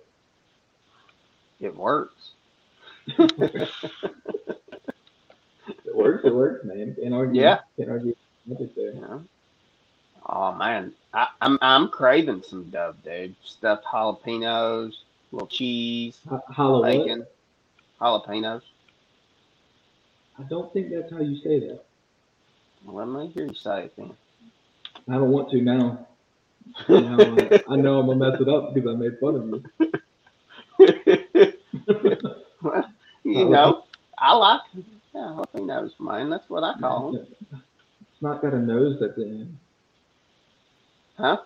It 1.60 1.76
works. 1.76 2.32
It 5.68 5.96
works. 5.96 6.26
It 6.26 6.36
works, 6.36 6.66
man. 6.66 6.96
Can't 7.00 7.14
argue. 7.14 7.42
Yeah. 7.42 7.60
Can't 7.78 7.90
argue. 7.90 8.16
You? 8.48 9.26
Oh 10.28 10.54
man, 10.54 10.94
I, 11.14 11.28
I'm 11.42 11.58
I'm 11.62 11.88
craving 11.90 12.44
some 12.48 12.70
dove, 12.70 12.98
dude. 13.04 13.36
Stuffed 13.44 13.86
jalapenos, 13.86 14.94
little 15.32 15.48
cheese, 15.48 16.20
H- 16.32 16.40
jalapenos. 18.00 18.62
I 20.38 20.44
don't 20.44 20.72
think 20.74 20.92
that's 20.92 21.12
how 21.12 21.22
you 21.22 21.38
say 21.42 21.60
that. 21.62 21.84
Let 22.86 23.08
me 23.08 23.32
hear 23.34 23.46
you 23.46 23.54
say 23.56 23.86
it 23.86 23.94
then. 23.98 24.14
I 25.10 25.14
don't 25.14 25.32
want 25.32 25.50
to 25.52 25.62
now. 25.62 26.08
now 26.90 27.22
uh, 27.22 27.58
I 27.70 27.76
know 27.76 28.00
I'm 28.00 28.08
gonna 28.08 28.32
mess 28.32 28.42
it 28.42 28.50
up 28.50 28.74
because 28.74 28.90
I 28.90 28.98
made 28.98 29.20
fun 29.20 29.36
of 29.36 29.48
you. 29.50 29.64
well, 32.62 32.86
you 33.24 33.50
know, 33.50 33.84
I 34.18 34.34
like 34.34 34.62
yeah, 35.14 35.32
was 35.32 35.94
mine. 36.00 36.30
That's 36.30 36.50
what 36.50 36.64
I 36.64 36.78
call 36.80 37.14
them. 37.14 37.28
It's 37.52 38.22
not 38.22 38.42
got 38.42 38.54
a 38.54 38.60
nose 38.60 39.02
at 39.02 39.16
the 39.16 39.24
end. 39.24 39.58
Huh? 41.18 41.38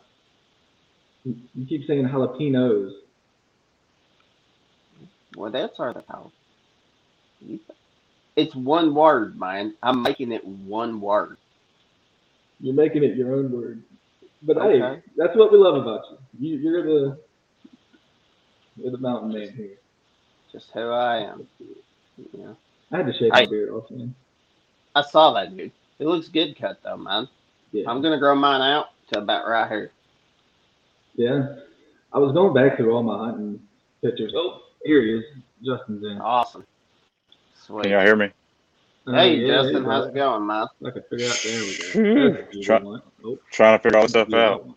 You 1.23 1.65
keep 1.67 1.85
saying 1.85 2.07
jalapenos. 2.07 2.93
Well, 5.35 5.51
that's 5.51 5.77
what 5.77 5.95
they 5.95 6.01
call. 6.01 6.31
It's 8.39 8.55
one 8.55 8.95
word, 8.95 9.37
man. 9.37 9.75
I'm 9.83 10.01
making 10.01 10.31
it 10.31 10.45
one 10.45 11.01
word. 11.01 11.35
You're 12.61 12.73
making 12.73 13.03
it 13.03 13.17
your 13.17 13.35
own 13.35 13.51
word. 13.51 13.83
But 14.43 14.55
hey, 14.61 15.01
that's 15.17 15.35
what 15.35 15.51
we 15.51 15.57
love 15.57 15.75
about 15.75 16.05
you. 16.39 16.57
you 16.57 16.57
you're 16.59 16.83
the 16.83 17.19
you're 18.77 18.91
the 18.91 18.97
mountain 18.97 19.33
man 19.33 19.49
here. 19.49 19.75
Just 20.53 20.71
who 20.71 20.89
I 20.89 21.17
am. 21.17 21.45
Yeah. 22.31 22.53
I 22.93 22.97
had 22.97 23.07
to 23.07 23.13
shave 23.13 23.31
my 23.31 23.45
beard 23.45 23.71
off, 23.71 23.91
man. 23.91 24.15
I 24.95 25.01
saw 25.01 25.33
that 25.33 25.55
dude. 25.57 25.73
It 25.99 26.05
looks 26.07 26.29
good 26.29 26.57
cut 26.57 26.79
though, 26.81 26.95
man. 26.95 27.27
Yeah. 27.73 27.89
I'm 27.89 28.01
gonna 28.01 28.19
grow 28.19 28.35
mine 28.35 28.61
out 28.61 28.87
to 29.11 29.19
about 29.19 29.49
right 29.49 29.69
here. 29.69 29.91
Yeah. 31.15 31.55
I 32.13 32.19
was 32.19 32.31
going 32.31 32.53
back 32.53 32.77
through 32.77 32.93
all 32.93 33.03
my 33.03 33.17
hunting 33.17 33.59
pictures. 34.01 34.31
Oh, 34.33 34.61
here 34.85 35.01
he 35.01 35.15
is. 35.15 35.25
Justin's 35.61 36.05
in. 36.05 36.21
Awesome. 36.21 36.65
Sweet. 37.69 37.83
Can 37.83 37.91
y'all 37.91 38.01
hear 38.01 38.15
me? 38.17 38.31
Hey 39.07 39.35
yeah, 39.35 39.47
Justin, 39.47 39.83
yeah, 39.83 39.89
how's 39.91 40.07
it 40.07 40.15
going, 40.15 40.47
man? 40.47 40.67
I 40.85 40.91
can 40.91 41.03
figure 41.09 41.27
out. 41.27 41.39
There 41.43 41.61
we 41.61 41.77
go. 41.77 41.83
That's 42.33 42.49
a 42.49 42.53
good 42.53 42.63
Try- 42.63 42.81
Oh, 43.25 43.39
Trying 43.51 43.79
to 43.79 43.83
figure 43.83 43.97
all 43.97 44.03
this 44.03 44.11
stuff 44.11 44.29
yeah. 44.29 44.39
out. 44.51 44.69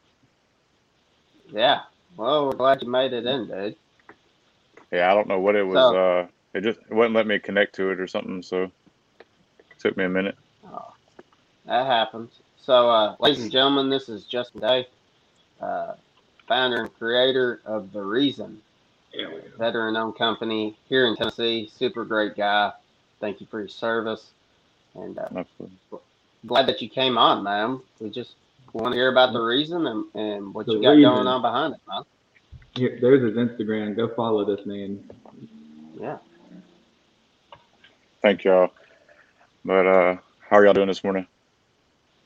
Yeah. 1.52 1.80
Well, 2.16 2.46
we're 2.46 2.52
glad 2.54 2.82
you 2.82 2.90
made 2.90 3.12
it 3.14 3.26
in, 3.26 3.48
dude. 3.48 3.76
Yeah, 4.92 5.10
I 5.10 5.14
don't 5.14 5.28
know 5.28 5.40
what 5.40 5.56
it 5.56 5.64
was. 5.64 5.76
So- 5.76 5.96
uh, 5.96 6.26
it 6.54 6.62
just 6.62 6.80
it 6.80 6.94
wouldn't 6.94 7.14
let 7.14 7.26
me 7.26 7.38
connect 7.38 7.74
to 7.76 7.90
it 7.90 8.00
or 8.00 8.06
something. 8.06 8.42
So 8.42 8.64
it 8.64 8.72
took 9.78 9.96
me 9.96 10.04
a 10.04 10.08
minute. 10.10 10.36
Oh, 10.66 10.92
That 11.66 11.86
happens. 11.86 12.40
So, 12.58 12.90
uh, 12.90 13.16
ladies 13.20 13.42
and 13.42 13.50
gentlemen, 13.52 13.90
this 13.90 14.08
is 14.08 14.24
Justin 14.24 14.60
Day, 14.60 14.88
uh, 15.60 15.94
founder 16.48 16.82
and 16.82 16.94
creator 16.98 17.60
of 17.64 17.92
The 17.92 18.02
Reason, 18.02 18.60
There 19.14 19.42
veteran 19.58 19.96
owned 19.96 20.16
company 20.16 20.76
here 20.88 21.06
in 21.06 21.16
Tennessee. 21.16 21.70
Super 21.74 22.04
great 22.04 22.36
guy. 22.36 22.72
Thank 23.22 23.40
you 23.40 23.46
for 23.46 23.60
your 23.60 23.68
service. 23.68 24.32
And 24.96 25.16
uh, 25.16 25.28
Absolutely. 25.36 25.78
glad 26.44 26.66
that 26.66 26.82
you 26.82 26.88
came 26.90 27.16
on, 27.16 27.42
man. 27.44 27.80
We 28.00 28.10
just 28.10 28.34
want 28.74 28.92
to 28.92 28.98
hear 28.98 29.12
about 29.12 29.32
The 29.32 29.40
Reason 29.40 29.86
and, 29.86 30.04
and 30.14 30.52
what 30.52 30.66
The 30.66 30.72
you 30.72 30.82
got 30.82 30.90
Reason. 30.90 31.02
going 31.14 31.26
on 31.28 31.40
behind 31.40 31.74
it, 31.74 31.80
man. 31.88 32.02
Here, 32.74 32.98
there's 33.00 33.22
his 33.22 33.36
Instagram. 33.36 33.96
Go 33.96 34.08
follow 34.14 34.44
this 34.44 34.66
man. 34.66 35.08
Yeah. 35.98 36.18
Thank 38.22 38.42
y'all. 38.44 38.72
But 39.64 39.86
uh, 39.86 40.16
how 40.40 40.56
are 40.56 40.64
y'all 40.64 40.74
doing 40.74 40.88
this 40.88 41.04
morning? 41.04 41.26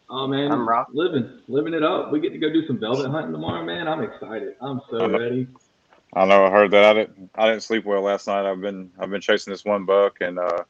Oh 0.08 0.26
man, 0.26 0.50
I'm 0.52 0.66
rock- 0.68 0.88
living, 0.94 1.40
living 1.48 1.74
it 1.74 1.82
up. 1.82 2.10
We 2.12 2.20
get 2.20 2.30
to 2.30 2.38
go 2.38 2.48
do 2.50 2.66
some 2.66 2.78
velvet 2.78 3.10
hunting 3.10 3.32
tomorrow, 3.32 3.64
man. 3.64 3.86
I'm 3.88 4.02
excited. 4.02 4.54
I'm 4.62 4.80
so 4.90 5.00
I'm- 5.00 5.12
ready. 5.16 5.46
I 6.14 6.24
know 6.24 6.46
I 6.46 6.50
heard 6.50 6.70
that 6.70 6.84
I 6.84 6.94
didn't 6.94 7.30
I 7.34 7.48
didn't 7.50 7.64
sleep 7.64 7.84
well 7.84 8.00
last 8.00 8.26
night. 8.28 8.48
I've 8.50 8.60
been 8.60 8.90
I've 8.98 9.10
been 9.10 9.20
chasing 9.20 9.50
this 9.52 9.64
one 9.64 9.84
buck 9.84 10.18
and 10.22 10.38
uh 10.38 10.62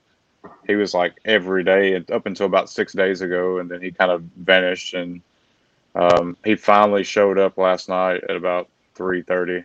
he 0.67 0.75
was 0.75 0.95
like 0.95 1.15
every 1.25 1.65
day 1.65 1.95
and 1.95 2.11
up 2.11 2.27
until 2.27 2.47
about 2.47 2.71
six 2.71 2.93
days 2.93 3.21
ago 3.21 3.59
and 3.59 3.71
then 3.71 3.81
he 3.81 3.91
kind 3.91 4.11
of 4.11 4.23
vanished 4.23 4.95
and 4.95 5.21
um 5.95 6.37
he 6.45 6.55
finally 6.57 7.05
showed 7.05 7.39
up 7.39 7.57
last 7.59 7.89
night 7.89 8.23
at 8.29 8.37
about 8.37 8.69
three 8.95 9.23
thirty 9.23 9.65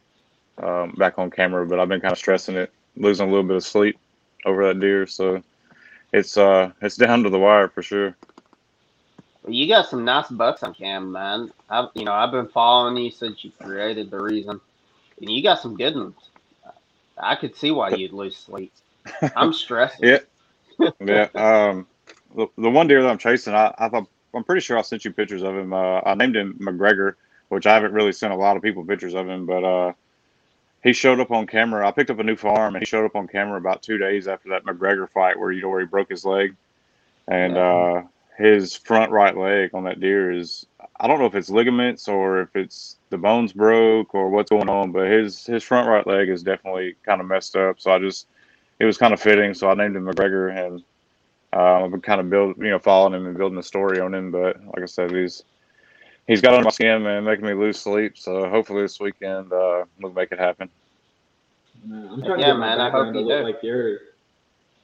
um 0.62 0.92
back 0.98 1.18
on 1.18 1.30
camera 1.32 1.66
but 1.66 1.80
I've 1.80 1.90
been 1.90 2.02
kind 2.02 2.12
of 2.12 2.18
stressing 2.18 2.56
it 2.56 2.72
losing 2.96 3.28
a 3.28 3.32
little 3.32 3.48
bit 3.48 3.58
of 3.58 3.64
sleep 3.64 3.98
over 4.46 4.68
that 4.68 4.80
deer 4.80 5.08
so 5.08 5.42
it's 6.14 6.38
uh 6.38 6.72
it's 6.82 6.96
down 6.98 7.24
to 7.24 7.30
the 7.30 7.40
wire 7.40 7.68
for 7.68 7.82
sure 7.82 8.16
you 9.48 9.68
got 9.68 9.90
some 9.90 10.06
nice 10.06 10.30
bucks 10.30 10.64
on 10.64 10.74
cam, 10.74 11.12
man. 11.12 11.52
I've 11.70 11.90
you 11.96 12.06
know 12.06 12.14
I've 12.14 12.32
been 12.32 12.48
following 12.48 12.98
you 12.98 13.12
since 13.12 13.44
you 13.44 13.52
created 13.60 14.12
the 14.12 14.22
reason, 14.22 14.62
and 15.20 15.30
you 15.32 15.42
got 15.42 15.60
some 15.60 15.76
good 15.76 15.96
ones. 15.96 16.16
I 17.18 17.36
could 17.36 17.56
see 17.56 17.72
why 17.72 17.90
you'd 17.90 18.14
lose 18.14 18.38
sleep. 18.38 18.72
I'm 19.36 19.54
stressing. 19.54 20.08
Yeah. 20.08 20.20
Yeah. 21.00 21.28
Um, 21.36 21.88
the, 22.36 22.48
the 22.58 22.70
one 22.70 22.88
deer 22.88 23.02
that 23.02 23.10
I'm 23.10 23.18
chasing, 23.18 23.54
I, 23.54 23.74
I 23.78 23.90
thought 23.90 24.08
I'm 24.34 24.44
pretty 24.44 24.62
sure 24.62 24.78
I 24.78 24.82
sent 24.82 25.06
you 25.06 25.12
pictures 25.12 25.44
of 25.44 25.56
him. 25.56 25.74
Uh, 25.74 26.02
I 26.06 26.16
named 26.16 26.36
him 26.36 26.58
McGregor, 26.62 27.16
which 27.50 27.68
I 27.68 27.74
haven't 27.74 27.94
really 27.94 28.14
sent 28.14 28.34
a 28.34 28.38
lot 28.38 28.56
of 28.56 28.64
people 28.64 28.86
pictures 28.86 29.14
of 29.14 29.28
him, 29.28 29.46
but 29.46 29.64
uh, 29.64 29.94
he 30.84 30.94
showed 30.94 31.20
up 31.20 31.32
on 31.32 31.48
camera. 31.48 31.88
I 31.88 31.92
picked 31.92 32.10
up 32.10 32.20
a 32.20 32.24
new 32.24 32.36
farm, 32.36 32.76
and 32.76 32.82
he 32.82 32.86
showed 32.86 33.06
up 33.06 33.16
on 33.16 33.28
camera 33.28 33.58
about 33.58 33.84
two 33.84 33.98
days 33.98 34.28
after 34.28 34.50
that 34.50 34.64
McGregor 34.66 35.10
fight, 35.10 35.38
where 35.38 35.52
you 35.52 35.62
know 35.62 35.70
where 35.70 35.82
he 35.82 35.86
broke 35.86 36.10
his 36.10 36.26
leg, 36.26 36.56
and 37.28 37.58
uh, 37.58 38.04
his 38.38 38.76
front 38.76 39.12
right 39.12 39.36
leg 39.36 39.72
on 39.74 39.84
that 39.84 40.00
deer 40.00 40.32
is 40.32 40.66
I 41.00 41.08
don't 41.08 41.20
know 41.20 41.26
if 41.26 41.36
it's 41.36 41.50
ligaments 41.50 42.08
or 42.08 42.42
if 42.42 42.56
it's 42.56 42.98
the 43.10 43.18
bones 43.18 43.54
broke 43.54 44.16
or 44.16 44.30
what's 44.30 44.50
going 44.50 44.70
on, 44.70 44.92
but 44.92 45.10
his 45.10 45.46
his 45.46 45.64
front 45.64 45.88
right 45.88 46.06
leg 46.08 46.30
is 46.30 46.44
definitely 46.44 46.96
kind 47.06 47.22
of 47.22 47.28
messed 47.28 47.56
up. 47.56 47.80
So 47.80 47.92
I 47.92 48.00
just 48.00 48.28
it 48.82 48.86
was 48.86 48.98
kind 48.98 49.14
of 49.14 49.22
fitting, 49.22 49.54
so 49.54 49.70
I 49.70 49.76
named 49.76 49.96
him 49.96 50.06
McGregor, 50.06 50.58
and 50.58 50.82
uh, 51.56 51.86
I've 51.86 51.92
been 51.92 52.02
kind 52.02 52.20
of 52.20 52.30
build 52.32 52.58
you 52.58 52.72
know 52.72 52.80
following 52.80 53.14
him 53.14 53.28
and 53.28 53.38
building 53.38 53.58
the 53.58 53.64
story 53.64 54.00
on 54.00 54.14
him. 54.14 54.32
But 54.32 54.58
like 54.66 54.82
I 54.82 54.88
said, 54.88 55.12
he's 55.12 55.44
he's 56.28 56.42
got 56.42 56.54
under 56.54 56.66
my 56.66 56.72
skin, 56.72 57.04
man, 57.04 57.24
making 57.24 57.46
me 57.46 57.54
lose 57.54 57.80
sleep. 57.80 58.18
So 58.18 58.50
hopefully 58.50 58.82
this 58.82 59.00
weekend 59.00 59.54
uh, 59.54 59.86
we'll 60.00 60.14
make 60.14 60.32
it 60.32 60.40
happen. 60.40 60.70
Man, 61.86 62.10
I'm 62.12 62.24
trying 62.24 62.40
Yeah, 62.40 62.48
to 62.48 62.52
get 62.54 62.58
my 62.60 62.70
man, 62.70 62.80
I 62.80 62.90
hope 62.90 62.92
background 62.92 63.14
to 63.14 63.20
you 63.20 63.26
look 63.28 63.40
do. 63.40 63.44
like 63.44 63.64
yours. 63.64 64.00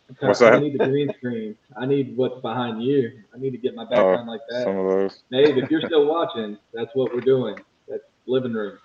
I'm 0.10 0.16
What's 0.28 0.40
that? 0.40 0.54
I 0.54 0.60
need 0.60 0.74
the 0.74 0.86
green 0.86 1.14
screen. 1.18 1.56
I 1.76 1.86
need 1.86 2.16
what's 2.16 2.40
behind 2.42 2.84
you. 2.84 3.12
I 3.36 3.40
need 3.40 3.52
to 3.52 3.58
get 3.58 3.76
my 3.76 3.86
background 3.90 4.28
like 4.28 4.42
that. 4.50 4.62
Oh, 4.62 4.64
Some 4.66 4.78
of 4.78 4.86
those. 4.88 5.24
Dave, 5.32 5.58
if 5.58 5.70
you're 5.72 5.82
still 5.82 6.06
watching, 6.06 6.58
that's 6.74 6.92
what 6.94 7.14
we're 7.14 7.22
doing. 7.22 7.56
That's 7.88 8.04
living 8.28 8.54
room. 8.54 8.78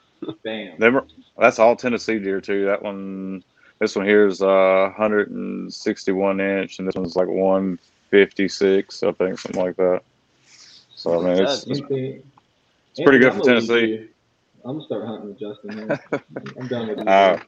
Bam. 0.44 0.78
Were, 0.78 1.06
that's 1.38 1.58
all 1.58 1.76
Tennessee 1.76 2.18
deer 2.18 2.40
too. 2.40 2.64
That 2.66 2.82
one, 2.82 3.42
this 3.82 3.96
one 3.96 4.06
here 4.06 4.28
is 4.28 4.40
uh, 4.40 4.92
161 4.96 6.40
inch, 6.40 6.78
and 6.78 6.86
this 6.86 6.94
one's 6.94 7.16
like 7.16 7.26
156, 7.26 9.02
I 9.02 9.12
think, 9.12 9.40
something 9.40 9.60
like 9.60 9.74
that. 9.74 10.02
So 10.94 11.18
I 11.18 11.22
mean, 11.22 11.42
it's, 11.42 11.66
it's, 11.66 11.80
it's 11.90 13.00
pretty 13.02 13.18
good 13.18 13.34
for 13.34 13.40
Tennessee. 13.40 14.08
I'm 14.64 14.76
gonna 14.76 14.86
start 14.86 15.04
hunting 15.04 15.30
with 15.30 15.40
Justin. 15.40 15.98
I'm 16.56 16.68
done 16.68 16.88
with 16.88 16.98
you. 16.98 17.08
Uh, 17.08 17.40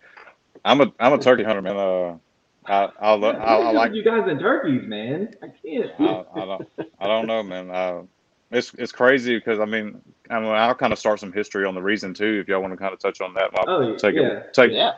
I'm 0.65 0.81
a 0.81 0.93
I'm 0.99 1.13
a 1.13 1.19
turkey 1.19 1.45
hunter, 1.45 1.63
man. 1.63 1.77
Uh, 1.77 2.19
I 2.67 2.89
I, 2.99 3.13
lo- 3.15 3.31
I, 3.31 3.55
I 3.55 3.71
like 3.71 3.95
you 3.95 4.03
guys 4.03 4.25
and 4.27 4.41
turkeys, 4.41 4.83
man. 4.89 5.37
I 5.41 5.47
can't. 5.65 5.93
I, 6.01 6.25
I 6.35 6.45
don't 6.47 6.69
I 6.99 7.07
don't 7.07 7.29
know, 7.29 7.45
man. 7.45 7.71
Uh, 7.71 8.03
it's 8.51 8.75
it's 8.75 8.91
crazy 8.91 9.37
because 9.37 9.61
I 9.61 9.67
mean 9.67 10.01
I 10.29 10.41
mean 10.41 10.49
I'll 10.49 10.75
kind 10.75 10.93
of 10.93 10.99
start 10.99 11.21
some 11.21 11.33
history 11.33 11.65
on 11.65 11.77
the 11.77 11.83
reason 11.83 12.13
too 12.13 12.41
if 12.43 12.49
y'all 12.49 12.61
want 12.61 12.73
to 12.73 12.77
kind 12.77 12.93
of 12.93 12.99
touch 12.99 13.21
on 13.21 13.35
that. 13.35 13.51
I'll 13.57 13.69
Oh, 13.69 13.97
take 13.97 14.17
yeah. 14.17 14.23
it 14.23 14.55
take 14.55 14.73
Yeah. 14.73 14.95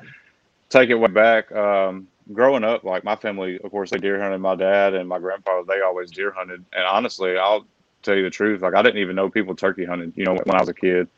Take 0.68 0.90
it 0.90 0.94
way 0.94 1.08
back. 1.08 1.52
Um, 1.52 2.08
growing 2.32 2.64
up, 2.64 2.84
like 2.84 3.04
my 3.04 3.16
family, 3.16 3.58
of 3.62 3.70
course, 3.70 3.90
they 3.90 3.98
deer 3.98 4.20
hunted. 4.20 4.38
My 4.38 4.54
dad 4.54 4.94
and 4.94 5.08
my 5.08 5.18
grandfather, 5.18 5.64
they 5.66 5.80
always 5.80 6.10
deer 6.10 6.32
hunted. 6.32 6.64
And 6.72 6.84
honestly, 6.84 7.36
I'll 7.38 7.66
tell 8.02 8.16
you 8.16 8.22
the 8.22 8.30
truth. 8.30 8.62
Like 8.62 8.74
I 8.74 8.82
didn't 8.82 9.00
even 9.00 9.16
know 9.16 9.30
people 9.30 9.54
turkey 9.54 9.84
hunted. 9.84 10.12
You 10.16 10.24
know, 10.24 10.34
when 10.34 10.56
I 10.56 10.60
was 10.60 10.68
a 10.68 10.74
kid, 10.74 11.08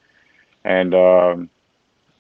and 0.65 0.95
um, 0.95 1.51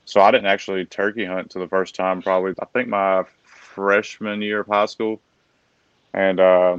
so 0.05 0.20
I 0.20 0.31
didn't 0.31 0.47
actually 0.47 0.85
turkey 0.87 1.24
hunt 1.24 1.51
till 1.51 1.62
the 1.62 1.68
first 1.68 1.95
time. 1.95 2.22
Probably, 2.22 2.55
I 2.61 2.64
think 2.66 2.89
my 2.89 3.24
freshman 3.45 4.43
year 4.43 4.61
of 4.61 4.66
high 4.66 4.87
school, 4.87 5.20
and 6.14 6.41
uh, 6.41 6.79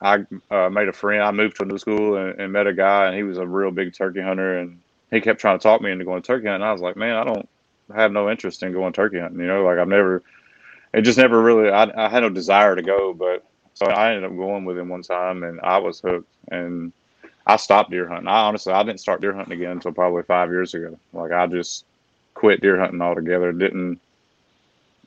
I 0.00 0.24
uh, 0.50 0.70
made 0.70 0.88
a 0.88 0.92
friend. 0.92 1.22
I 1.22 1.30
moved 1.30 1.56
to 1.56 1.64
a 1.64 1.66
new 1.66 1.78
school 1.78 2.16
and, 2.16 2.38
and 2.40 2.52
met 2.52 2.66
a 2.66 2.72
guy, 2.72 3.06
and 3.06 3.16
he 3.16 3.22
was 3.22 3.38
a 3.38 3.46
real 3.46 3.70
big 3.70 3.94
turkey 3.94 4.20
hunter, 4.20 4.58
and 4.58 4.80
he 5.10 5.20
kept 5.20 5.40
trying 5.40 5.58
to 5.58 5.62
talk 5.62 5.80
me 5.80 5.90
into 5.90 6.04
going 6.04 6.22
turkey 6.22 6.46
hunting. 6.46 6.66
I 6.66 6.72
was 6.72 6.82
like, 6.82 6.96
man, 6.96 7.16
I 7.16 7.24
don't 7.24 7.48
have 7.94 8.12
no 8.12 8.30
interest 8.30 8.62
in 8.62 8.72
going 8.72 8.92
turkey 8.92 9.18
hunting. 9.20 9.40
You 9.40 9.46
know, 9.46 9.64
like 9.64 9.78
I've 9.78 9.88
never, 9.88 10.22
it 10.92 11.02
just 11.02 11.18
never 11.18 11.42
really, 11.42 11.70
I, 11.70 12.06
I 12.06 12.08
had 12.08 12.20
no 12.20 12.30
desire 12.30 12.76
to 12.76 12.82
go, 12.82 13.14
but 13.14 13.44
so 13.74 13.86
I 13.86 14.10
ended 14.10 14.24
up 14.24 14.36
going 14.36 14.64
with 14.64 14.78
him 14.78 14.88
one 14.88 15.02
time 15.02 15.42
and 15.42 15.60
I 15.60 15.78
was 15.78 16.00
hooked 16.00 16.28
and 16.50 16.92
I 17.46 17.56
stopped 17.56 17.90
deer 17.90 18.08
hunting. 18.08 18.28
I 18.28 18.40
honestly, 18.40 18.72
I 18.72 18.82
didn't 18.82 19.00
start 19.00 19.20
deer 19.20 19.32
hunting 19.32 19.54
again 19.54 19.72
until 19.72 19.92
probably 19.92 20.22
five 20.24 20.50
years 20.50 20.74
ago. 20.74 20.98
Like 21.12 21.32
I 21.32 21.46
just 21.46 21.84
quit 22.34 22.60
deer 22.60 22.78
hunting 22.78 23.00
altogether. 23.00 23.52
Didn't, 23.52 24.00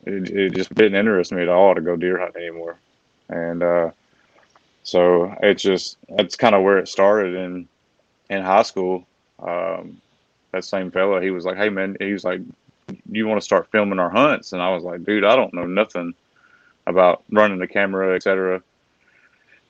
it, 0.05 0.29
it 0.29 0.55
just 0.55 0.73
didn't 0.73 0.95
interest 0.95 1.31
me 1.31 1.43
at 1.43 1.49
all 1.49 1.75
to 1.75 1.81
go 1.81 1.95
deer 1.95 2.17
hunting 2.17 2.43
anymore. 2.43 2.79
And, 3.29 3.61
uh, 3.61 3.91
so 4.83 5.35
it's 5.43 5.61
just, 5.61 5.97
that's 6.09 6.35
kind 6.35 6.55
of 6.55 6.63
where 6.63 6.79
it 6.79 6.87
started 6.87 7.35
in, 7.35 7.67
in 8.29 8.41
high 8.41 8.63
school. 8.63 9.05
Um, 9.39 10.01
that 10.51 10.65
same 10.65 10.91
fella, 10.91 11.21
he 11.21 11.31
was 11.31 11.45
like, 11.45 11.57
Hey 11.57 11.69
man, 11.69 11.95
he 11.99 12.13
was 12.13 12.23
like, 12.23 12.41
you 13.11 13.27
want 13.27 13.39
to 13.41 13.45
start 13.45 13.71
filming 13.71 13.99
our 13.99 14.09
hunts? 14.09 14.53
And 14.53 14.61
I 14.61 14.69
was 14.73 14.83
like, 14.83 15.03
dude, 15.03 15.23
I 15.25 15.35
don't 15.35 15.53
know 15.53 15.65
nothing 15.65 16.13
about 16.87 17.23
running 17.31 17.59
the 17.59 17.67
camera, 17.67 18.15
etc. 18.15 18.61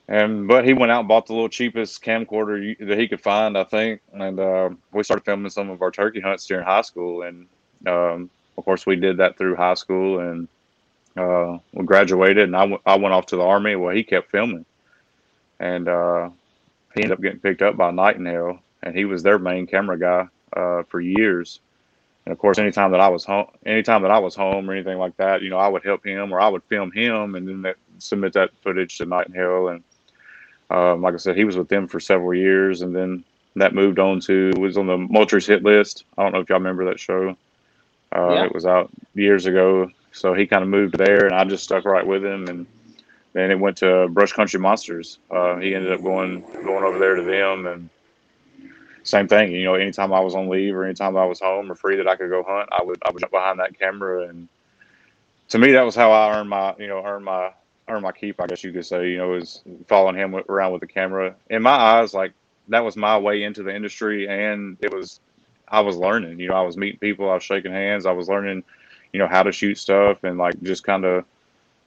And 0.08 0.48
but 0.48 0.64
he 0.64 0.72
went 0.74 0.92
out 0.92 1.00
and 1.00 1.08
bought 1.08 1.26
the 1.26 1.32
little 1.32 1.48
cheapest 1.48 2.02
camcorder 2.02 2.76
that 2.86 2.98
he 2.98 3.08
could 3.08 3.20
find, 3.20 3.56
I 3.56 3.64
think, 3.64 4.00
and 4.12 4.38
uh, 4.38 4.70
we 4.92 5.02
started 5.04 5.24
filming 5.24 5.50
some 5.50 5.70
of 5.70 5.80
our 5.82 5.90
turkey 5.90 6.20
hunts 6.20 6.46
during 6.46 6.64
high 6.66 6.82
school. 6.82 7.22
And 7.22 7.46
um, 7.86 8.30
of 8.58 8.64
course, 8.64 8.84
we 8.86 8.96
did 8.96 9.16
that 9.18 9.38
through 9.38 9.56
high 9.56 9.74
school, 9.74 10.20
and 10.20 10.48
uh, 11.16 11.58
we 11.72 11.84
graduated. 11.84 12.44
And 12.44 12.56
I 12.56 12.64
went- 12.64 12.84
went 12.84 13.14
off 13.14 13.26
to 13.26 13.36
the 13.36 13.42
army. 13.44 13.76
Well, 13.76 13.94
he 13.94 14.02
kept 14.02 14.30
filming, 14.30 14.66
and 15.60 15.88
uh, 15.88 16.30
he 16.94 17.02
ended 17.02 17.12
up 17.16 17.22
getting 17.22 17.40
picked 17.40 17.62
up 17.62 17.76
by 17.76 17.90
Nightingale, 17.90 18.58
and 18.82 18.96
he 18.96 19.04
was 19.04 19.22
their 19.22 19.38
main 19.38 19.66
camera 19.66 19.98
guy 19.98 20.28
uh, 20.56 20.82
for 20.84 21.00
years. 21.00 21.60
And 22.24 22.32
of 22.32 22.38
course, 22.38 22.58
anytime 22.58 22.92
that 22.92 23.00
I 23.00 23.08
was 23.08 23.24
home, 23.24 23.48
anytime 23.66 24.02
that 24.02 24.10
I 24.10 24.18
was 24.18 24.34
home 24.34 24.68
or 24.70 24.74
anything 24.74 24.98
like 24.98 25.16
that, 25.16 25.42
you 25.42 25.50
know, 25.50 25.58
I 25.58 25.68
would 25.68 25.84
help 25.84 26.06
him 26.06 26.32
or 26.32 26.40
I 26.40 26.48
would 26.48 26.62
film 26.64 26.92
him 26.92 27.34
and 27.34 27.48
then 27.48 27.62
that, 27.62 27.76
submit 27.98 28.32
that 28.34 28.50
footage 28.62 28.98
to 28.98 29.06
Nightingale. 29.06 29.68
And 29.68 29.82
um, 30.70 31.02
like 31.02 31.14
I 31.14 31.18
said, 31.18 31.36
he 31.36 31.44
was 31.44 31.56
with 31.56 31.68
them 31.68 31.86
for 31.88 32.00
several 32.00 32.34
years, 32.34 32.82
and 32.82 32.94
then 32.94 33.24
that 33.56 33.74
moved 33.74 33.98
on 33.98 34.20
to 34.20 34.52
was 34.58 34.78
on 34.78 34.86
the 34.86 34.96
Moultries 34.96 35.46
hit 35.46 35.62
list. 35.62 36.04
I 36.16 36.22
don't 36.22 36.32
know 36.32 36.40
if 36.40 36.48
y'all 36.48 36.58
remember 36.58 36.84
that 36.86 36.98
show. 37.00 37.36
Uh, 38.14 38.32
Yeah. 38.32 38.44
It 38.44 38.54
was 38.54 38.66
out 38.66 38.90
years 39.14 39.46
ago, 39.46 39.90
so 40.12 40.32
he 40.32 40.46
kind 40.46 40.62
of 40.62 40.68
moved 40.70 40.96
there, 40.96 41.26
and 41.26 41.34
I 41.34 41.44
just 41.44 41.64
stuck 41.64 41.84
right 41.84 42.06
with 42.06 42.24
him. 42.24 42.46
And 42.48 42.66
then 43.34 43.50
it 43.50 43.58
went 43.58 43.76
to 43.78 44.08
Brush 44.08 44.32
Country 44.32 44.60
Monsters. 44.60 45.18
Uh, 45.30 45.56
he 45.56 45.74
ended 45.74 45.92
up 45.92 46.02
going 46.02 46.40
going 46.64 46.84
over 46.84 46.98
there 46.98 47.16
to 47.16 47.22
them, 47.22 47.66
and 47.66 47.90
same 49.04 49.28
thing. 49.28 49.52
You 49.52 49.64
know, 49.64 49.74
anytime 49.74 50.12
I 50.12 50.20
was 50.20 50.34
on 50.34 50.48
leave 50.48 50.74
or 50.74 50.84
anytime 50.84 51.16
I 51.16 51.24
was 51.24 51.40
home 51.40 51.70
or 51.70 51.74
free 51.74 51.96
that 51.96 52.08
I 52.08 52.16
could 52.16 52.30
go 52.30 52.42
hunt, 52.42 52.68
I 52.72 52.82
would 52.82 52.98
I 53.04 53.10
would 53.10 53.20
jump 53.20 53.32
behind 53.32 53.58
that 53.60 53.78
camera, 53.78 54.28
and 54.28 54.48
to 55.48 55.58
me, 55.58 55.72
that 55.72 55.82
was 55.82 55.94
how 55.94 56.12
I 56.12 56.38
earned 56.38 56.50
my 56.50 56.74
you 56.78 56.88
know 56.88 57.04
earn 57.04 57.24
my 57.24 57.52
earn 57.88 58.02
my 58.02 58.12
keep. 58.12 58.40
I 58.40 58.46
guess 58.46 58.64
you 58.64 58.72
could 58.72 58.86
say. 58.86 59.10
You 59.10 59.18
know, 59.18 59.34
is 59.34 59.62
following 59.88 60.16
him 60.16 60.34
around 60.48 60.72
with 60.72 60.80
the 60.80 60.86
camera. 60.86 61.34
In 61.50 61.62
my 61.62 61.70
eyes, 61.70 62.14
like 62.14 62.32
that 62.68 62.84
was 62.84 62.96
my 62.96 63.18
way 63.18 63.42
into 63.42 63.62
the 63.62 63.74
industry, 63.74 64.28
and 64.28 64.76
it 64.80 64.92
was 64.92 65.20
I 65.68 65.80
was 65.80 65.96
learning. 65.96 66.38
You 66.38 66.48
know, 66.48 66.54
I 66.54 66.62
was 66.62 66.76
meeting 66.76 67.00
people, 67.00 67.30
I 67.30 67.34
was 67.34 67.42
shaking 67.42 67.72
hands, 67.72 68.06
I 68.06 68.12
was 68.12 68.28
learning, 68.28 68.62
you 69.12 69.18
know, 69.18 69.26
how 69.26 69.42
to 69.42 69.50
shoot 69.50 69.78
stuff, 69.78 70.22
and 70.22 70.38
like 70.38 70.60
just 70.62 70.84
kind 70.84 71.04
of, 71.04 71.24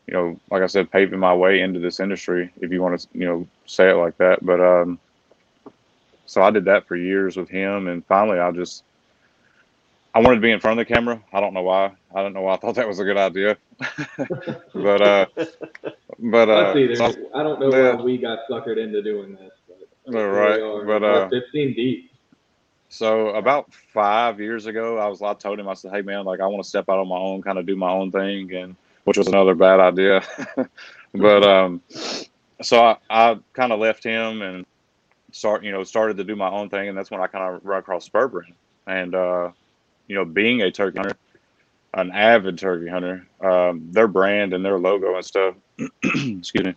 you 0.07 0.13
know, 0.13 0.39
like 0.51 0.63
I 0.63 0.67
said, 0.67 0.91
paving 0.91 1.19
my 1.19 1.33
way 1.33 1.61
into 1.61 1.79
this 1.79 1.99
industry, 1.99 2.51
if 2.61 2.71
you 2.71 2.81
want 2.81 2.99
to, 2.99 3.07
you 3.13 3.25
know, 3.25 3.47
say 3.67 3.89
it 3.89 3.95
like 3.95 4.17
that. 4.17 4.43
But 4.43 4.59
um, 4.59 4.99
so 6.25 6.41
I 6.41 6.51
did 6.51 6.65
that 6.65 6.87
for 6.87 6.95
years 6.95 7.37
with 7.37 7.49
him, 7.49 7.87
and 7.87 8.05
finally, 8.05 8.39
I 8.39 8.51
just 8.51 8.83
I 10.13 10.19
wanted 10.19 10.35
to 10.35 10.41
be 10.41 10.51
in 10.51 10.59
front 10.59 10.79
of 10.79 10.87
the 10.87 10.93
camera. 10.93 11.21
I 11.33 11.41
don't 11.41 11.53
know 11.53 11.63
why. 11.63 11.91
I 12.13 12.21
don't 12.21 12.33
know 12.33 12.41
why 12.41 12.53
I 12.53 12.57
thought 12.57 12.75
that 12.75 12.87
was 12.87 12.99
a 12.99 13.03
good 13.03 13.17
idea. 13.17 13.57
but 14.73 15.01
uh, 15.01 15.25
but 16.19 16.49
uh, 16.49 16.95
so-. 16.95 17.29
I 17.33 17.43
don't 17.43 17.59
know 17.59 17.75
yeah. 17.75 17.95
why 17.95 18.01
we 18.01 18.17
got 18.17 18.39
suckered 18.49 18.77
into 18.77 19.01
doing 19.01 19.35
this, 19.35 19.51
but 20.07 20.25
right, 20.25 20.61
are. 20.61 20.85
but, 20.85 21.03
uh, 21.03 21.29
15 21.29 21.73
deep. 21.73 22.11
So 22.87 23.29
about 23.29 23.73
five 23.73 24.39
years 24.39 24.67
ago, 24.67 24.97
I 24.97 25.07
was 25.07 25.21
I 25.21 25.33
told 25.33 25.59
him 25.59 25.67
I 25.67 25.73
said, 25.73 25.91
"Hey 25.91 26.01
man, 26.01 26.23
like 26.23 26.39
I 26.39 26.47
want 26.47 26.63
to 26.63 26.69
step 26.69 26.85
out 26.87 26.99
on 26.99 27.09
my 27.09 27.17
own, 27.17 27.41
kind 27.41 27.57
of 27.57 27.65
do 27.65 27.75
my 27.75 27.89
own 27.89 28.09
thing," 28.11 28.53
and 28.53 28.75
which 29.03 29.17
was 29.17 29.27
another 29.27 29.53
bad 29.53 29.81
idea. 29.81 30.23
but 31.13 31.43
um, 31.47 31.81
so 32.61 32.81
I, 32.81 32.97
I 33.09 33.39
kind 33.51 33.73
of 33.73 33.79
left 33.79 34.03
him 34.03 34.41
and 34.41 34.65
start 35.35 35.65
you 35.65 35.71
know 35.71 35.83
started 35.83 36.15
to 36.15 36.23
do 36.23 36.35
my 36.35 36.49
own 36.49 36.69
thing, 36.69 36.87
and 36.87 36.97
that's 36.97 37.11
when 37.11 37.19
I 37.19 37.27
kind 37.27 37.55
of 37.55 37.65
run 37.65 37.79
across 37.79 38.07
Spurbrand, 38.07 38.53
and 38.87 39.13
uh, 39.13 39.51
you 40.07 40.15
know 40.15 40.23
being 40.23 40.61
a 40.61 40.71
turkey 40.71 40.97
hunter, 40.97 41.17
an 41.93 42.11
avid 42.11 42.57
turkey 42.57 42.87
hunter, 42.87 43.27
um, 43.41 43.91
their 43.91 44.07
brand 44.07 44.53
and 44.53 44.63
their 44.63 44.79
logo 44.79 45.15
and 45.15 45.25
stuff, 45.25 45.55
excuse 46.03 46.63
me, 46.63 46.73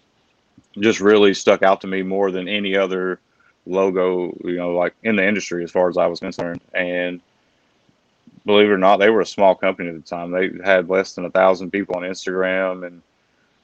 just 0.80 1.00
really 1.00 1.34
stuck 1.34 1.62
out 1.62 1.80
to 1.82 1.86
me 1.86 2.02
more 2.02 2.32
than 2.32 2.48
any 2.48 2.76
other 2.76 3.20
logo, 3.64 4.36
you 4.42 4.56
know, 4.56 4.74
like 4.74 4.94
in 5.04 5.14
the 5.14 5.26
industry 5.26 5.62
as 5.62 5.70
far 5.70 5.88
as 5.88 5.96
I 5.96 6.06
was 6.06 6.18
concerned. 6.18 6.60
And 6.74 7.20
believe 8.44 8.68
it 8.68 8.72
or 8.72 8.78
not, 8.78 8.96
they 8.96 9.10
were 9.10 9.20
a 9.20 9.26
small 9.26 9.54
company 9.54 9.88
at 9.90 9.94
the 9.94 10.00
time. 10.00 10.32
They 10.32 10.50
had 10.64 10.88
less 10.88 11.14
than 11.14 11.26
a 11.26 11.30
thousand 11.30 11.70
people 11.70 11.94
on 11.96 12.02
Instagram. 12.02 12.86
And 12.86 13.02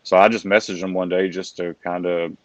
so 0.04 0.16
I 0.16 0.28
just 0.28 0.44
messaged 0.44 0.80
them 0.82 0.94
one 0.94 1.08
day 1.08 1.28
just 1.28 1.56
to 1.56 1.74
kind 1.82 2.06
of 2.06 2.36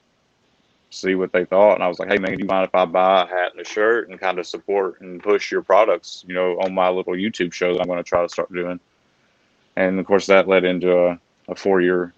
see 0.90 1.16
what 1.16 1.32
they 1.32 1.46
thought. 1.46 1.76
And 1.76 1.84
I 1.84 1.88
was 1.88 2.00
like, 2.00 2.10
hey, 2.10 2.18
man, 2.18 2.34
do 2.34 2.40
you 2.40 2.46
mind 2.48 2.68
if 2.68 2.76
I 2.76 2.86
buy 2.86 3.24
a 3.24 3.28
hat 3.28 3.52
and 3.52 3.62
a 3.62 3.66
shirt 3.66 4.10
and 4.10 4.20
kind 4.20 4.40
of 4.40 4.48
support 4.48 5.02
and 5.02 5.22
push 5.22 5.52
your 5.52 5.62
products, 5.62 6.24
you 6.28 6.34
know, 6.34 6.60
on 6.60 6.74
my 6.74 6.90
little 6.90 7.14
YouTube 7.14 7.54
show 7.54 7.74
that 7.74 7.82
I'm 7.82 7.88
going 7.88 7.98
to 7.98 8.04
try 8.04 8.22
to 8.22 8.30
start 8.30 8.52
doing? 8.54 8.80
And 9.76 10.00
of 10.00 10.06
course, 10.06 10.26
that 10.28 10.48
led 10.48 10.66
into 10.66 10.98
a, 10.98 11.20
a 11.48 11.56
four 11.56 11.82
year 11.82 12.14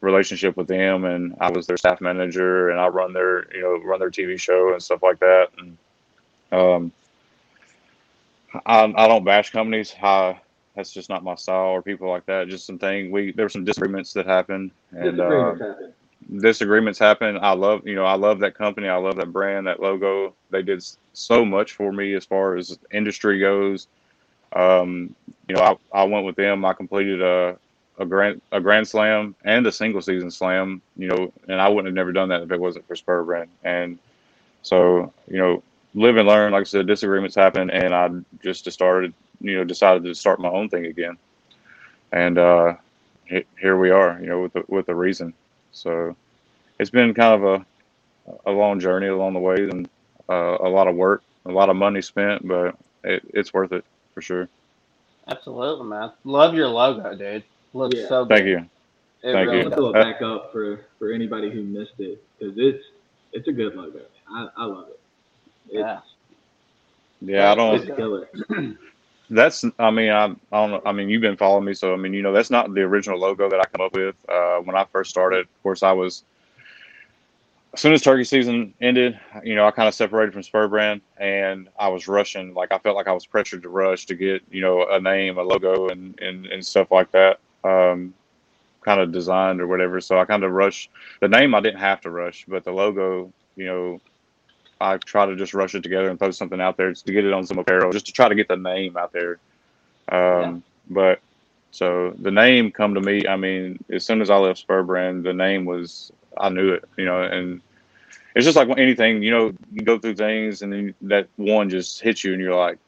relationship 0.00 0.56
with 0.56 0.68
them 0.68 1.04
and 1.04 1.34
I 1.40 1.50
was 1.50 1.66
their 1.66 1.78
staff 1.78 2.00
manager 2.00 2.68
and 2.68 2.78
I 2.78 2.86
run 2.88 3.14
their 3.14 3.52
you 3.54 3.62
know 3.62 3.78
run 3.82 3.98
their 3.98 4.10
TV 4.10 4.38
show 4.38 4.72
and 4.72 4.82
stuff 4.82 5.02
like 5.02 5.18
that 5.20 5.48
and 5.56 5.78
um 6.52 6.92
I, 8.66 8.84
I 8.84 9.08
don't 9.08 9.24
bash 9.24 9.50
companies 9.50 9.94
I 10.00 10.38
that's 10.76 10.92
just 10.92 11.08
not 11.08 11.24
my 11.24 11.34
style 11.34 11.68
or 11.68 11.82
people 11.82 12.08
like 12.08 12.26
that. 12.26 12.48
Just 12.48 12.66
some 12.66 12.78
thing 12.78 13.10
we 13.10 13.32
there 13.32 13.46
were 13.46 13.50
some 13.50 13.64
disagreements 13.64 14.12
that 14.12 14.26
happened 14.26 14.70
and 14.92 15.18
uh, 15.18 15.54
Disagreements 15.54 15.60
happen. 15.62 15.94
Disagreements 16.40 16.98
happen. 16.98 17.38
I 17.40 17.52
love 17.52 17.86
you 17.86 17.94
know 17.94 18.04
I 18.04 18.14
love 18.14 18.40
that 18.40 18.54
company. 18.54 18.88
I 18.88 18.96
love 18.96 19.16
that 19.16 19.32
brand, 19.32 19.66
that 19.66 19.80
logo. 19.80 20.34
They 20.50 20.62
did 20.62 20.84
so 21.12 21.44
much 21.44 21.72
for 21.74 21.92
me 21.92 22.14
as 22.14 22.24
far 22.24 22.56
as 22.56 22.78
industry 22.92 23.40
goes. 23.40 23.88
Um, 24.52 25.14
you 25.48 25.54
know, 25.54 25.62
I, 25.62 26.00
I 26.00 26.04
went 26.04 26.26
with 26.26 26.36
them. 26.36 26.64
I 26.64 26.72
completed 26.72 27.22
a 27.22 27.58
a 27.98 28.04
grand 28.06 28.40
a 28.52 28.60
grand 28.60 28.86
slam 28.86 29.34
and 29.44 29.66
a 29.66 29.72
single 29.72 30.02
season 30.02 30.30
slam. 30.30 30.82
You 30.96 31.08
know, 31.08 31.32
and 31.48 31.60
I 31.60 31.68
wouldn't 31.68 31.86
have 31.86 31.94
never 31.94 32.12
done 32.12 32.28
that 32.30 32.42
if 32.42 32.50
it 32.50 32.60
wasn't 32.60 32.86
for 32.86 32.96
Spur 32.96 33.24
Brand. 33.24 33.50
And 33.64 33.98
so 34.62 35.12
you 35.28 35.38
know, 35.38 35.62
live 35.94 36.16
and 36.16 36.28
learn. 36.28 36.52
Like 36.52 36.62
I 36.62 36.64
said, 36.64 36.86
disagreements 36.86 37.36
happen, 37.36 37.70
and 37.70 37.94
I 37.94 38.10
just 38.42 38.70
started 38.70 39.14
you 39.40 39.56
know 39.56 39.64
decided 39.64 40.04
to 40.04 40.14
start 40.14 40.40
my 40.40 40.50
own 40.50 40.68
thing 40.68 40.86
again. 40.86 41.16
And 42.12 42.38
uh, 42.38 42.74
here 43.60 43.78
we 43.78 43.90
are. 43.90 44.18
You 44.20 44.26
know, 44.28 44.42
with 44.42 44.52
the, 44.54 44.64
with 44.68 44.88
a 44.88 44.94
reason. 44.94 45.34
So 45.76 46.16
it's 46.78 46.90
been 46.90 47.14
kind 47.14 47.34
of 47.34 47.44
a 47.44 47.66
a 48.46 48.52
long 48.52 48.80
journey 48.80 49.08
along 49.08 49.34
the 49.34 49.40
way 49.40 49.56
and 49.56 49.88
uh, 50.28 50.58
a 50.60 50.68
lot 50.68 50.88
of 50.88 50.96
work, 50.96 51.22
a 51.46 51.52
lot 51.52 51.70
of 51.70 51.76
money 51.76 52.02
spent, 52.02 52.46
but 52.46 52.76
it, 53.04 53.22
it's 53.34 53.54
worth 53.54 53.72
it 53.72 53.84
for 54.14 54.22
sure. 54.22 54.48
Absolutely, 55.28 55.86
man. 55.86 56.12
Love 56.24 56.54
your 56.54 56.68
logo, 56.68 57.16
dude. 57.16 57.44
Looks 57.74 57.98
Yeah. 57.98 58.08
so 58.08 58.24
good. 58.24 58.36
Thank 58.36 58.46
you. 58.46 58.68
It 59.22 59.28
Thank 59.32 59.46
really 59.46 59.64
you. 59.64 59.72
I'll 59.72 59.90
does. 59.90 59.90
it 59.90 59.98
back 59.98 60.22
up 60.22 60.50
for 60.52 60.86
for 60.98 61.12
anybody 61.12 61.50
who 61.50 61.62
missed 61.64 61.98
it 61.98 62.22
because 62.38 62.54
it's 62.58 62.84
it's 63.32 63.48
a 63.48 63.52
good 63.52 63.74
logo. 63.74 64.00
I, 64.28 64.48
I 64.56 64.64
love 64.66 64.88
it. 64.90 65.00
It's, 65.70 65.80
Yeah. 65.80 66.00
Yeah, 67.20 67.52
I 67.52 67.54
don't. 67.54 67.86
That's. 69.28 69.64
I 69.78 69.90
mean, 69.90 70.10
I, 70.10 70.26
I 70.52 70.66
don't. 70.66 70.86
I 70.86 70.92
mean, 70.92 71.08
you've 71.08 71.22
been 71.22 71.36
following 71.36 71.64
me, 71.64 71.74
so 71.74 71.92
I 71.92 71.96
mean, 71.96 72.14
you 72.14 72.22
know, 72.22 72.32
that's 72.32 72.50
not 72.50 72.72
the 72.72 72.82
original 72.82 73.18
logo 73.18 73.48
that 73.50 73.60
I 73.60 73.64
come 73.64 73.84
up 73.84 73.94
with. 73.94 74.14
Uh, 74.28 74.58
when 74.58 74.76
I 74.76 74.84
first 74.84 75.10
started, 75.10 75.40
of 75.40 75.62
course, 75.62 75.82
I 75.82 75.92
was. 75.92 76.24
As 77.74 77.80
soon 77.80 77.92
as 77.92 78.00
turkey 78.00 78.24
season 78.24 78.72
ended, 78.80 79.20
you 79.44 79.54
know, 79.54 79.66
I 79.66 79.70
kind 79.70 79.86
of 79.86 79.94
separated 79.94 80.32
from 80.32 80.42
Spur 80.42 80.66
Brand, 80.66 81.02
and 81.18 81.68
I 81.78 81.88
was 81.88 82.08
rushing. 82.08 82.54
Like 82.54 82.72
I 82.72 82.78
felt 82.78 82.96
like 82.96 83.08
I 83.08 83.12
was 83.12 83.26
pressured 83.26 83.62
to 83.62 83.68
rush 83.68 84.06
to 84.06 84.14
get, 84.14 84.42
you 84.50 84.62
know, 84.62 84.86
a 84.88 84.98
name, 84.98 85.36
a 85.36 85.42
logo, 85.42 85.88
and 85.88 86.18
and, 86.20 86.46
and 86.46 86.64
stuff 86.64 86.90
like 86.90 87.10
that. 87.12 87.38
Um, 87.64 88.14
kind 88.86 89.00
of 89.00 89.12
designed 89.12 89.60
or 89.60 89.66
whatever. 89.66 90.00
So 90.00 90.18
I 90.18 90.24
kind 90.24 90.44
of 90.44 90.52
rushed. 90.52 90.90
The 91.20 91.28
name 91.28 91.54
I 91.54 91.60
didn't 91.60 91.80
have 91.80 92.00
to 92.02 92.10
rush, 92.10 92.46
but 92.48 92.64
the 92.64 92.70
logo, 92.70 93.32
you 93.56 93.66
know, 93.66 94.00
I 94.80 94.98
try 94.98 95.26
to 95.26 95.36
just 95.36 95.54
rush 95.54 95.74
it 95.74 95.82
together 95.82 96.10
and 96.10 96.18
throw 96.18 96.30
something 96.30 96.60
out 96.60 96.76
there 96.76 96.90
just 96.90 97.06
to 97.06 97.12
get 97.12 97.24
it 97.24 97.32
on 97.32 97.46
some 97.46 97.58
apparel, 97.58 97.92
just 97.92 98.06
to 98.06 98.12
try 98.12 98.28
to 98.28 98.34
get 98.34 98.48
the 98.48 98.56
name 98.56 98.96
out 98.96 99.12
there. 99.12 99.38
Um, 100.08 100.62
But 100.90 101.20
so 101.70 102.14
the 102.18 102.30
name 102.30 102.70
come 102.70 102.94
to 102.94 103.00
me. 103.00 103.26
I 103.26 103.36
mean, 103.36 103.82
as 103.90 104.04
soon 104.04 104.20
as 104.20 104.30
I 104.30 104.36
left 104.36 104.60
Spur 104.60 104.82
Brand, 104.82 105.24
the 105.24 105.32
name 105.32 105.64
was 105.64 106.12
I 106.38 106.48
knew 106.48 106.72
it, 106.74 106.84
you 106.96 107.04
know, 107.04 107.22
and 107.22 107.60
it's 108.34 108.44
just 108.44 108.56
like 108.56 108.68
anything, 108.78 109.22
you 109.22 109.30
know, 109.30 109.54
you 109.72 109.82
go 109.82 109.98
through 109.98 110.14
things 110.14 110.62
and 110.62 110.72
then 110.72 110.94
that 111.02 111.28
one 111.36 111.70
just 111.70 112.00
hits 112.00 112.22
you 112.22 112.34
and 112.34 112.42
you're 112.42 112.54
like, 112.54 112.78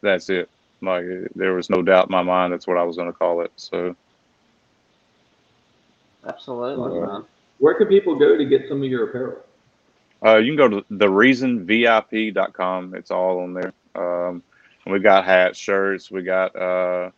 that's 0.00 0.30
it. 0.30 0.48
Like 0.80 1.04
there 1.34 1.54
was 1.54 1.68
no 1.68 1.82
doubt 1.82 2.06
in 2.06 2.12
my 2.12 2.22
mind 2.22 2.52
that's 2.52 2.66
what 2.66 2.78
I 2.78 2.84
was 2.84 2.96
going 2.96 3.12
to 3.12 3.18
call 3.18 3.42
it. 3.42 3.52
So 3.56 3.94
Absolutely, 6.26 7.00
Uh. 7.00 7.22
Where 7.58 7.74
can 7.74 7.88
people 7.88 8.14
go 8.14 8.36
to 8.36 8.44
get 8.44 8.68
some 8.68 8.82
of 8.82 8.88
your 8.88 9.08
apparel? 9.08 9.44
Uh, 10.24 10.36
you 10.36 10.54
can 10.54 10.56
go 10.56 10.68
to 10.68 10.84
thereasonvip.com. 10.90 12.94
It's 12.94 13.10
all 13.10 13.40
on 13.40 13.54
there. 13.54 13.72
Um, 13.94 14.42
we 14.86 14.98
got 15.00 15.24
hats, 15.24 15.58
shirts. 15.58 16.10
We 16.10 16.22
got 16.22 16.56
uh, 16.56 17.10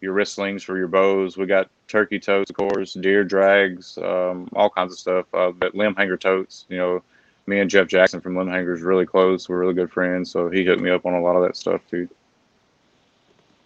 your 0.00 0.12
wristlings 0.12 0.62
for 0.62 0.78
your 0.78 0.88
bows. 0.88 1.36
We 1.36 1.46
got 1.46 1.68
turkey 1.88 2.18
totes, 2.18 2.50
of 2.50 2.56
course, 2.56 2.94
deer 2.94 3.24
drags, 3.24 3.98
um, 3.98 4.48
all 4.54 4.70
kinds 4.70 4.92
of 4.92 4.98
stuff. 4.98 5.26
Uh, 5.34 5.50
but 5.50 5.74
limb 5.74 5.94
hanger 5.94 6.16
totes. 6.16 6.64
You 6.68 6.78
know, 6.78 7.02
me 7.46 7.60
and 7.60 7.70
Jeff 7.70 7.88
Jackson 7.88 8.20
from 8.20 8.36
Limb 8.36 8.48
Hanger 8.48 8.74
is 8.74 8.82
really 8.82 9.06
close. 9.06 9.48
We're 9.48 9.58
really 9.58 9.74
good 9.74 9.90
friends, 9.90 10.30
so 10.30 10.50
he 10.50 10.64
hooked 10.64 10.82
me 10.82 10.90
up 10.90 11.06
on 11.06 11.14
a 11.14 11.20
lot 11.20 11.36
of 11.36 11.42
that 11.42 11.56
stuff 11.56 11.80
too. 11.90 12.08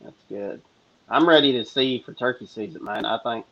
That's 0.03 0.23
good. 0.29 0.61
I'm 1.09 1.29
ready 1.29 1.53
to 1.53 1.65
see 1.65 2.03
for 2.05 2.13
turkey 2.13 2.47
season, 2.47 2.85
man. 2.85 3.05
I 3.05 3.19
think 3.19 3.45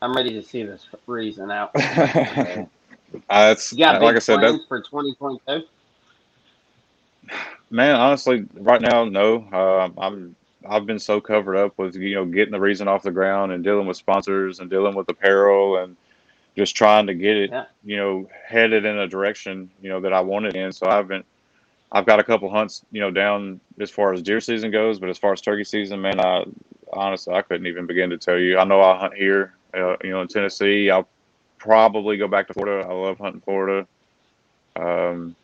I'm 0.00 0.14
ready 0.14 0.32
to 0.34 0.42
see 0.42 0.62
this 0.62 0.86
reason 1.06 1.50
out. 1.50 1.74
uh, 3.30 3.54
it's 3.56 3.72
You 3.72 3.78
got 3.78 4.02
like 4.02 4.16
I 4.16 4.18
said, 4.20 4.36
that, 4.40 4.48
plans 4.48 4.64
for 4.66 4.80
2022? 4.80 5.66
Man, 7.70 7.96
honestly, 7.96 8.46
right 8.54 8.80
now, 8.80 9.04
no. 9.04 9.36
Um, 9.52 9.94
I'm 9.98 10.36
I've 10.68 10.86
been 10.86 10.98
so 10.98 11.20
covered 11.20 11.56
up 11.56 11.76
with 11.78 11.96
you 11.96 12.14
know 12.14 12.24
getting 12.24 12.52
the 12.52 12.60
reason 12.60 12.88
off 12.88 13.02
the 13.02 13.10
ground 13.10 13.52
and 13.52 13.62
dealing 13.64 13.86
with 13.86 13.96
sponsors 13.96 14.60
and 14.60 14.70
dealing 14.70 14.94
with 14.94 15.08
apparel 15.08 15.78
and 15.78 15.96
just 16.56 16.74
trying 16.76 17.06
to 17.06 17.14
get 17.14 17.36
it, 17.36 17.50
Yeah. 17.50 17.64
you 17.84 17.96
know, 17.96 18.28
headed 18.46 18.84
in 18.84 18.98
a 18.98 19.06
direction 19.06 19.70
you 19.82 19.88
know 19.88 20.00
that 20.00 20.12
I 20.12 20.20
wanted 20.20 20.56
in. 20.56 20.72
So 20.72 20.86
I 20.88 20.96
haven't. 20.96 21.24
I've 21.92 22.06
got 22.06 22.18
a 22.18 22.24
couple 22.24 22.50
hunts, 22.50 22.82
you 22.90 23.00
know, 23.00 23.10
down 23.12 23.60
as 23.80 23.90
far 23.90 24.12
as 24.12 24.20
deer 24.22 24.40
season 24.40 24.70
goes, 24.72 24.98
but 24.98 25.08
as 25.08 25.18
far 25.18 25.32
as 25.32 25.40
turkey 25.40 25.62
season, 25.64 26.00
man, 26.00 26.20
I 26.20 26.44
honestly 26.92 27.34
I 27.34 27.42
couldn't 27.42 27.66
even 27.66 27.86
begin 27.86 28.10
to 28.10 28.18
tell 28.18 28.38
you. 28.38 28.58
I 28.58 28.64
know 28.64 28.80
I 28.80 28.98
hunt 28.98 29.14
here, 29.14 29.54
uh, 29.74 29.96
you 30.02 30.10
know, 30.10 30.20
in 30.22 30.28
Tennessee. 30.28 30.90
I'll 30.90 31.08
probably 31.66 32.16
go 32.16 32.28
back 32.28 32.48
to 32.48 32.54
Florida. 32.54 32.88
I 32.88 32.92
love 32.94 33.18
hunting 33.18 33.42
Florida. 33.42 33.86
Um, 34.80 35.36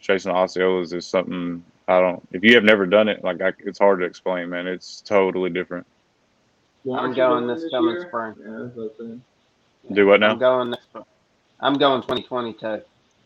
chasing 0.00 0.32
Osceolas 0.32 0.94
is 0.94 1.06
something 1.08 1.64
I 1.88 2.00
don't. 2.00 2.26
If 2.32 2.44
you 2.44 2.54
have 2.56 2.64
never 2.64 2.86
done 2.86 3.08
it, 3.08 3.24
like 3.24 3.40
I, 3.42 3.52
it's 3.60 3.78
hard 3.78 4.00
to 4.00 4.06
explain, 4.06 4.50
man. 4.50 4.66
It's 4.66 5.02
totally 5.02 5.50
different. 5.50 5.86
Well, 6.84 7.00
I'm 7.00 7.14
going 7.14 7.46
this 7.46 7.70
coming 7.70 7.94
year? 7.94 8.08
spring. 8.08 8.34
Yeah, 8.40 8.64
that's 8.64 8.76
what 8.76 8.84
I'm 8.84 8.90
saying. 8.98 9.22
Do 9.94 10.06
what 10.06 10.20
now? 10.20 10.32
I'm 10.32 10.38
going. 10.38 10.74
I'm 11.60 11.74
going 11.74 12.02
2022. 12.02 12.82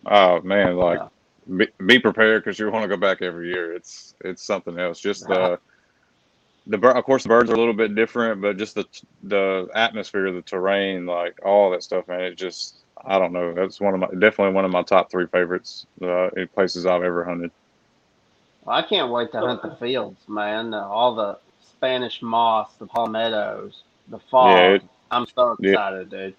Oh 0.07 0.41
man, 0.43 0.77
like 0.77 1.01
Yeah. 1.01 1.09
be, 1.57 1.69
be 1.87 1.99
prepared 1.99 2.45
because 2.45 2.59
you 2.59 2.71
want 2.71 2.85
to 2.85 2.89
go 2.89 2.97
back 2.97 3.23
every 3.23 3.51
year. 3.51 3.75
It's 3.75 4.15
it's 4.25 4.45
something 4.47 4.79
else. 4.79 5.01
Just 5.01 5.29
the 5.29 5.59
the 6.67 6.79
of 6.89 7.05
course 7.05 7.25
the 7.25 7.29
birds 7.29 7.51
are 7.51 7.55
a 7.55 7.59
little 7.59 7.75
bit 7.75 7.95
different, 7.95 8.41
but 8.43 8.57
just 8.59 8.75
the 8.75 8.87
the 9.25 9.69
atmosphere, 9.75 10.31
the 10.33 10.43
terrain, 10.43 11.07
like 11.07 11.39
all 11.45 11.71
that 11.71 11.83
stuff, 11.83 12.07
man. 12.09 12.23
It 12.23 12.37
just 12.37 12.85
I 13.05 13.19
don't 13.19 13.33
know. 13.33 13.55
That's 13.55 13.81
one 13.81 13.95
of 13.95 14.01
my 14.01 14.09
definitely 14.19 14.55
one 14.55 14.65
of 14.65 14.71
my 14.71 14.83
top 14.83 15.11
three 15.11 15.27
favorites 15.27 15.87
uh, 16.03 16.29
in 16.31 16.49
places 16.49 16.87
I've 16.87 17.03
ever 17.03 17.25
hunted. 17.25 17.51
Well, 18.65 18.77
I 18.77 18.83
can't 18.83 19.11
wait 19.11 19.33
to 19.33 19.41
hunt 19.41 19.63
the 19.63 19.77
fields, 19.77 20.21
man. 20.29 20.73
Uh, 20.75 20.87
all 20.87 21.15
the 21.15 21.39
Spanish 21.61 22.23
moss, 22.23 22.75
the 22.79 22.87
palmettos, 22.87 23.83
the 24.09 24.21
fog. 24.31 24.57
Yeah, 24.57 24.75
it- 24.77 24.85
I'm 25.11 25.27
so 25.27 25.53
Yeah. 25.61 25.73
excited, 25.73 26.11
dude. 26.11 26.35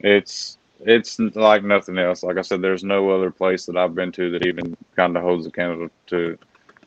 It's 0.00 0.58
it's 0.80 1.18
like 1.18 1.62
nothing 1.62 1.98
else. 1.98 2.22
Like 2.22 2.38
I 2.38 2.42
said, 2.42 2.62
there's 2.62 2.84
no 2.84 3.10
other 3.10 3.30
place 3.30 3.66
that 3.66 3.76
I've 3.76 3.94
been 3.94 4.12
to 4.12 4.30
that 4.32 4.46
even 4.46 4.76
kind 4.96 5.16
of 5.16 5.22
holds 5.22 5.46
a 5.46 5.50
candle 5.50 5.88
to, 6.06 6.38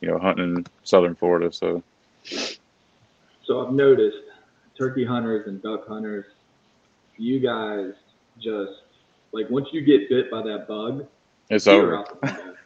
you 0.01 0.07
know, 0.09 0.17
hunting 0.19 0.57
in 0.57 0.65
southern 0.84 1.15
Florida. 1.15 1.51
So 1.53 1.84
So 3.45 3.65
I've 3.65 3.73
noticed 3.73 4.17
turkey 4.77 5.05
hunters 5.05 5.47
and 5.47 5.61
duck 5.61 5.87
hunters, 5.87 6.25
you 7.17 7.39
guys 7.39 7.93
just 8.41 8.71
like 9.31 9.49
once 9.49 9.67
you 9.71 9.81
get 9.81 10.09
bit 10.09 10.31
by 10.31 10.41
that 10.43 10.67
bug, 10.67 11.05
it's 11.49 11.67
you're 11.67 11.97
over. 11.97 12.05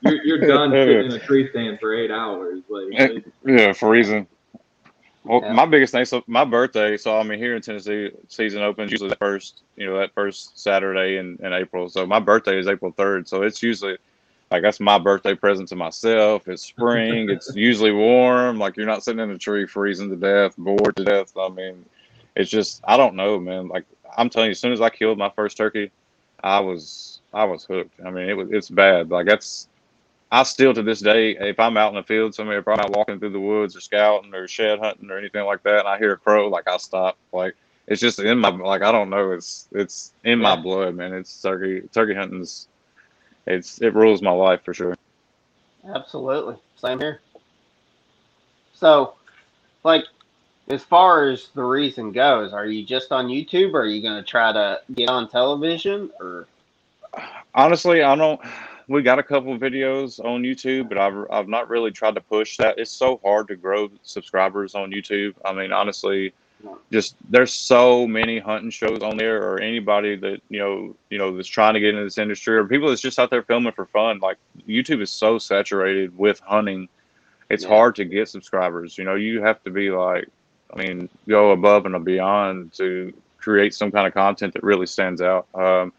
You're, 0.02 0.24
you're 0.24 0.48
done 0.48 0.72
sitting 0.72 1.04
in 1.06 1.12
a 1.14 1.20
tree 1.20 1.50
stand 1.52 1.80
for 1.80 1.94
eight 1.96 2.12
hours. 2.12 2.64
Like 2.70 3.24
Yeah, 3.46 3.74
for 3.74 3.90
reason. 3.90 4.28
Well, 5.24 5.42
Yeah. 5.42 5.54
my 5.54 5.66
biggest 5.66 5.92
thing, 5.92 6.06
so 6.06 6.24
my 6.28 6.46
birthday, 6.46 6.96
so 6.98 7.20
I 7.20 7.24
mean, 7.24 7.38
here 7.40 7.56
in 7.56 7.62
Tennessee, 7.62 8.12
season 8.30 8.62
opens 8.62 8.92
usually 8.92 9.10
that 9.10 9.20
first, 9.20 9.64
you 9.76 9.86
know, 9.86 9.98
that 9.98 10.14
first 10.14 10.60
Saturday 10.60 11.18
in, 11.18 11.38
in 11.44 11.54
April. 11.54 11.90
So 11.90 12.06
my 12.06 12.20
birthday 12.20 12.58
is 12.58 12.68
April 12.68 12.94
3rd. 12.94 13.28
So 13.28 13.42
it's 13.44 13.62
usually 13.62 13.98
like 14.52 14.62
that's 14.62 14.80
my 14.80 14.98
birthday 14.98 15.36
present 15.36 15.70
to 15.70 15.76
myself. 15.76 16.48
It's 16.48 16.64
spring. 16.66 17.30
it's 17.30 17.54
usually 17.56 17.92
warm. 17.92 18.58
Like 18.58 18.78
you're 18.78 18.86
not 18.86 19.04
sitting 19.04 19.20
in 19.20 19.32
a 19.32 19.38
tree 19.38 19.66
freezing 19.66 20.10
to 20.10 20.16
death, 20.16 20.56
bored 20.58 20.96
to 20.98 21.04
death. 21.04 21.36
I 21.38 21.50
mean, 21.50 21.86
it's 22.36 22.50
just, 22.50 22.82
I 22.88 22.98
don't 22.98 23.16
know, 23.16 23.40
man. 23.40 23.68
Like 23.68 23.86
I'm 24.18 24.30
telling 24.30 24.48
you, 24.48 24.52
as 24.52 24.60
soon 24.60 24.74
as 24.74 24.82
I 24.82 24.90
killed 24.90 25.18
my 25.18 25.30
first 25.30 25.58
turkey, 25.58 25.92
I 26.44 26.60
was, 26.60 27.22
I 27.34 27.44
was 27.44 27.66
hooked. 27.66 28.00
I 28.06 28.10
mean, 28.10 28.30
it 28.30 28.34
was, 28.34 28.50
it's 28.52 28.70
bad. 28.70 29.10
Like 29.10 29.26
that's, 29.26 29.68
I 30.32 30.44
still 30.44 30.74
to 30.74 30.84
this 30.84 31.00
day, 31.00 31.32
if 31.38 31.60
I'm 31.60 31.78
out 31.78 31.90
in 31.90 31.96
the 31.96 32.04
field, 32.04 32.36
somewhere, 32.36 32.60
if 32.60 32.68
I'm 32.68 32.80
out 32.80 32.96
walking 32.96 33.20
through 33.20 33.32
the 33.32 33.40
woods 33.40 33.76
or 33.76 33.82
scouting 33.82 34.34
or 34.34 34.48
shed 34.48 34.80
hunting 34.80 35.10
or 35.10 35.18
anything 35.18 35.46
like 35.46 35.64
that, 35.64 35.80
and 35.80 35.88
I 35.88 35.98
hear 35.98 36.14
a 36.14 36.18
crow, 36.18 36.50
like 36.50 36.68
I 36.68 36.78
stop. 36.78 37.18
Like 37.32 37.56
it's 37.88 38.02
just 38.02 38.20
in 38.20 38.38
my 38.38 38.50
like 38.50 38.82
I 38.82 38.92
don't 38.92 39.10
know. 39.10 39.32
It's 39.32 39.70
it's 39.72 40.12
in 40.26 40.40
my 40.40 40.58
blood, 40.58 40.96
man. 40.96 41.14
It's 41.14 41.42
turkey 41.42 41.88
turkey 41.94 42.14
hunting's 42.14 42.68
it's 43.48 43.82
it 43.82 43.94
rules 43.94 44.22
my 44.22 44.32
life 44.32 44.62
for 44.64 44.74
sure. 44.74 44.96
Absolutely. 45.94 46.56
Same 46.76 47.00
here. 47.00 47.22
So, 48.74 49.16
like, 49.84 50.04
as 50.68 50.84
far 50.84 51.30
as 51.30 51.48
the 51.56 51.64
reason 51.64 52.12
goes, 52.12 52.54
are 52.54 52.66
you 52.66 52.86
just 52.86 53.12
on 53.12 53.28
YouTube 53.28 53.74
or 53.74 53.82
are 53.82 53.86
you 53.88 54.02
going 54.02 54.22
to 54.22 54.30
try 54.30 54.52
to 54.52 54.82
get 54.94 55.10
on 55.10 55.30
television 55.30 56.12
or? 56.20 56.48
Honestly, 57.56 58.04
I 58.04 58.16
don't. 58.16 58.40
we 58.88 59.02
got 59.02 59.20
a 59.20 59.24
couple 59.24 59.54
of 59.54 59.60
videos 59.60 60.24
on 60.24 60.44
YouTube, 60.44 60.90
but 60.90 60.98
I've 60.98 61.26
I've 61.32 61.48
not 61.48 61.70
really 61.70 61.92
tried 61.92 62.16
to 62.16 62.22
push 62.22 62.58
that. 62.58 62.78
It's 62.78 62.92
so 62.92 63.20
hard 63.24 63.48
to 63.48 63.56
grow 63.56 63.90
subscribers 64.04 64.76
on 64.76 64.92
YouTube. 64.92 65.34
I 65.44 65.54
mean, 65.54 65.72
honestly, 65.72 66.34
just 66.92 67.16
there's 67.30 67.54
so 67.54 68.08
many 68.08 68.40
hunting 68.40 68.70
shows 68.70 69.02
on 69.02 69.18
there, 69.18 69.44
or 69.44 69.60
anybody 69.60 70.16
that 70.16 70.42
you 70.50 70.60
know 70.60 70.96
you 71.10 71.18
know 71.18 71.36
that's 71.36 71.48
trying 71.48 71.74
to 71.74 71.80
get 71.80 71.90
into 71.90 72.04
this 72.04 72.18
industry, 72.18 72.56
or 72.56 72.66
people 72.66 72.90
that's 72.90 73.02
just 73.02 73.20
out 73.20 73.30
there 73.30 73.44
filming 73.44 73.74
for 73.74 73.86
fun. 73.86 74.20
Like 74.20 74.38
YouTube 74.68 75.02
is 75.02 75.12
so 75.12 75.38
saturated 75.38 76.18
with 76.18 76.40
hunting, 76.40 76.88
it's 77.50 77.64
Yeah. 77.64 77.70
hard 77.70 77.96
to 77.96 78.06
get 78.06 78.30
subscribers. 78.30 78.98
You 78.98 79.04
know, 79.04 79.16
you 79.16 79.42
have 79.42 79.64
to 79.64 79.70
be 79.70 79.90
like, 79.92 80.28
I 80.74 80.78
mean, 80.78 81.10
go 81.28 81.52
above 81.52 81.86
and 81.86 82.04
beyond 82.04 82.74
to 82.74 83.14
create 83.38 83.74
some 83.74 83.92
kind 83.92 84.08
of 84.08 84.14
content 84.14 84.54
that 84.54 84.64
really 84.64 84.86
stands 84.88 85.22
out. 85.22 85.48
Um, 85.54 85.94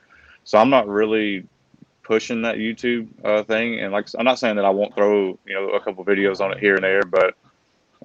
so 0.44 0.58
I'm 0.58 0.70
not 0.70 0.88
really 0.88 1.46
pushing 2.02 2.42
that 2.42 2.56
YouTube 2.56 3.08
uh, 3.24 3.42
thing, 3.44 3.80
and 3.80 3.92
like 3.92 4.08
I'm 4.18 4.24
not 4.24 4.38
saying 4.38 4.56
that 4.56 4.64
I 4.64 4.70
won't 4.70 4.94
throw 4.94 5.38
you 5.46 5.54
know 5.54 5.70
a 5.70 5.80
couple 5.80 6.04
videos 6.04 6.40
on 6.40 6.52
it 6.52 6.58
here 6.58 6.74
and 6.74 6.84
there, 6.84 7.02
but 7.02 7.34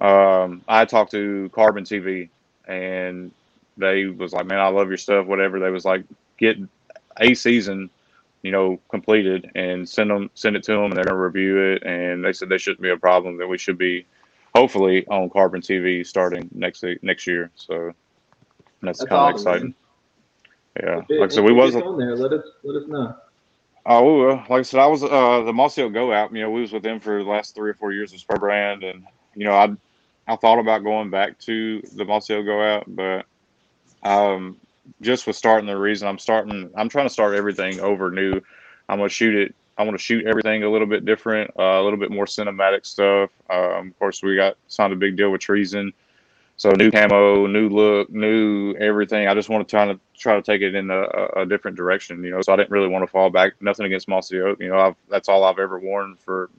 um, 0.04 0.62
I 0.68 0.84
talked 0.84 1.10
to 1.12 1.50
Carbon 1.54 1.84
TV, 1.84 2.28
and 2.66 3.32
they 3.76 4.06
was 4.06 4.32
like, 4.32 4.46
"Man, 4.46 4.60
I 4.60 4.68
love 4.68 4.88
your 4.88 4.96
stuff." 4.96 5.26
Whatever 5.26 5.60
they 5.60 5.70
was 5.70 5.84
like, 5.84 6.04
get 6.38 6.56
a 7.18 7.34
season, 7.34 7.90
you 8.42 8.50
know, 8.52 8.80
completed, 8.88 9.50
and 9.54 9.88
send 9.88 10.10
them 10.10 10.30
send 10.34 10.56
it 10.56 10.62
to 10.64 10.72
them, 10.72 10.84
and 10.84 10.96
they're 10.96 11.04
gonna 11.04 11.18
review 11.18 11.58
it, 11.58 11.82
and 11.84 12.24
they 12.24 12.32
said 12.32 12.48
there 12.48 12.58
shouldn't 12.58 12.82
be 12.82 12.90
a 12.90 12.96
problem. 12.96 13.38
That 13.38 13.48
we 13.48 13.58
should 13.58 13.78
be 13.78 14.06
hopefully 14.54 15.06
on 15.08 15.30
Carbon 15.30 15.60
TV 15.60 16.06
starting 16.06 16.48
next 16.52 16.84
next 17.02 17.26
year. 17.26 17.50
So 17.56 17.92
that's, 18.82 18.98
That's 18.98 19.08
kind 19.08 19.22
of 19.22 19.34
awesome, 19.34 19.52
exciting. 19.52 19.74
Yeah, 20.82 21.02
it- 21.08 21.20
like 21.20 21.30
I 21.30 21.34
said, 21.34 21.44
we 21.44 21.52
was 21.52 21.74
on 21.74 21.98
there. 21.98 22.16
Let 22.16 22.32
us 22.32 22.44
let 22.62 22.82
us 22.82 22.88
know. 22.88 23.14
Oh, 23.86 24.18
will. 24.18 24.36
like 24.36 24.50
I 24.50 24.62
said, 24.62 24.80
I 24.80 24.86
was 24.86 25.04
uh 25.04 25.42
the 25.42 25.52
Mossy 25.52 25.82
Oak 25.82 25.92
GO. 25.92 26.10
You 26.32 26.42
know, 26.42 26.50
we 26.50 26.62
was 26.62 26.72
with 26.72 26.82
them 26.82 27.00
for 27.00 27.22
the 27.22 27.28
last 27.28 27.54
three 27.54 27.70
or 27.70 27.74
four 27.74 27.92
years 27.92 28.12
with 28.12 28.20
Spur 28.20 28.36
Brand, 28.36 28.82
and 28.82 29.04
you 29.34 29.44
know, 29.44 29.52
I 29.52 29.74
I 30.26 30.36
thought 30.36 30.58
about 30.58 30.84
going 30.84 31.10
back 31.10 31.38
to 31.40 31.82
the 31.94 32.04
Mossy 32.04 32.34
Oak 32.34 32.46
GO, 32.46 32.82
but 32.86 33.26
um, 34.08 34.58
just 35.00 35.26
with 35.26 35.36
starting 35.36 35.66
the 35.66 35.76
reason 35.76 36.08
I'm 36.08 36.18
starting, 36.18 36.70
I'm 36.76 36.88
trying 36.88 37.06
to 37.06 37.12
start 37.12 37.34
everything 37.34 37.80
over 37.80 38.10
new. 38.10 38.40
I'm 38.88 38.98
gonna 38.98 39.08
shoot 39.08 39.34
it. 39.34 39.54
I 39.76 39.82
want 39.82 39.94
to 39.94 40.02
shoot 40.02 40.24
everything 40.24 40.62
a 40.62 40.70
little 40.70 40.86
bit 40.86 41.04
different, 41.04 41.50
uh, 41.58 41.80
a 41.80 41.82
little 41.82 41.98
bit 41.98 42.10
more 42.10 42.26
cinematic 42.26 42.86
stuff. 42.86 43.30
Um, 43.50 43.88
of 43.88 43.98
course, 43.98 44.22
we 44.22 44.36
got 44.36 44.56
signed 44.68 44.92
a 44.92 44.96
big 44.96 45.16
deal 45.16 45.30
with 45.30 45.40
Treason, 45.40 45.92
so 46.56 46.70
new 46.70 46.90
camo, 46.90 47.46
new 47.46 47.68
look, 47.68 48.10
new 48.10 48.74
everything. 48.74 49.26
I 49.28 49.34
just 49.34 49.48
want 49.48 49.66
to 49.66 49.70
try 49.70 49.86
to 49.86 49.98
try 50.16 50.36
to 50.36 50.42
take 50.42 50.62
it 50.62 50.74
in 50.74 50.90
a, 50.90 51.00
a- 51.02 51.42
a 51.42 51.46
different 51.46 51.76
direction, 51.76 52.22
you 52.24 52.30
know. 52.30 52.40
So 52.42 52.52
I 52.52 52.56
didn't 52.56 52.70
really 52.70 52.88
want 52.88 53.02
to 53.02 53.08
fall 53.08 53.30
back. 53.30 53.54
Nothing 53.60 53.86
against 53.86 54.08
Mossy 54.08 54.40
Oak, 54.40 54.60
you 54.60 54.68
know. 54.68 54.78
I've, 54.78 54.96
that's 55.08 55.28
all 55.28 55.44
I've 55.44 55.58
ever 55.58 55.78
worn 55.78 56.16
for 56.16 56.50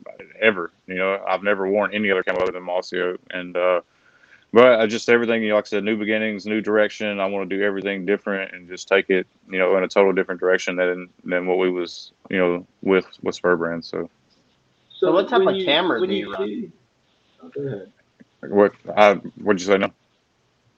ever. 0.41 0.71
You 0.87 0.95
know, 0.95 1.23
I've 1.27 1.43
never 1.43 1.67
worn 1.67 1.93
any 1.93 2.11
other 2.11 2.23
camo 2.23 2.41
other 2.41 2.51
than 2.51 2.63
Mossy 2.63 2.99
Oak, 2.99 3.19
and 3.31 3.55
uh, 3.55 3.81
but 4.53 4.79
I 4.79 4.87
just 4.87 5.09
everything, 5.09 5.43
you 5.43 5.49
know, 5.49 5.55
like 5.55 5.65
I 5.65 5.69
said, 5.69 5.83
new 5.83 5.97
beginnings, 5.97 6.45
new 6.45 6.61
direction. 6.61 7.19
I 7.19 7.25
want 7.25 7.49
to 7.49 7.57
do 7.57 7.63
everything 7.63 8.05
different 8.05 8.53
and 8.53 8.67
just 8.69 8.87
take 8.87 9.09
it, 9.09 9.27
you 9.49 9.59
know, 9.59 9.75
in 9.77 9.83
a 9.83 9.87
total 9.87 10.13
different 10.13 10.39
direction 10.39 10.75
than 10.77 11.09
than 11.23 11.45
what 11.47 11.57
we 11.57 11.69
was, 11.69 12.11
you 12.29 12.37
know, 12.37 12.67
with 12.81 13.05
with 13.21 13.35
Spur 13.35 13.55
Brand. 13.57 13.83
So 13.85 14.09
So 14.89 15.11
what 15.11 15.27
type 15.29 15.45
when 15.45 15.55
of 15.55 15.65
camera 15.65 16.05
do 16.05 16.13
you 16.13 16.31
run? 16.33 16.71
Oh, 17.41 17.49
go 17.49 17.61
ahead. 17.67 17.91
What 18.41 18.73
I 18.95 19.13
what'd 19.41 19.61
you 19.61 19.67
say? 19.67 19.77
No. 19.77 19.91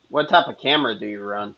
What 0.09 0.29
type 0.29 0.47
of 0.47 0.57
camera 0.59 0.97
do 0.97 1.05
you 1.07 1.21
run? 1.21 1.55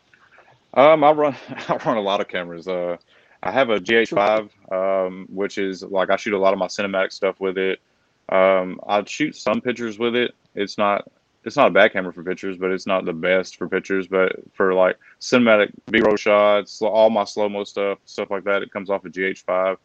Um, 0.74 1.04
I 1.04 1.12
run 1.12 1.36
I 1.68 1.76
run 1.84 1.96
a 1.96 2.02
lot 2.02 2.20
of 2.20 2.28
cameras. 2.28 2.68
Uh, 2.68 2.96
I 3.42 3.50
have 3.50 3.70
a 3.70 3.78
GH5, 3.78 4.50
um, 4.72 5.26
which 5.30 5.58
is 5.58 5.82
like 5.82 6.10
I 6.10 6.16
shoot 6.16 6.34
a 6.34 6.38
lot 6.38 6.52
of 6.52 6.58
my 6.58 6.66
cinematic 6.66 7.12
stuff 7.12 7.40
with 7.40 7.56
it. 7.56 7.80
Um, 8.28 8.80
I 8.86 9.02
shoot 9.04 9.36
some 9.36 9.60
pictures 9.60 9.98
with 9.98 10.14
it. 10.14 10.34
It's 10.54 10.78
not 10.78 11.08
it's 11.44 11.56
not 11.56 11.68
a 11.68 11.70
bad 11.70 11.92
camera 11.92 12.12
for 12.12 12.22
pictures, 12.22 12.58
but 12.58 12.70
it's 12.70 12.86
not 12.86 13.04
the 13.04 13.12
best 13.12 13.56
for 13.56 13.66
pictures. 13.66 14.06
But 14.06 14.36
for 14.52 14.74
like 14.74 14.98
cinematic 15.20 15.72
B-roll 15.90 16.16
shots, 16.16 16.82
all 16.82 17.08
my 17.08 17.24
slow 17.24 17.48
mo 17.48 17.64
stuff, 17.64 17.98
stuff 18.04 18.30
like 18.30 18.44
that, 18.44 18.62
it 18.62 18.70
comes 18.70 18.90
off 18.90 19.04
a 19.04 19.08
GH5. 19.08 19.78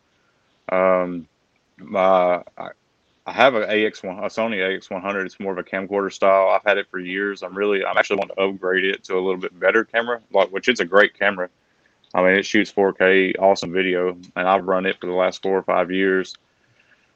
Um, 0.69 1.27
my 1.77 2.43
I, 2.57 2.69
I 3.27 3.31
have 3.31 3.55
a 3.55 3.61
AX1, 3.65 4.19
a 4.19 4.27
Sony 4.27 4.57
AX100. 4.57 5.25
It's 5.25 5.39
more 5.39 5.51
of 5.51 5.57
a 5.57 5.63
camcorder 5.63 6.13
style. 6.13 6.49
I've 6.49 6.63
had 6.63 6.77
it 6.77 6.87
for 6.91 6.99
years. 6.99 7.41
I'm 7.41 7.57
really, 7.57 7.83
I'm 7.83 7.97
actually 7.97 8.17
wanting 8.17 8.35
to 8.35 8.43
upgrade 8.43 8.85
it 8.85 9.03
to 9.05 9.15
a 9.15 9.21
little 9.21 9.37
bit 9.39 9.59
better 9.59 9.83
camera, 9.83 10.21
like 10.31 10.49
which 10.49 10.67
it's 10.67 10.79
a 10.79 10.85
great 10.85 11.17
camera. 11.17 11.49
I 12.13 12.21
mean, 12.21 12.35
it 12.35 12.45
shoots 12.45 12.71
4K, 12.71 13.39
awesome 13.39 13.73
video, 13.73 14.09
and 14.35 14.47
I've 14.47 14.65
run 14.65 14.85
it 14.85 14.99
for 14.99 15.07
the 15.07 15.13
last 15.13 15.41
four 15.41 15.57
or 15.57 15.63
five 15.63 15.91
years. 15.91 16.35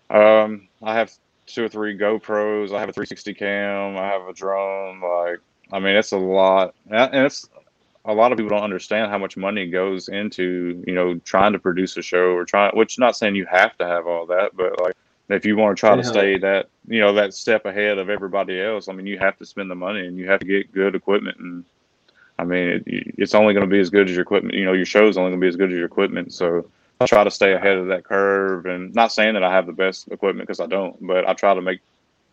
Um, 0.10 0.68
I 0.82 0.96
have 0.96 1.14
two 1.46 1.66
or 1.66 1.70
three 1.70 1.98
GoPros. 1.98 2.74
I 2.74 2.80
have 2.80 2.90
a 2.90 2.94
360 2.94 3.34
cam. 3.36 3.98
I 3.98 4.08
have 4.08 4.28
a 4.28 4.34
drone. 4.34 5.02
Like, 5.02 5.40
I 5.72 5.80
mean, 5.80 5.96
it's 5.96 6.12
a 6.12 6.18
lot, 6.18 6.74
and 6.90 7.26
it's 7.26 7.48
a 8.06 8.14
lot 8.14 8.32
of 8.32 8.38
people 8.38 8.50
don't 8.50 8.64
understand 8.64 9.12
how 9.12 9.20
much 9.20 9.38
money 9.38 9.68
goes 9.70 10.08
into 10.08 10.84
you 10.88 10.96
know 10.96 11.16
trying 11.20 11.54
to 11.54 11.60
produce 11.60 11.96
a 11.98 12.02
show 12.02 12.32
or 12.32 12.46
trying. 12.46 12.76
Which 12.76 12.98
not 12.98 13.16
saying 13.16 13.36
you 13.36 13.46
have 13.46 13.78
to 13.78 13.86
have 13.86 14.08
all 14.08 14.26
that, 14.26 14.56
but 14.56 14.82
like 14.82 14.96
if 15.30 15.46
you 15.46 15.56
want 15.56 15.78
to 15.78 15.80
try 15.80 15.96
to 15.96 16.04
stay 16.04 16.38
that 16.40 16.70
you 16.88 17.00
know 17.00 17.14
that 17.14 17.34
step 17.34 17.66
ahead 17.66 17.98
of 17.98 18.10
everybody 18.10 18.60
else, 18.62 18.88
I 18.88 18.94
mean, 18.94 19.06
you 19.06 19.20
have 19.20 19.38
to 19.38 19.46
spend 19.46 19.70
the 19.70 19.76
money 19.76 20.08
and 20.08 20.18
you 20.18 20.30
have 20.30 20.40
to 20.40 20.46
get 20.46 20.72
good 20.72 20.96
equipment 20.96 21.38
and. 21.40 21.66
I 22.38 22.46
mean, 22.46 22.70
it, 22.70 22.84
it's 23.18 23.36
only 23.36 23.54
going 23.54 23.66
to 23.66 23.70
be 23.70 23.82
as 23.82 23.90
good 23.90 24.08
as 24.08 24.16
your 24.16 24.22
equipment. 24.22 24.56
You 24.56 24.64
know, 24.64 24.72
your 24.72 24.86
show's 24.86 25.18
only 25.18 25.32
going 25.32 25.42
to 25.42 25.44
be 25.44 25.50
as 25.50 25.58
good 25.58 25.72
as 25.74 25.76
your 25.76 25.86
equipment. 25.86 26.34
So 26.34 26.66
I 27.02 27.06
try 27.06 27.24
to 27.26 27.32
stay 27.32 27.54
ahead 27.54 27.78
of 27.78 27.88
that 27.88 28.06
curve. 28.06 28.66
And 28.66 28.96
not 28.96 29.12
saying 29.12 29.34
that 29.34 29.44
I 29.44 29.52
have 29.54 29.66
the 29.66 29.74
best 29.74 30.08
equipment 30.10 30.48
because 30.48 30.62
I 30.62 30.66
don't, 30.66 30.96
but 31.06 31.28
I 31.28 31.34
try 31.34 31.54
to 31.54 31.62
make 31.62 31.82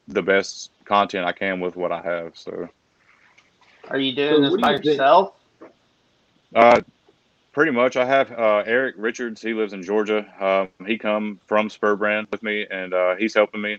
the 0.08 0.22
best 0.22 0.70
content 0.84 1.26
I 1.26 1.32
can 1.32 1.60
with 1.60 1.76
what 1.76 1.90
I 1.92 2.02
have. 2.02 2.36
So 2.36 2.68
Are 3.88 3.98
you 3.98 4.14
doing 4.14 4.44
So 4.44 4.50
this 4.50 4.60
by 4.60 4.76
you 4.76 4.90
yourself? 4.90 5.34
Uh, 6.54 6.80
pretty 7.56 7.72
much. 7.72 7.96
I 7.96 8.04
have 8.04 8.30
uh, 8.32 8.62
Eric 8.66 8.96
Richards. 8.98 9.40
He 9.40 9.54
lives 9.54 9.72
in 9.72 9.82
Georgia. 9.82 10.26
Um, 10.38 10.86
he 10.86 10.98
come 10.98 11.40
from 11.46 11.70
Spur 11.70 11.96
Brand 11.96 12.28
with 12.30 12.42
me, 12.42 12.66
and 12.70 12.92
uh, 12.92 13.16
he's 13.16 13.32
helping 13.32 13.62
me. 13.62 13.78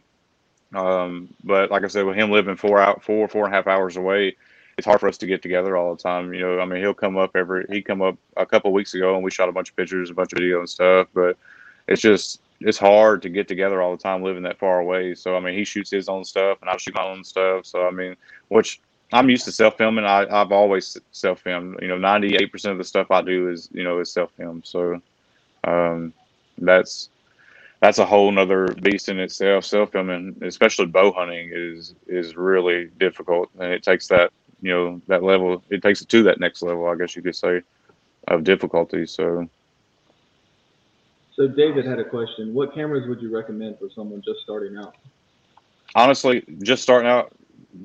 Um, 0.73 1.29
but 1.43 1.69
like 1.69 1.83
I 1.83 1.87
said, 1.87 2.03
with 2.03 2.15
him 2.15 2.31
living 2.31 2.55
four 2.55 2.79
out, 2.79 3.03
four 3.03 3.27
four 3.27 3.45
and 3.45 3.53
a 3.53 3.55
half 3.55 3.67
hours 3.67 3.95
away, 3.95 4.35
it's 4.79 4.87
hard 4.87 4.99
for 4.99 5.07
us 5.07 5.19
to 5.19 5.27
get 5.27 5.43
together 5.43 5.77
all 5.77 5.95
the 5.95 6.01
time. 6.01 6.33
You 6.33 6.39
know, 6.39 6.59
I 6.59 6.65
mean, 6.65 6.81
he'll 6.81 6.95
come 6.95 7.17
up 7.17 7.35
every. 7.35 7.67
He 7.69 7.83
come 7.83 8.01
up 8.01 8.17
a 8.35 8.47
couple 8.47 8.73
weeks 8.73 8.95
ago, 8.95 9.13
and 9.13 9.23
we 9.23 9.29
shot 9.29 9.47
a 9.47 9.51
bunch 9.51 9.69
of 9.69 9.75
pictures, 9.75 10.09
a 10.09 10.15
bunch 10.15 10.33
of 10.33 10.39
video 10.39 10.57
and 10.57 10.69
stuff. 10.69 11.07
But 11.13 11.37
it's 11.87 12.01
just 12.01 12.41
it's 12.59 12.79
hard 12.79 13.21
to 13.21 13.29
get 13.29 13.47
together 13.47 13.79
all 13.83 13.95
the 13.95 14.01
time 14.01 14.23
living 14.23 14.41
that 14.41 14.57
far 14.57 14.79
away. 14.79 15.13
So 15.13 15.37
I 15.37 15.39
mean, 15.39 15.53
he 15.53 15.63
shoots 15.63 15.91
his 15.91 16.09
own 16.09 16.23
stuff, 16.23 16.57
and 16.61 16.69
I 16.71 16.77
shoot 16.77 16.95
my 16.95 17.05
own 17.05 17.23
stuff. 17.23 17.67
So 17.67 17.87
I 17.87 17.91
mean, 17.91 18.15
which 18.47 18.81
I'm 19.11 19.29
used 19.29 19.45
to 19.45 19.51
self 19.51 19.77
filming. 19.77 20.05
I 20.05 20.25
I've 20.29 20.51
always 20.51 20.97
self 21.11 21.41
filmed. 21.41 21.77
You 21.81 21.87
know, 21.87 21.97
98 21.97 22.51
percent 22.51 22.71
of 22.73 22.77
the 22.77 22.83
stuff 22.83 23.11
I 23.11 23.21
do 23.21 23.49
is 23.49 23.69
you 23.71 23.83
know 23.83 23.99
is 23.99 24.11
self 24.11 24.31
filmed. 24.33 24.65
So 24.65 25.01
um, 25.63 26.13
that's 26.57 27.09
that's 27.79 27.99
a 27.99 28.05
whole 28.05 28.31
nother 28.31 28.67
beast 28.81 29.09
in 29.09 29.19
itself. 29.19 29.65
Self 29.65 29.91
filming, 29.91 30.35
especially 30.41 30.87
bow 30.87 31.11
hunting, 31.11 31.51
is 31.53 31.95
is 32.07 32.35
really 32.35 32.87
difficult, 32.99 33.49
and 33.59 33.71
it 33.71 33.83
takes 33.83 34.07
that 34.07 34.31
you 34.61 34.71
know 34.71 35.01
that 35.07 35.23
level. 35.23 35.63
It 35.69 35.81
takes 35.81 36.01
it 36.01 36.09
to 36.09 36.23
that 36.23 36.39
next 36.39 36.61
level, 36.61 36.87
I 36.87 36.95
guess 36.95 37.15
you 37.15 37.21
could 37.21 37.35
say, 37.35 37.61
of 38.27 38.43
difficulty. 38.43 39.05
So 39.05 39.47
So 41.35 41.47
David 41.47 41.85
had 41.85 41.99
a 41.99 42.05
question. 42.05 42.53
What 42.53 42.73
cameras 42.73 43.07
would 43.07 43.21
you 43.21 43.33
recommend 43.35 43.77
for 43.79 43.89
someone 43.95 44.21
just 44.23 44.41
starting 44.41 44.77
out? 44.77 44.95
honestly, 45.95 46.43
just 46.61 46.83
starting 46.83 47.09
out, 47.09 47.33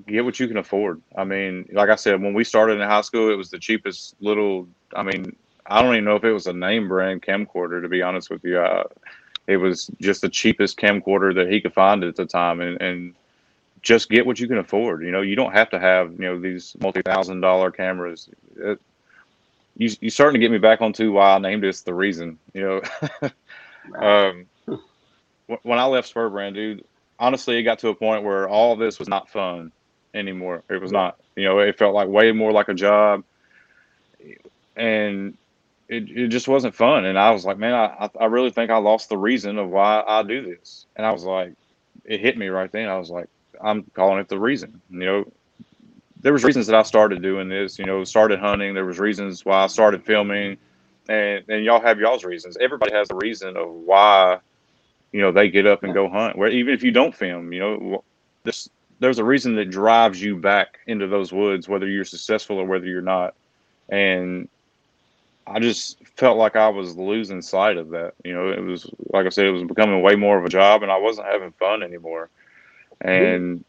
get 0.07 0.25
what 0.25 0.39
you 0.41 0.49
can 0.49 0.57
afford. 0.57 1.01
I 1.17 1.25
mean, 1.25 1.69
like 1.73 1.89
I 1.89 1.97
said, 1.97 2.21
when 2.21 2.35
we 2.35 2.45
started 2.45 2.81
in 2.81 2.89
high 2.89 3.01
school, 3.01 3.31
it 3.31 3.37
was 3.37 3.51
the 3.51 3.59
cheapest 3.59 4.15
little. 4.21 4.69
I 4.95 5.03
mean, 5.03 5.37
I 5.67 5.83
don't 5.83 5.95
even 5.95 6.05
know 6.05 6.17
if 6.17 6.25
it 6.25 6.33
was 6.33 6.47
a 6.47 6.53
name 6.53 6.89
brand 6.89 7.23
camcorder. 7.23 7.83
To 7.83 7.89
be 7.89 8.03
honest 8.03 8.31
with 8.31 8.45
you, 8.45 8.59
uh, 8.59 8.85
it 9.47 9.57
was 9.57 9.91
just 10.01 10.23
the 10.23 10.29
cheapest 10.29 10.79
camcorder 10.79 11.35
that 11.35 11.51
he 11.51 11.61
could 11.61 11.75
find 11.75 12.05
at 12.05 12.17
the 12.17 12.27
time, 12.27 12.61
and, 12.61 12.81
and 12.81 13.15
just 13.83 14.09
get 14.09 14.27
what 14.27 14.41
you 14.41 14.49
can 14.49 14.59
afford. 14.59 15.03
You 15.03 15.11
know, 15.11 15.23
you 15.23 15.37
don't 15.37 15.53
have 15.53 15.71
to 15.71 15.81
have 15.81 16.13
you 16.13 16.27
know 16.27 16.41
these 16.41 16.77
multi 16.81 17.03
thousand 17.03 17.41
dollar 17.41 17.71
cameras. 17.71 18.29
It, 18.57 18.81
you 19.77 19.91
you 20.01 20.11
starting 20.11 20.41
to 20.41 20.45
get 20.45 20.53
me 20.53 20.59
back 20.59 20.81
onto 20.81 21.13
why 21.13 21.35
I 21.35 21.39
named 21.39 21.63
this 21.63 21.83
the 21.83 21.95
reason. 21.95 22.39
You 22.53 22.83
know, 23.09 23.27
um, 23.99 24.47
when 25.63 25.79
I 25.79 25.85
left 25.85 26.09
Spur 26.09 26.29
Brand, 26.29 26.55
dude, 26.55 26.85
honestly, 27.19 27.57
it 27.57 27.63
got 27.63 27.79
to 27.81 27.89
a 27.89 27.95
point 27.95 28.25
where 28.25 28.49
all 28.49 28.77
this 28.77 28.99
was 28.99 29.09
not 29.09 29.29
fun 29.31 29.73
anymore. 30.15 30.63
It 30.69 30.81
was 30.81 30.93
not. 30.93 31.19
You 31.37 31.45
know, 31.45 31.59
it 31.59 31.79
felt 31.79 31.95
like 31.95 32.09
way 32.09 32.33
more 32.33 32.53
like 32.53 32.69
a 32.69 32.75
job, 32.75 33.25
and 34.77 35.37
it, 35.89 36.11
it 36.11 36.29
just 36.29 36.49
wasn't 36.49 36.75
fun. 36.75 37.05
And 37.05 37.19
I 37.19 37.31
was 37.31 37.45
like, 37.45 37.59
man, 37.59 37.75
I 37.75 38.09
I 38.19 38.27
really 38.27 38.51
think 38.51 38.71
I 38.71 38.79
lost 38.79 39.09
the 39.09 39.19
reason 39.19 39.59
of 39.59 39.71
why 39.71 40.03
I 40.07 40.23
do 40.23 40.43
this. 40.43 40.87
And 40.97 41.07
I 41.07 41.13
was 41.13 41.25
like, 41.25 41.53
it 42.05 42.21
hit 42.21 42.37
me 42.37 42.49
right 42.49 42.71
then. 42.71 42.89
I 42.89 42.99
was 42.99 43.11
like, 43.11 43.29
I'm 43.63 43.85
calling 43.95 44.19
it 44.19 44.29
the 44.29 44.39
reason. 44.39 44.81
You 44.91 44.99
know, 44.99 45.33
there 46.21 46.33
was 46.33 46.45
reasons 46.45 46.67
that 46.69 46.77
I 46.77 46.83
started 46.83 47.23
doing 47.23 47.49
this. 47.49 47.79
You 47.79 47.85
know, 47.85 48.05
started 48.05 48.39
hunting. 48.41 48.75
There 48.75 48.85
was 48.85 48.99
reasons 48.99 49.45
why 49.45 49.65
I 49.65 49.67
started 49.67 50.05
filming, 50.05 50.57
and 51.09 51.45
and 51.49 51.65
y'all 51.65 51.81
have 51.81 51.99
y'all's 51.99 52.25
reasons. 52.25 52.57
Everybody 52.61 52.93
has 52.93 53.11
a 53.11 53.15
reason 53.15 53.57
of 53.57 53.69
why 53.71 54.39
you 55.13 55.21
know 55.21 55.33
they 55.33 55.51
get 55.51 55.67
up 55.67 55.83
and 55.83 55.95
go 55.95 56.09
hunt. 56.09 56.37
Where 56.37 56.49
even 56.49 56.75
if 56.75 56.83
you 56.83 56.91
don't 56.91 57.15
film, 57.15 57.53
you 57.53 57.61
know 57.61 58.05
this 58.45 58.69
there's 59.03 59.19
a 59.19 59.25
reason 59.25 59.57
that 59.57 59.69
drives 59.69 60.23
you 60.23 60.37
back 60.37 60.79
into 60.87 61.09
those 61.09 61.33
woods, 61.33 61.69
whether 61.69 61.89
you're 61.89 62.05
successful 62.05 62.59
or 62.59 62.67
whether 62.67 62.87
you're 62.87 63.03
not. 63.03 63.35
And 63.89 64.49
I 65.45 65.59
just 65.59 65.99
felt 66.17 66.39
like 66.39 66.55
I 66.55 66.69
was 66.69 66.97
losing 66.97 67.43
sight 67.43 67.77
of 67.79 67.91
that. 67.91 68.15
You 68.25 68.33
know, 68.33 68.51
it 68.51 68.61
was 68.61 68.89
like 69.13 69.27
I 69.27 69.31
said, 69.31 69.47
it 69.47 69.51
was 69.51 69.65
becoming 69.65 70.03
way 70.03 70.15
more 70.15 70.39
of 70.39 70.45
a 70.45 70.49
job, 70.49 70.85
and 70.85 70.93
I 70.93 70.99
wasn't 70.99 71.27
having 71.27 71.51
fun 71.53 71.83
anymore. 71.83 72.31
And 73.01 73.65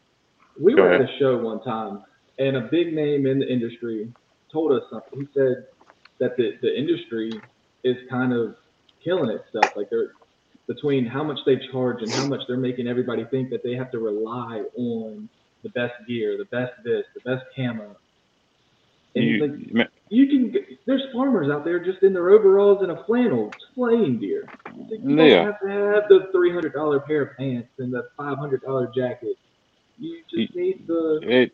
We 0.58 0.74
Go 0.76 0.82
were 0.82 0.92
at 0.92 1.00
a 1.00 1.18
show 1.18 1.36
one 1.38 1.60
time, 1.64 2.04
and 2.38 2.56
a 2.56 2.62
big 2.62 2.94
name 2.94 3.26
in 3.26 3.40
the 3.40 3.52
industry 3.52 4.12
told 4.52 4.70
us 4.70 4.84
something. 4.88 5.20
He 5.20 5.26
said 5.34 5.66
that 6.20 6.36
the, 6.36 6.56
the 6.62 6.78
industry 6.78 7.32
is 7.82 7.96
kind 8.08 8.32
of 8.32 8.54
killing 9.02 9.30
itself. 9.30 9.76
Like 9.76 9.90
they're 9.90 10.12
between 10.68 11.06
how 11.06 11.24
much 11.24 11.38
they 11.46 11.56
charge 11.72 12.02
and 12.02 12.12
how 12.12 12.26
much 12.26 12.40
they're 12.48 12.56
making 12.56 12.86
everybody 12.88 13.24
think 13.26 13.50
that 13.50 13.62
they 13.64 13.74
have 13.74 13.90
to 13.92 13.98
rely 13.98 14.62
on 14.76 15.28
the 15.62 15.70
best 15.70 15.94
gear, 16.08 16.38
the 16.38 16.46
best 16.46 16.72
this, 16.84 17.04
the 17.14 17.20
best 17.30 17.44
camera. 17.54 17.94
And 19.16 19.24
he's 19.24 19.40
like, 19.40 19.52
you, 20.10 20.26
can. 20.28 20.54
There's 20.86 21.02
farmers 21.12 21.50
out 21.50 21.64
there 21.64 21.84
just 21.84 22.02
in 22.02 22.12
their 22.12 22.30
overalls 22.30 22.82
and 22.82 22.92
a 22.92 23.04
flannel 23.04 23.52
slaying 23.74 24.20
deer. 24.20 24.44
Like, 24.90 25.00
you 25.04 25.16
Yeah. 25.16 25.36
don't 25.36 25.46
have 25.46 25.60
to 25.60 25.68
have 25.68 26.04
the 26.08 26.28
three 26.32 26.52
hundred 26.52 26.74
dollar 26.74 27.00
pair 27.00 27.22
of 27.22 27.36
pants 27.36 27.70
and 27.78 27.92
the 27.92 28.08
five 28.16 28.38
hundred 28.38 28.62
dollar 28.62 28.90
jacket. 28.94 29.36
You 29.98 30.22
just 30.30 30.54
need 30.54 30.86
the. 30.86 31.20
it 31.22 31.52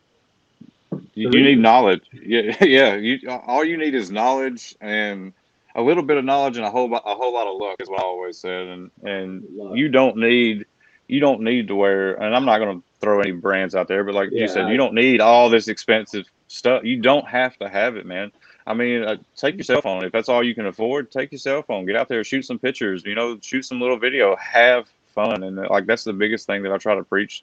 you, 1.15 1.31
The 1.31 1.39
you 1.39 1.43
need 1.45 1.59
knowledge. 1.61 2.05
Yeah, 2.13 2.57
yeah. 2.65 2.97
You 2.97 3.31
all 3.31 3.65
you 3.65 3.77
need 3.77 3.95
is 3.95 4.11
knowledge 4.11 4.77
and 4.81 5.33
a 5.75 5.83
little 5.83 6.03
bit 6.03 6.17
of 6.17 6.25
knowledge 6.25 6.57
and 6.57 6.67
a 6.67 6.71
whole 6.71 6.89
lot, 6.89 7.03
a 7.07 7.15
whole 7.15 7.33
lot 7.33 7.47
of 7.47 7.61
luck 7.61 7.77
is 7.81 7.89
what 7.89 8.01
I 8.01 8.05
always 8.05 8.39
said. 8.39 8.67
And 8.67 8.91
and 9.03 9.45
you 9.77 9.89
don't 9.89 10.17
need 10.17 10.67
you 11.09 11.21
don't 11.21 11.41
need 11.43 11.69
to 11.69 11.75
wear. 11.75 12.15
And 12.15 12.35
I'm 12.35 12.45
not 12.45 12.59
going 12.59 12.81
to 12.81 12.87
throw 13.01 13.21
any 13.21 13.33
brands 13.33 13.75
out 13.75 13.89
there, 13.89 14.05
but 14.05 14.15
like 14.15 14.31
Yeah, 14.33 14.43
you 14.43 14.49
said, 14.49 14.69
you 14.69 14.77
don't 14.77 14.95
need 14.95 15.21
all 15.21 15.51
this 15.51 15.69
expensive 15.69 16.27
stuff. 16.49 16.85
You 16.85 17.01
don't 17.01 17.27
have 17.27 17.57
to 17.59 17.69
have 17.69 17.97
it, 17.97 18.07
man. 18.07 18.31
I 18.67 18.75
mean, 18.75 19.03
uh, 19.03 19.17
take 19.37 19.57
your 19.57 19.65
cell 19.65 19.81
phone 19.81 20.05
if 20.05 20.13
that's 20.13 20.29
all 20.29 20.45
you 20.45 20.55
can 20.55 20.67
afford. 20.67 21.11
Take 21.11 21.33
your 21.33 21.39
cell 21.39 21.63
phone, 21.63 21.87
get 21.87 21.97
out 21.97 22.09
there, 22.09 22.23
shoot 22.23 22.45
some 22.45 22.59
pictures. 22.59 23.03
You 23.05 23.15
know, 23.15 23.39
shoot 23.41 23.65
some 23.65 23.81
little 23.81 23.99
video, 23.99 24.37
have 24.37 24.89
fun, 25.15 25.43
and 25.43 25.57
like 25.57 25.87
that's 25.87 26.05
the 26.05 26.13
biggest 26.13 26.47
thing 26.47 26.63
that 26.63 26.73
I 26.73 26.79
try 26.79 26.95
to 26.95 27.03
preach 27.03 27.43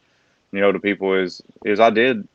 you 0.51 0.61
know 0.61 0.71
to 0.71 0.79
people 0.79 1.13
is 1.13 1.41
is 1.65 1.79
I 1.79 1.89
did 1.89 2.27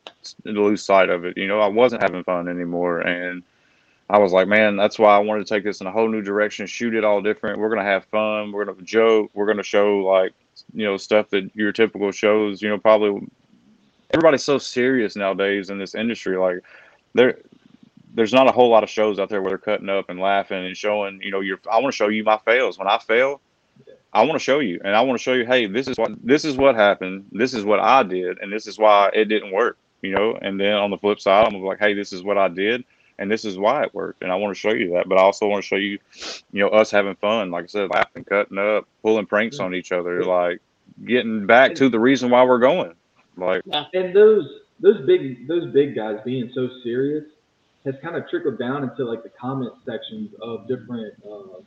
lose 0.45 0.83
sight 0.83 1.09
of 1.09 1.25
it. 1.25 1.37
You 1.37 1.49
know, 1.49 1.61
I 1.61 1.69
wasn't 1.69 2.03
having 2.03 2.25
fun 2.25 2.49
anymore, 2.49 3.01
and 3.01 3.43
I 4.13 4.19
was 4.19 4.31
like, 4.31 4.47
man, 4.47 4.77
that's 4.77 4.99
why 4.99 5.17
I 5.17 5.19
wanted 5.21 5.47
to 5.47 5.55
take 5.55 5.65
this 5.65 5.81
in 5.81 5.87
a 5.87 5.91
whole 5.91 6.07
new 6.09 6.21
direction, 6.21 6.67
shoot 6.67 6.95
it 6.95 7.03
all 7.03 7.23
different. 7.23 7.59
We're 7.59 7.71
gonna 7.71 7.83
have 7.83 8.05
fun. 8.05 8.53
We're 8.53 8.67
gonna 8.67 8.83
joke. 8.83 9.31
We're 9.33 9.47
gonna 9.47 9.63
show 9.63 10.01
like 10.01 10.35
you 10.75 10.85
know 10.85 10.99
stuff 10.99 11.31
that 11.31 11.51
your 11.57 11.73
typical 11.73 12.13
shows. 12.13 12.61
You 12.61 12.69
know, 12.69 12.79
probably 12.79 13.27
everybody's 14.11 14.45
so 14.45 14.59
serious 14.59 15.17
nowadays 15.17 15.71
in 15.71 15.79
this 15.79 15.95
industry. 15.95 16.37
Like 16.37 16.63
there. 17.15 17.39
There's 18.15 18.35
not 18.35 18.47
a 18.47 18.53
whole 18.53 18.69
lot 18.69 18.85
of 18.85 18.91
shows 18.91 19.19
out 19.19 19.31
there 19.31 19.41
where 19.41 19.53
they're 19.53 19.57
cutting 19.57 19.89
up 19.89 20.11
and 20.11 20.21
laughing 20.21 20.67
and 20.67 20.77
showing, 20.77 21.19
you 21.23 21.31
know, 21.31 21.41
your. 21.41 21.59
I 21.71 21.79
want 21.79 21.95
to 21.95 21.97
show 21.97 22.09
you 22.09 22.23
my 22.23 22.37
fails. 22.37 22.79
When 22.79 22.87
I 22.87 22.99
fail, 22.99 23.41
I 24.13 24.21
want 24.21 24.35
to 24.35 24.39
show 24.39 24.59
you, 24.59 24.79
and 24.85 24.95
I 24.95 25.01
want 25.01 25.19
to 25.19 25.23
show 25.23 25.33
you, 25.33 25.47
hey, 25.47 25.67
this 25.67 25.89
is 25.89 25.97
what 25.97 26.13
this 26.23 26.45
is 26.45 26.59
what 26.59 26.75
happened. 26.75 27.25
This 27.33 27.55
is 27.55 27.65
what 27.65 27.81
I 27.81 28.03
did, 28.03 28.37
and 28.43 28.53
this 28.53 28.67
is 28.67 28.79
why 28.79 29.11
it 29.15 29.27
didn't 29.27 29.53
work. 29.53 29.79
You 30.03 30.15
know, 30.15 30.39
and 30.43 30.61
then 30.61 30.75
on 30.75 30.91
the 30.91 30.99
flip 30.99 31.21
side, 31.21 31.47
I'm 31.47 31.59
like, 31.63 31.79
hey, 31.79 31.95
this 31.95 32.13
is 32.13 32.23
what 32.23 32.37
I 32.37 32.49
did, 32.49 32.85
and 33.23 33.31
this 33.31 33.45
is 33.45 33.57
why 33.57 33.85
it 33.85 33.95
worked, 33.95 34.23
and 34.23 34.33
I 34.33 34.35
want 34.35 34.53
to 34.53 34.59
show 34.59 34.73
you 34.73 34.91
that. 34.95 35.09
But 35.09 35.17
I 35.17 35.23
also 35.23 35.47
want 35.47 35.63
to 35.63 35.67
show 35.67 35.77
you, 35.77 36.01
you 36.53 36.61
know, 36.61 36.69
us 36.71 36.91
having 36.91 37.15
fun, 37.15 37.53
like 37.53 37.65
I 37.65 37.67
said, 37.69 37.89
laughing, 37.91 38.25
cutting 38.25 38.59
up, 38.59 38.89
pulling 39.01 39.27
pranks 39.27 39.61
on 39.61 39.77
each 39.77 39.93
other, 39.93 40.25
like 40.25 40.61
getting 41.07 41.47
back 41.47 41.77
to 41.77 41.89
the 41.89 42.01
reason 42.01 42.31
why 42.31 42.43
we're 42.43 42.59
going. 42.59 42.95
Like, 43.37 43.63
and 43.95 44.15
those 44.15 44.49
those 44.81 45.07
big 45.07 45.47
those 45.47 45.73
big 45.73 45.95
guys 45.95 46.19
being 46.25 46.51
so 46.53 46.69
serious 46.83 47.25
has 47.85 47.95
kind 48.03 48.17
of 48.17 48.29
trickled 48.29 48.59
down 48.59 48.83
into 48.83 49.05
like 49.05 49.23
the 49.23 49.31
comment 49.41 49.73
sections 49.87 50.31
of 50.43 50.67
different 50.67 51.15
uh, 51.25 51.61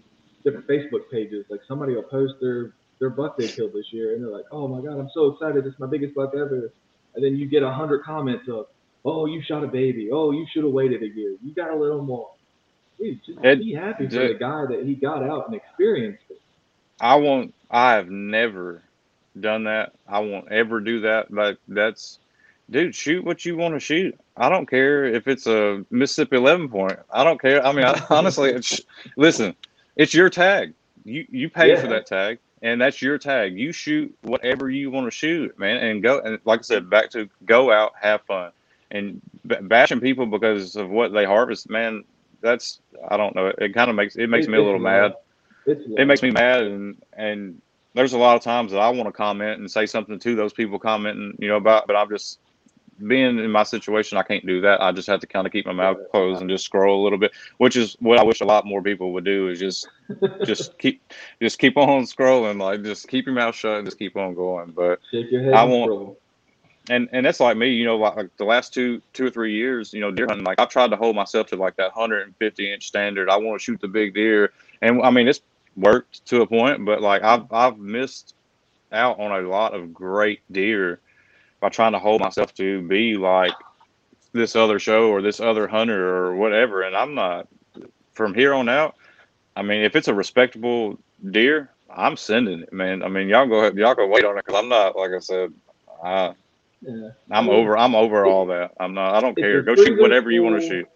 different 0.44 0.68
Facebook 0.68 1.10
pages. 1.10 1.46
Like 1.50 1.62
somebody 1.70 1.96
will 1.96 2.04
post 2.04 2.34
their 2.42 2.74
their 3.00 3.10
buck 3.10 3.38
they 3.38 3.48
killed 3.48 3.72
this 3.72 3.94
year, 3.94 4.14
and 4.14 4.22
they're 4.22 4.30
like, 4.32 4.46
"Oh 4.52 4.68
my 4.68 4.82
god, 4.82 5.00
I'm 5.00 5.10
so 5.14 5.28
excited! 5.28 5.66
It's 5.66 5.80
my 5.80 5.88
biggest 5.88 6.14
buck 6.16 6.34
ever." 6.36 6.74
And 7.16 7.24
then 7.24 7.38
you 7.38 7.48
get 7.48 7.64
a 7.64 7.72
hundred 7.72 8.04
comments 8.04 8.50
of, 8.50 8.68
"Oh, 9.06 9.26
you 9.26 9.42
shot 9.42 9.64
a 9.64 9.68
baby. 9.68 10.10
Oh, 10.12 10.32
you 10.32 10.46
should 10.52 10.64
have 10.64 10.74
waited 10.74 11.04
a 11.04 11.08
year. 11.08 11.36
You 11.44 11.54
got 11.54 11.72
a 11.72 11.76
little 11.76 12.02
more." 12.04 12.30
Dude, 13.00 13.24
just 13.26 13.44
It- 13.44 13.60
be 13.60 13.74
happy 13.74 14.08
for 14.08 14.16
the- 14.16 14.28
the 14.30 14.34
guy 14.36 14.66
that 14.68 14.84
he 14.84 14.96
got 14.96 15.24
out 15.24 15.48
and 15.48 15.56
experienced 15.56 16.24
it. 16.30 16.42
I 17.00 17.16
won't. 17.16 17.54
I 17.70 17.94
have 17.94 18.10
never 18.10 18.82
done 19.40 19.66
that. 19.66 19.94
I 20.08 20.20
won't 20.20 20.52
ever 20.52 20.80
do 20.80 21.02
that. 21.02 21.34
But 21.34 21.58
that's, 21.68 22.20
dude, 22.70 22.96
shoot 22.96 23.24
what 23.24 23.46
you 23.46 23.58
want 23.58 23.74
to 23.74 23.80
shoot. 23.80 24.18
I 24.38 24.50
don't 24.50 24.66
care 24.70 25.04
if 25.06 25.28
it's 25.28 25.46
a 25.48 25.86
Mississippi 25.92 26.38
11 26.38 26.70
point. 26.70 26.98
I 27.12 27.24
don't 27.24 27.40
care. 27.42 27.66
I 27.66 27.72
mean, 27.74 27.86
I, 27.86 28.02
honestly, 28.10 28.52
it's, 28.52 28.82
listen, 29.18 29.56
it's 29.98 30.14
your 30.14 30.30
tag. 30.30 30.74
You 31.04 31.26
you 31.30 31.50
pay 31.50 31.76
for 31.76 31.88
that 31.88 32.08
tag, 32.08 32.40
and 32.64 32.82
that's 32.82 33.02
your 33.02 33.18
tag. 33.18 33.60
You 33.60 33.72
shoot 33.72 34.16
whatever 34.24 34.70
you 34.70 34.90
want 34.90 35.06
to 35.06 35.12
shoot, 35.12 35.58
man, 35.60 35.78
and 35.78 36.02
go. 36.02 36.20
And 36.20 36.40
like 36.46 36.60
I 36.60 36.64
said, 36.64 36.90
back 36.90 37.12
to 37.12 37.30
go 37.46 37.72
out, 37.72 37.92
have 38.02 38.22
fun, 38.24 38.52
and 38.92 39.22
b- 39.48 39.56
bashing 39.62 40.00
people 40.00 40.26
because 40.26 40.76
of 40.76 40.90
what 40.90 41.14
they 41.14 41.26
harvest, 41.26 41.70
man. 41.70 42.04
That's 42.42 42.80
I 43.10 43.18
don't 43.18 43.36
know. 43.36 43.52
It, 43.58 43.74
kind 43.74 43.90
of 43.90 43.96
makes 43.96 44.16
it 44.16 44.28
makes 44.28 44.48
It- 44.48 44.50
me 44.52 44.58
a 44.58 44.64
little 44.64 44.80
mad 44.80 45.14
It's 45.66 45.84
it 45.98 46.06
makes 46.06 46.22
me 46.22 46.32
mad 46.32 46.64
and 46.64 46.96
and 47.14 47.62
there's 47.94 48.14
a 48.14 48.18
lot 48.18 48.36
of 48.36 48.44
times 48.44 48.72
that 48.74 48.80
I 48.80 48.90
want 48.90 49.08
to 49.08 49.12
comment 49.14 49.60
and 49.60 49.72
say 49.72 49.86
something 49.86 50.20
to 50.20 50.36
those 50.36 50.52
people 50.52 50.78
commenting, 50.78 51.36
you 51.40 51.48
know, 51.48 51.56
about 51.56 51.88
but 51.88 51.96
I'm 51.96 52.10
just 52.10 52.40
being 53.08 53.40
in 53.40 53.52
my 53.52 53.64
situation, 53.64 54.18
I 54.18 54.24
can't 54.24 54.46
do 54.46 54.62
that. 54.62 54.82
I 54.82 54.92
just 54.94 55.08
have 55.08 55.20
to 55.22 55.28
kind 55.28 55.46
of 55.46 55.52
keep 55.52 55.66
my 55.66 55.74
mouth 55.74 55.98
closed 56.12 56.40
and 56.40 56.50
just 56.50 56.64
scroll 56.64 57.02
a 57.02 57.04
little 57.04 57.18
bit, 57.18 57.32
which 57.58 57.76
is 57.76 57.98
what 58.00 58.20
I 58.20 58.24
wish 58.24 58.40
a 58.42 58.46
lot 58.46 58.66
more 58.66 58.82
people 58.82 59.12
would 59.14 59.26
do 59.26 59.50
is 59.50 59.60
just 59.60 59.88
just 60.46 60.78
keep 60.78 61.02
just 61.42 61.58
keep 61.60 61.76
on 61.78 62.04
scrolling, 62.04 62.60
like 62.62 62.84
just 62.84 63.08
keep 63.08 63.26
your 63.26 63.36
mouth 63.36 63.56
shut 63.56 63.78
and 63.80 63.88
just 63.88 63.98
keep 64.00 64.16
on 64.16 64.34
going. 64.36 64.72
But 64.72 65.00
shake 65.12 65.32
your 65.32 65.44
head. 65.44 65.54
I 65.54 65.64
won't- 65.64 65.88
scroll. 65.90 66.20
And 66.90 67.10
and 67.12 67.26
that's 67.26 67.40
like 67.40 67.58
me, 67.58 67.70
you 67.70 67.86
know, 67.86 67.98
like, 67.98 68.16
like 68.16 68.38
the 68.38 68.46
last 68.46 68.74
two 68.74 69.02
two 69.14 69.26
or 69.26 69.30
three 69.30 69.54
years, 69.54 69.94
you 69.94 70.02
know, 70.02 70.12
deer 70.12 70.28
hunting, 70.28 70.46
like 70.46 70.60
I've 70.60 70.70
tried 70.70 70.92
to 70.92 70.98
hold 70.98 71.16
myself 71.16 71.48
to 71.48 71.56
like 71.56 71.76
that 71.78 71.96
150 71.96 72.74
inch 72.74 72.88
standard. 72.88 73.30
I 73.30 73.38
want 73.38 73.60
to 73.60 73.64
shoot 73.64 73.80
the 73.82 73.88
big 73.88 74.14
deer, 74.14 74.52
and 74.82 75.02
I 75.02 75.10
mean 75.10 75.28
it's 75.28 75.42
worked 75.76 76.26
to 76.28 76.42
a 76.42 76.48
point, 76.48 76.86
but 76.86 77.02
like 77.02 77.24
I've 77.24 77.52
I've 77.52 77.78
missed 77.78 78.36
out 78.92 79.20
on 79.20 79.32
a 79.32 79.48
lot 79.48 79.74
of 79.74 79.94
great 79.94 80.42
deer 80.52 81.00
by 81.60 81.70
trying 81.70 81.94
to 81.94 82.00
hold 82.00 82.22
myself 82.22 82.54
to 82.56 82.82
be 82.88 83.16
like 83.16 83.54
this 84.34 84.56
other 84.56 84.80
show 84.80 85.10
or 85.10 85.22
this 85.22 85.40
other 85.40 85.68
hunter 85.68 86.16
or 86.16 86.36
whatever, 86.36 86.84
and 86.84 86.96
I'm 86.96 87.16
not. 87.16 87.48
From 88.14 88.34
here 88.34 88.54
on 88.54 88.70
out, 88.70 88.96
I 89.58 89.62
mean, 89.62 89.82
if 89.82 89.94
it's 89.94 90.08
a 90.08 90.14
respectable 90.14 90.98
deer, 91.32 91.70
I'm 91.90 92.16
sending 92.16 92.62
it, 92.62 92.72
man. 92.72 93.04
I 93.04 93.10
mean, 93.10 93.28
y'all 93.28 93.46
go 93.46 93.60
ahead, 93.60 93.76
y'all 93.76 93.94
go 93.94 94.08
wait 94.08 94.24
on 94.24 94.38
it 94.38 94.46
because 94.46 94.58
I'm 94.58 94.70
not, 94.70 94.96
like 94.96 95.12
I 95.12 95.20
said, 95.20 95.54
I 96.02 96.34
Yeah. 96.82 97.10
I'm 97.32 97.50
over. 97.50 97.78
I'm 97.78 97.96
over 97.96 98.26
all 98.26 98.48
that. 98.48 98.72
I'm 98.80 98.94
not. 98.94 99.16
I 99.16 99.22
don't 99.22 99.36
care. 99.36 99.62
Go 99.62 99.76
shoot 99.76 100.00
whatever 100.00 100.30
you 100.32 100.44
want 100.44 100.62
to 100.62 100.68
shoot. 100.68 100.88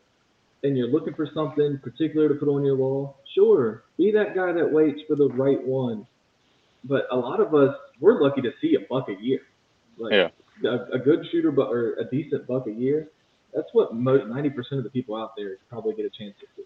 and 0.64 0.78
you're 0.78 0.88
looking 0.90 1.14
for 1.14 1.28
something 1.34 1.80
particular 1.80 2.28
to 2.30 2.36
put 2.36 2.48
on 2.50 2.64
your 2.66 2.76
wall, 2.76 3.18
sure, 3.34 3.84
be 3.98 4.12
that 4.12 4.36
guy 4.36 4.52
that 4.52 4.70
waits 4.72 5.00
for 5.08 5.16
the 5.16 5.30
right 5.30 5.62
one. 5.64 6.06
But 6.84 7.08
a 7.12 7.16
lot 7.16 7.40
of 7.40 7.54
us, 7.56 7.76
we're 8.00 8.22
lucky 8.22 8.42
to 8.42 8.52
see 8.62 8.76
a 8.76 8.82
buck 8.82 9.10
a 9.10 9.14
year. 9.22 9.40
Like 9.98 10.14
Yeah. 10.14 10.30
a, 10.70 10.96
a 10.96 11.00
good 11.00 11.26
shooter, 11.32 11.52
but 11.52 11.70
or 11.70 11.94
a 11.96 12.04
decent 12.06 12.46
buck 12.48 12.68
a 12.68 12.72
year. 12.72 13.08
That's 13.54 13.70
what 13.74 13.96
most 13.96 14.28
ninety 14.28 14.50
percent 14.50 14.78
of 14.80 14.84
the 14.84 14.90
people 14.92 15.16
out 15.16 15.36
there 15.36 15.58
probably 15.70 15.96
get 15.96 16.06
a 16.06 16.10
chance 16.10 16.36
to 16.40 16.46
see. 16.56 16.64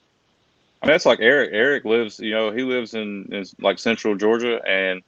I 0.81 0.87
mean, 0.87 0.95
it's 0.95 1.05
like 1.05 1.19
Eric. 1.21 1.51
Eric 1.53 1.85
lives. 1.85 2.19
You 2.19 2.31
know, 2.31 2.51
he 2.51 2.63
lives 2.63 2.93
in, 2.93 3.29
in 3.31 3.45
like 3.61 3.79
Central 3.79 4.15
Georgia, 4.15 4.61
and 4.67 5.01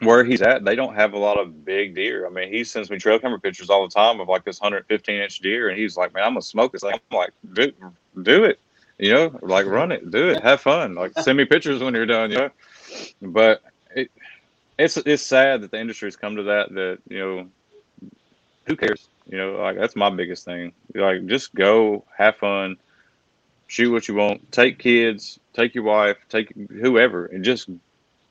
where 0.00 0.24
he's 0.24 0.42
at, 0.42 0.64
they 0.64 0.74
don't 0.74 0.94
have 0.94 1.14
a 1.14 1.18
lot 1.18 1.38
of 1.38 1.64
big 1.64 1.94
deer. 1.94 2.26
I 2.26 2.30
mean, 2.30 2.52
he 2.52 2.64
sends 2.64 2.90
me 2.90 2.98
trail 2.98 3.18
camera 3.18 3.40
pictures 3.40 3.70
all 3.70 3.86
the 3.86 3.92
time 3.94 4.20
of 4.20 4.28
like 4.28 4.44
this 4.44 4.60
115 4.60 5.20
inch 5.20 5.38
deer, 5.40 5.68
and 5.68 5.78
he's 5.78 5.96
like, 5.96 6.12
"Man, 6.12 6.24
I'm 6.24 6.32
gonna 6.32 6.42
smoke 6.42 6.72
this." 6.72 6.84
I'm 6.84 6.98
like, 7.10 7.32
"Do, 7.52 7.72
do 8.22 8.44
it." 8.44 8.60
You 8.98 9.12
know, 9.12 9.38
like 9.42 9.66
run 9.66 9.92
it, 9.92 10.10
do 10.10 10.30
it, 10.30 10.42
have 10.42 10.60
fun. 10.60 10.94
Like, 10.94 11.12
send 11.20 11.36
me 11.38 11.44
pictures 11.44 11.82
when 11.82 11.94
you're 11.94 12.06
done. 12.06 12.30
You 12.30 12.36
know, 12.38 12.50
but 13.22 13.62
it, 13.94 14.10
it's 14.78 14.96
it's 14.98 15.22
sad 15.22 15.62
that 15.62 15.70
the 15.70 15.80
industry's 15.80 16.16
come 16.16 16.36
to 16.36 16.42
that. 16.44 16.72
That 16.74 16.98
you 17.08 17.18
know, 17.18 18.10
who 18.66 18.76
cares? 18.76 19.08
You 19.30 19.38
know, 19.38 19.52
like 19.56 19.78
that's 19.78 19.96
my 19.96 20.10
biggest 20.10 20.44
thing. 20.44 20.72
Like, 20.94 21.26
just 21.26 21.54
go, 21.54 22.04
have 22.16 22.36
fun, 22.36 22.76
shoot 23.66 23.90
what 23.90 24.08
you 24.08 24.14
want, 24.14 24.52
take 24.52 24.78
kids, 24.78 25.38
take 25.52 25.74
your 25.74 25.84
wife, 25.84 26.18
take 26.28 26.52
whoever, 26.70 27.26
and 27.26 27.44
just 27.44 27.68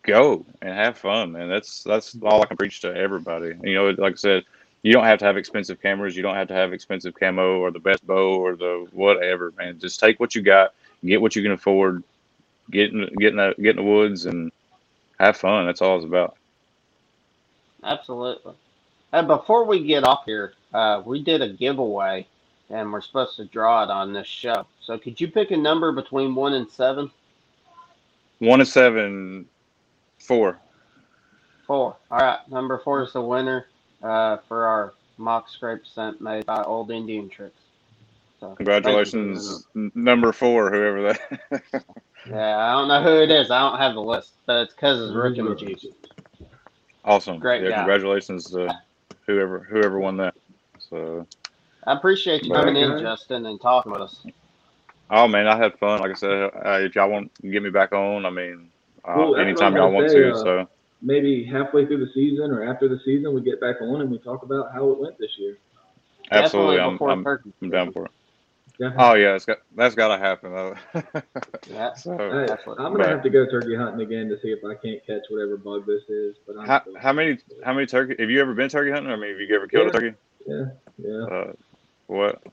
go 0.05 0.45
and 0.61 0.73
have 0.73 0.97
fun, 0.97 1.31
man. 1.33 1.49
That's 1.49 1.83
that's 1.83 2.15
all 2.23 2.41
I 2.41 2.45
can 2.45 2.57
preach 2.57 2.81
to 2.81 2.95
everybody. 2.95 3.53
You 3.63 3.73
know, 3.73 3.89
like 3.89 4.13
I 4.13 4.15
said, 4.15 4.43
you 4.83 4.93
don't 4.93 5.05
have 5.05 5.19
to 5.19 5.25
have 5.25 5.37
expensive 5.37 5.81
cameras, 5.81 6.15
you 6.15 6.23
don't 6.23 6.35
have 6.35 6.47
to 6.49 6.53
have 6.53 6.73
expensive 6.73 7.15
camo 7.15 7.59
or 7.59 7.71
the 7.71 7.79
best 7.79 8.05
bow 8.05 8.35
or 8.35 8.55
the 8.55 8.87
whatever, 8.91 9.53
man. 9.57 9.79
Just 9.79 9.99
take 9.99 10.19
what 10.19 10.35
you 10.35 10.41
got, 10.41 10.73
get 11.03 11.21
what 11.21 11.35
you 11.35 11.41
can 11.41 11.51
afford, 11.51 12.03
get 12.71 12.91
in 12.91 13.09
get 13.19 13.31
in 13.31 13.37
the, 13.37 13.55
get 13.57 13.71
in 13.71 13.75
the 13.77 13.83
woods 13.83 14.25
and 14.25 14.51
have 15.19 15.37
fun. 15.37 15.65
That's 15.65 15.81
all 15.81 15.97
it's 15.97 16.05
about. 16.05 16.37
Absolutely. 17.83 18.53
And 19.11 19.27
before 19.27 19.63
we 19.63 19.83
get 19.83 20.03
off 20.03 20.25
here, 20.25 20.53
uh, 20.73 21.01
we 21.05 21.23
did 21.23 21.41
a 21.41 21.49
giveaway, 21.49 22.27
and 22.69 22.91
we're 22.91 23.01
supposed 23.01 23.37
to 23.37 23.45
draw 23.45 23.83
it 23.83 23.89
on 23.89 24.11
this 24.11 24.27
show. 24.27 24.65
So 24.81 24.97
could 24.97 25.21
you 25.21 25.29
pick 25.29 25.51
a 25.51 25.57
number 25.57 25.91
between 25.91 26.35
one 26.35 26.53
and 26.53 26.69
seven? 26.69 27.11
One 28.39 28.59
and 28.59 28.67
seven, 28.67 29.47
four. 30.25 30.59
Four. 31.67 31.97
All 32.11 32.19
right. 32.19 32.39
Number 32.49 32.79
four 32.83 33.03
is 33.03 33.13
the 33.13 33.21
winner 33.21 33.67
uh, 34.03 34.37
for 34.47 34.65
our 34.65 34.93
mock 35.17 35.49
scrape 35.49 35.85
scent 35.85 36.21
made 36.21 36.45
by 36.45 36.63
Old 36.63 36.91
Indian 36.91 37.29
Tricks. 37.29 37.61
So 38.39 38.59
thank 38.83 39.05
you 39.05 39.13
for 39.13 39.27
Congratulations, 39.27 39.67
number 39.95 40.31
four, 40.33 40.71
whoever 40.71 41.01
that. 41.03 41.19
that. 41.51 41.83
Yeah, 42.29 42.57
I 42.57 42.71
don't 42.73 42.87
know 42.87 43.03
who 43.03 43.21
it 43.21 43.31
is. 43.31 43.51
I 43.51 43.59
don't 43.59 43.79
have 43.79 43.93
the 43.93 44.01
list, 44.01 44.33
but 44.47 44.63
it's 44.63 44.73
because 44.73 44.99
it's 45.01 45.15
Rick 45.15 45.37
and 45.37 45.57
Juice. 45.57 45.85
awesome. 47.03 47.39
Great 47.39 47.63
yeah, 47.63 47.69
guy. 47.69 47.75
congratulations 47.77 48.49
to 48.51 48.75
whoever 49.27 49.59
whoever 49.59 49.99
won 49.99 50.17
that. 50.17 50.33
So, 50.79 51.27
I 51.85 51.93
appreciate 51.93 52.43
you 52.43 52.51
Right, 52.51 52.65
coming 52.65 52.77
in. 52.77 52.99
Justin, 52.99 53.45
and 53.45 53.61
talking 53.61 53.91
with 53.91 54.01
us. 54.01 54.25
oh 55.11 55.27
man, 55.27 55.47
I 55.47 55.57
had 55.57 55.77
fun. 55.79 56.01
Like 56.01 56.11
I 56.11 56.15
said, 56.15 56.43
uh, 56.65 56.79
if 56.81 56.95
y'all 56.95 57.09
want 57.09 57.31
to 57.41 57.49
get 57.49 57.63
me 57.63 57.69
back 57.69 57.93
on, 57.93 58.25
I 58.25 58.31
mean, 58.31 58.71
uh, 59.07 59.13
Well, 59.17 59.33
that's 59.33 59.41
anytime 59.47 59.75
y'all 59.75 59.91
want 59.91 60.07
gonna 60.07 60.31
uh, 60.33 60.43
so, 60.43 60.69
Maybe 61.01 61.43
halfway 61.43 61.85
through 61.85 62.03
the 62.05 62.11
season 62.13 62.51
or 62.51 62.63
after 62.63 62.87
the 62.87 62.99
season, 63.05 63.33
we 63.33 63.41
get 63.41 63.59
back 63.61 63.75
on 63.81 64.01
and 64.01 64.09
we 64.09 64.17
talk 64.17 64.43
about 64.43 64.73
how 64.73 64.89
it 64.89 64.99
went 64.99 65.17
this 65.19 65.31
year. 65.37 65.57
absolutely, 66.31 66.79
I'm, 66.79 66.97
I'm, 67.01 67.25
I'm 67.61 67.69
down 67.69 67.91
for 67.91 68.05
it. 68.05 68.11
Definitely. 68.79 69.03
Oh 69.05 69.13
yeah, 69.13 69.35
it's 69.35 69.45
got 69.45 69.59
that's 69.75 69.95
got 69.95 70.09
to 70.09 70.17
happen 70.17 70.51
though. 70.51 70.75
Yeah. 71.69 71.93
so, 71.93 72.17
Hey, 72.17 72.53
I'm 72.53 72.75
gonna 72.91 72.97
But- 72.97 73.07
have 73.07 73.23
to 73.23 73.29
go 73.29 73.45
turkey 73.45 73.75
hunting 73.75 74.01
again 74.01 74.27
to 74.29 74.39
see 74.41 74.49
if 74.49 74.63
I 74.65 74.75
can't 74.75 75.05
catch 75.05 75.21
whatever 75.29 75.55
bug 75.57 75.85
this 75.85 76.03
is. 76.09 76.35
But 76.45 76.57
I'm 76.57 76.65
how, 76.65 76.81
how 76.99 77.13
many 77.13 77.37
how 77.63 77.73
many 77.73 77.85
turkey? 77.85 78.15
Have 78.19 78.29
you 78.29 78.41
ever 78.41 78.53
been 78.53 78.67
turkey 78.69 78.91
hunting? 78.91 79.11
I 79.11 79.15
mean, 79.15 79.31
have 79.31 79.39
you 79.39 79.55
ever 79.55 79.67
killed 79.67 79.85
Yeah. 79.93 79.97
a 79.97 80.01
turkey? 80.01 80.17
Yeah, 80.45 80.65
yeah. 80.97 81.23
Uh, 81.23 81.53
what? 82.07 82.43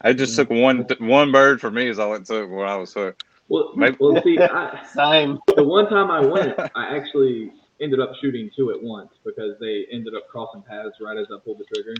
I 0.00 0.12
just 0.14 0.32
Yeah. 0.38 0.44
took 0.44 0.50
one 0.50 0.86
one 1.00 1.32
bird 1.32 1.60
for 1.60 1.70
me 1.70 1.86
is 1.88 1.98
all 1.98 2.14
it 2.14 2.24
took 2.24 2.48
when 2.50 2.66
I 2.66 2.76
was 2.76 2.94
hooked. 2.94 3.24
Well, 3.48 3.72
Maybe- 3.74 3.96
well, 3.98 4.22
see, 4.22 4.38
I, 4.42 4.84
Same. 4.94 5.38
the 5.56 5.64
one 5.64 5.88
time 5.88 6.10
I 6.10 6.20
went, 6.20 6.58
I 6.74 6.96
actually 6.96 7.52
ended 7.80 8.00
up 8.00 8.12
shooting 8.20 8.50
two 8.54 8.70
at 8.70 8.82
once 8.82 9.10
because 9.24 9.58
they 9.60 9.86
ended 9.90 10.14
up 10.14 10.28
crossing 10.28 10.62
paths 10.62 10.96
right 11.00 11.16
as 11.16 11.26
I 11.32 11.38
pulled 11.44 11.58
the 11.58 11.64
trigger. 11.64 11.94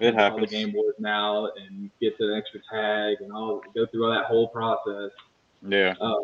It 0.00 0.18
All 0.18 0.40
the 0.40 0.46
game 0.46 0.72
boards 0.72 0.98
now 0.98 1.48
and 1.56 1.90
get 2.00 2.16
the 2.18 2.34
extra 2.34 2.60
tag 2.70 3.18
and 3.20 3.30
all 3.32 3.62
go 3.74 3.86
through 3.86 4.06
all 4.06 4.12
that 4.12 4.24
whole 4.24 4.48
process. 4.48 5.10
Yeah, 5.66 5.94
uh, 6.00 6.14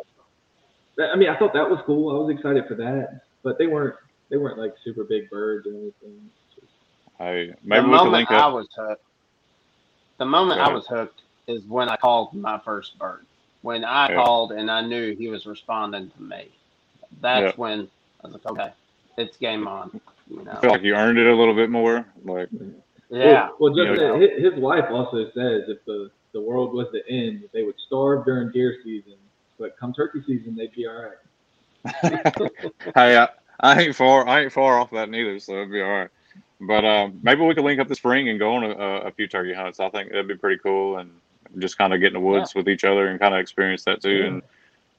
That- 0.97 1.11
I 1.11 1.17
mean, 1.17 1.29
I 1.29 1.37
thought 1.37 1.53
that 1.53 1.69
was 1.69 1.81
cool. 1.85 2.11
I 2.11 2.19
was 2.27 2.35
excited 2.35 2.67
for 2.67 2.75
that, 2.77 3.21
but 3.43 3.59
they 3.59 3.67
weren't 3.67 3.95
they 4.31 4.37
weren't 4.37 4.59
like 4.59 4.75
super 4.85 5.05
big 5.05 5.31
birds 5.31 5.67
or 5.67 5.71
anything. 5.71 6.31
I 7.21 7.33
the 7.33 7.57
maybe 7.63 7.85
we 7.87 7.91
could 7.91 7.91
moment 7.91 8.13
link 8.13 8.31
I 8.31 8.47
was 8.49 8.69
hooked, 8.77 9.03
the 10.19 10.25
moment 10.25 10.61
I 10.61 10.73
was 10.73 10.87
hooked 10.87 11.23
is 11.47 11.65
when 11.65 11.89
I 11.89 11.97
called 11.97 12.35
my 12.35 12.59
first 12.59 12.99
bird. 12.99 13.27
When 13.63 13.85
I 13.85 14.09
Yeah. 14.09 14.17
called 14.17 14.53
and 14.53 14.71
I 14.71 14.81
knew 14.83 15.15
he 15.17 15.29
was 15.29 15.47
responding 15.47 16.11
to 16.11 16.23
me, 16.23 16.49
that's 17.21 17.53
Yeah. 17.53 17.53
when 17.57 17.89
I 18.23 18.27
was 18.29 18.35
like, 18.35 18.47
okay, 18.47 18.73
it's 19.17 19.37
game 19.37 19.67
on. 19.67 20.01
You 20.31 20.45
know? 20.45 20.53
I 20.53 20.61
feel 20.61 20.71
like 20.71 20.83
you 20.83 20.95
earned 20.95 21.19
it 21.19 21.27
a 21.27 21.35
little 21.35 21.55
bit 21.55 21.71
more. 21.71 22.05
Like, 22.25 22.49
Yeah. 23.11 23.49
Well, 23.59 23.73
well 23.73 23.75
just 23.75 23.89
You 23.89 23.97
know- 23.97 24.19
that, 24.19 24.31
his, 24.41 24.53
his 24.53 24.61
wife 24.61 24.91
also 24.91 25.31
says 25.31 25.69
if 25.69 25.85
the 25.85 26.11
the 26.33 26.41
world 26.41 26.75
was 26.75 26.89
to 26.93 27.03
end, 27.11 27.49
they 27.53 27.63
would 27.63 27.79
starve 27.87 28.25
during 28.27 28.51
deer 28.53 28.77
season, 28.85 29.15
but 29.59 29.77
come 29.79 29.95
turkey 29.95 30.23
season, 30.27 30.55
they'd 30.55 30.73
be 30.73 30.87
all 30.87 31.03
right. 31.03 32.73
hey, 32.95 33.17
I, 33.19 33.29
I 33.61 33.81
ain't 33.81 33.97
far. 33.97 34.29
I 34.29 34.43
ain't 34.43 34.53
far 34.53 34.79
off 34.79 34.91
that 34.91 35.09
neither, 35.09 35.39
so 35.41 35.55
it'd 35.55 35.73
be 35.73 35.81
all 35.81 35.89
right. 35.89 36.11
But 36.61 36.85
um, 36.85 37.21
maybe 37.23 37.43
we 37.43 37.55
could 37.55 37.65
link 37.65 37.81
up 37.81 37.89
the 37.89 37.95
spring 37.95 38.29
and 38.29 38.39
go 38.39 38.55
on 38.55 38.65
a, 38.65 38.71
a 39.07 39.11
few 39.13 39.27
turkey 39.27 39.55
hunts. 39.55 39.81
I 39.81 39.89
think 39.91 40.11
that'd 40.11 40.29
be 40.29 40.37
pretty 40.37 40.61
cool, 40.63 40.99
and 40.99 41.11
just 41.59 41.78
kind 41.78 41.92
of 41.94 42.01
get 42.01 42.09
in 42.09 42.12
the 42.14 42.20
woods 42.20 42.55
with 42.55 42.68
each 42.68 42.84
other 42.84 43.09
and 43.09 43.18
kind 43.18 43.34
of 43.34 43.40
experience 43.40 43.84
that 43.84 44.03
too. 44.03 44.11
Yeah. 44.16 44.26
And 44.26 44.42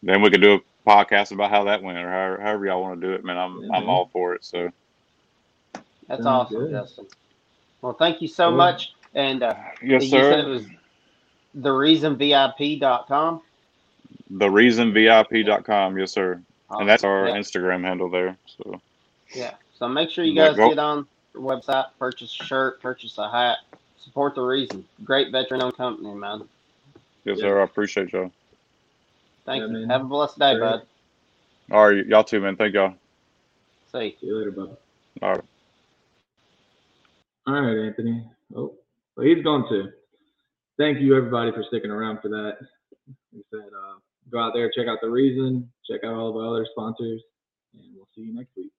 then 0.03 0.21
we 0.21 0.29
could 0.29 0.41
do 0.41 0.55
a 0.55 0.89
podcast 0.89 1.31
about 1.31 1.51
how 1.51 1.63
that 1.65 1.83
went, 1.83 1.97
or 1.97 2.09
however, 2.09 2.41
however 2.41 2.65
y'all 2.65 2.81
want 2.81 2.99
to 2.99 3.07
do 3.07 3.13
it. 3.13 3.23
Man, 3.23 3.37
I'm 3.37 3.61
Yeah, 3.61 3.67
I'm 3.75 3.81
man. 3.83 3.89
all 3.89 4.09
for 4.11 4.33
it. 4.35 4.43
So 4.45 4.71
That's 5.73 6.23
Sounds 6.23 6.25
awesome, 6.47 6.57
good. 6.57 6.71
Justin. 6.71 7.05
Well, 7.81 7.93
thank 7.93 8.21
you 8.21 8.27
so 8.27 8.47
Cool. 8.49 8.57
much. 8.57 8.93
And 9.15 9.43
uh, 9.43 9.53
yes, 9.83 10.03
you 10.03 10.09
said 10.09 10.39
it 10.39 10.43
sir. 10.43 10.49
was 10.49 10.65
thereasonvip.com. 11.57 13.41
The 14.31 14.45
reasonvip.com. 14.47 15.97
Yes, 15.97 16.11
sir. 16.11 16.41
And 16.71 16.87
that's 16.87 17.03
our 17.03 17.27
yeah, 17.29 17.35
Instagram 17.35 17.81
handle 17.83 18.09
there. 18.09 18.37
So 18.45 18.79
yeah. 19.33 19.53
So 19.77 19.87
make 19.87 20.09
sure 20.09 20.23
you 20.25 20.35
guys 20.35 20.55
go- 20.55 20.69
get 20.69 20.79
on 20.79 21.07
the 21.33 21.39
website, 21.39 21.85
purchase 21.97 22.37
a 22.39 22.43
shirt, 22.43 22.81
purchase 22.81 23.17
a 23.17 23.29
hat, 23.29 23.57
support 24.03 24.35
the 24.35 24.41
reason. 24.41 24.85
Great 25.03 25.31
veteran 25.31 25.61
owned 25.61 25.77
company, 25.77 26.13
man. 26.13 26.47
yes, 27.25 27.37
Yeah. 27.37 27.41
sir. 27.41 27.61
I 27.61 27.63
appreciate 27.63 28.13
y'all. 28.13 28.31
Thank 29.45 29.61
Yeah, 29.61 29.67
you. 29.67 29.73
man. 29.73 29.89
Have 29.89 30.01
a 30.01 30.05
blessed 30.05 30.39
day, 30.39 30.57
Great. 30.57 30.61
bud. 30.61 30.87
All 31.71 31.87
right, 31.89 32.05
y'all 32.05 32.23
too, 32.23 32.39
man. 32.41 32.55
Thank 32.55 32.73
y'all. 32.73 32.95
See. 33.91 34.17
See 34.19 34.27
you 34.27 34.37
later, 34.37 34.51
bud. 34.51 34.77
All 35.21 35.31
right. 35.31 35.41
All 37.47 37.61
right, 37.61 37.85
Anthony. 37.87 38.25
Oh, 38.55 38.75
well, 39.15 39.25
he's 39.25 39.43
gone 39.43 39.67
too. 39.69 39.89
Thank 40.77 40.99
you, 41.01 41.15
everybody, 41.17 41.51
for 41.51 41.63
sticking 41.63 41.91
around 41.91 42.19
for 42.21 42.29
that. 42.29 42.57
Like 43.33 43.43
I 43.53 43.57
said, 43.57 43.69
uh, 43.75 43.99
go 44.31 44.39
out 44.39 44.53
there, 44.53 44.71
check 44.71 44.87
out 44.87 44.99
the 45.01 45.09
reason, 45.09 45.69
check 45.89 46.01
out 46.05 46.13
all 46.13 46.33
the 46.33 46.39
other 46.47 46.65
sponsors, 46.71 47.21
and 47.73 47.83
we'll 47.95 48.07
see 48.15 48.21
you 48.21 48.35
next 48.35 48.51
week. 48.55 48.71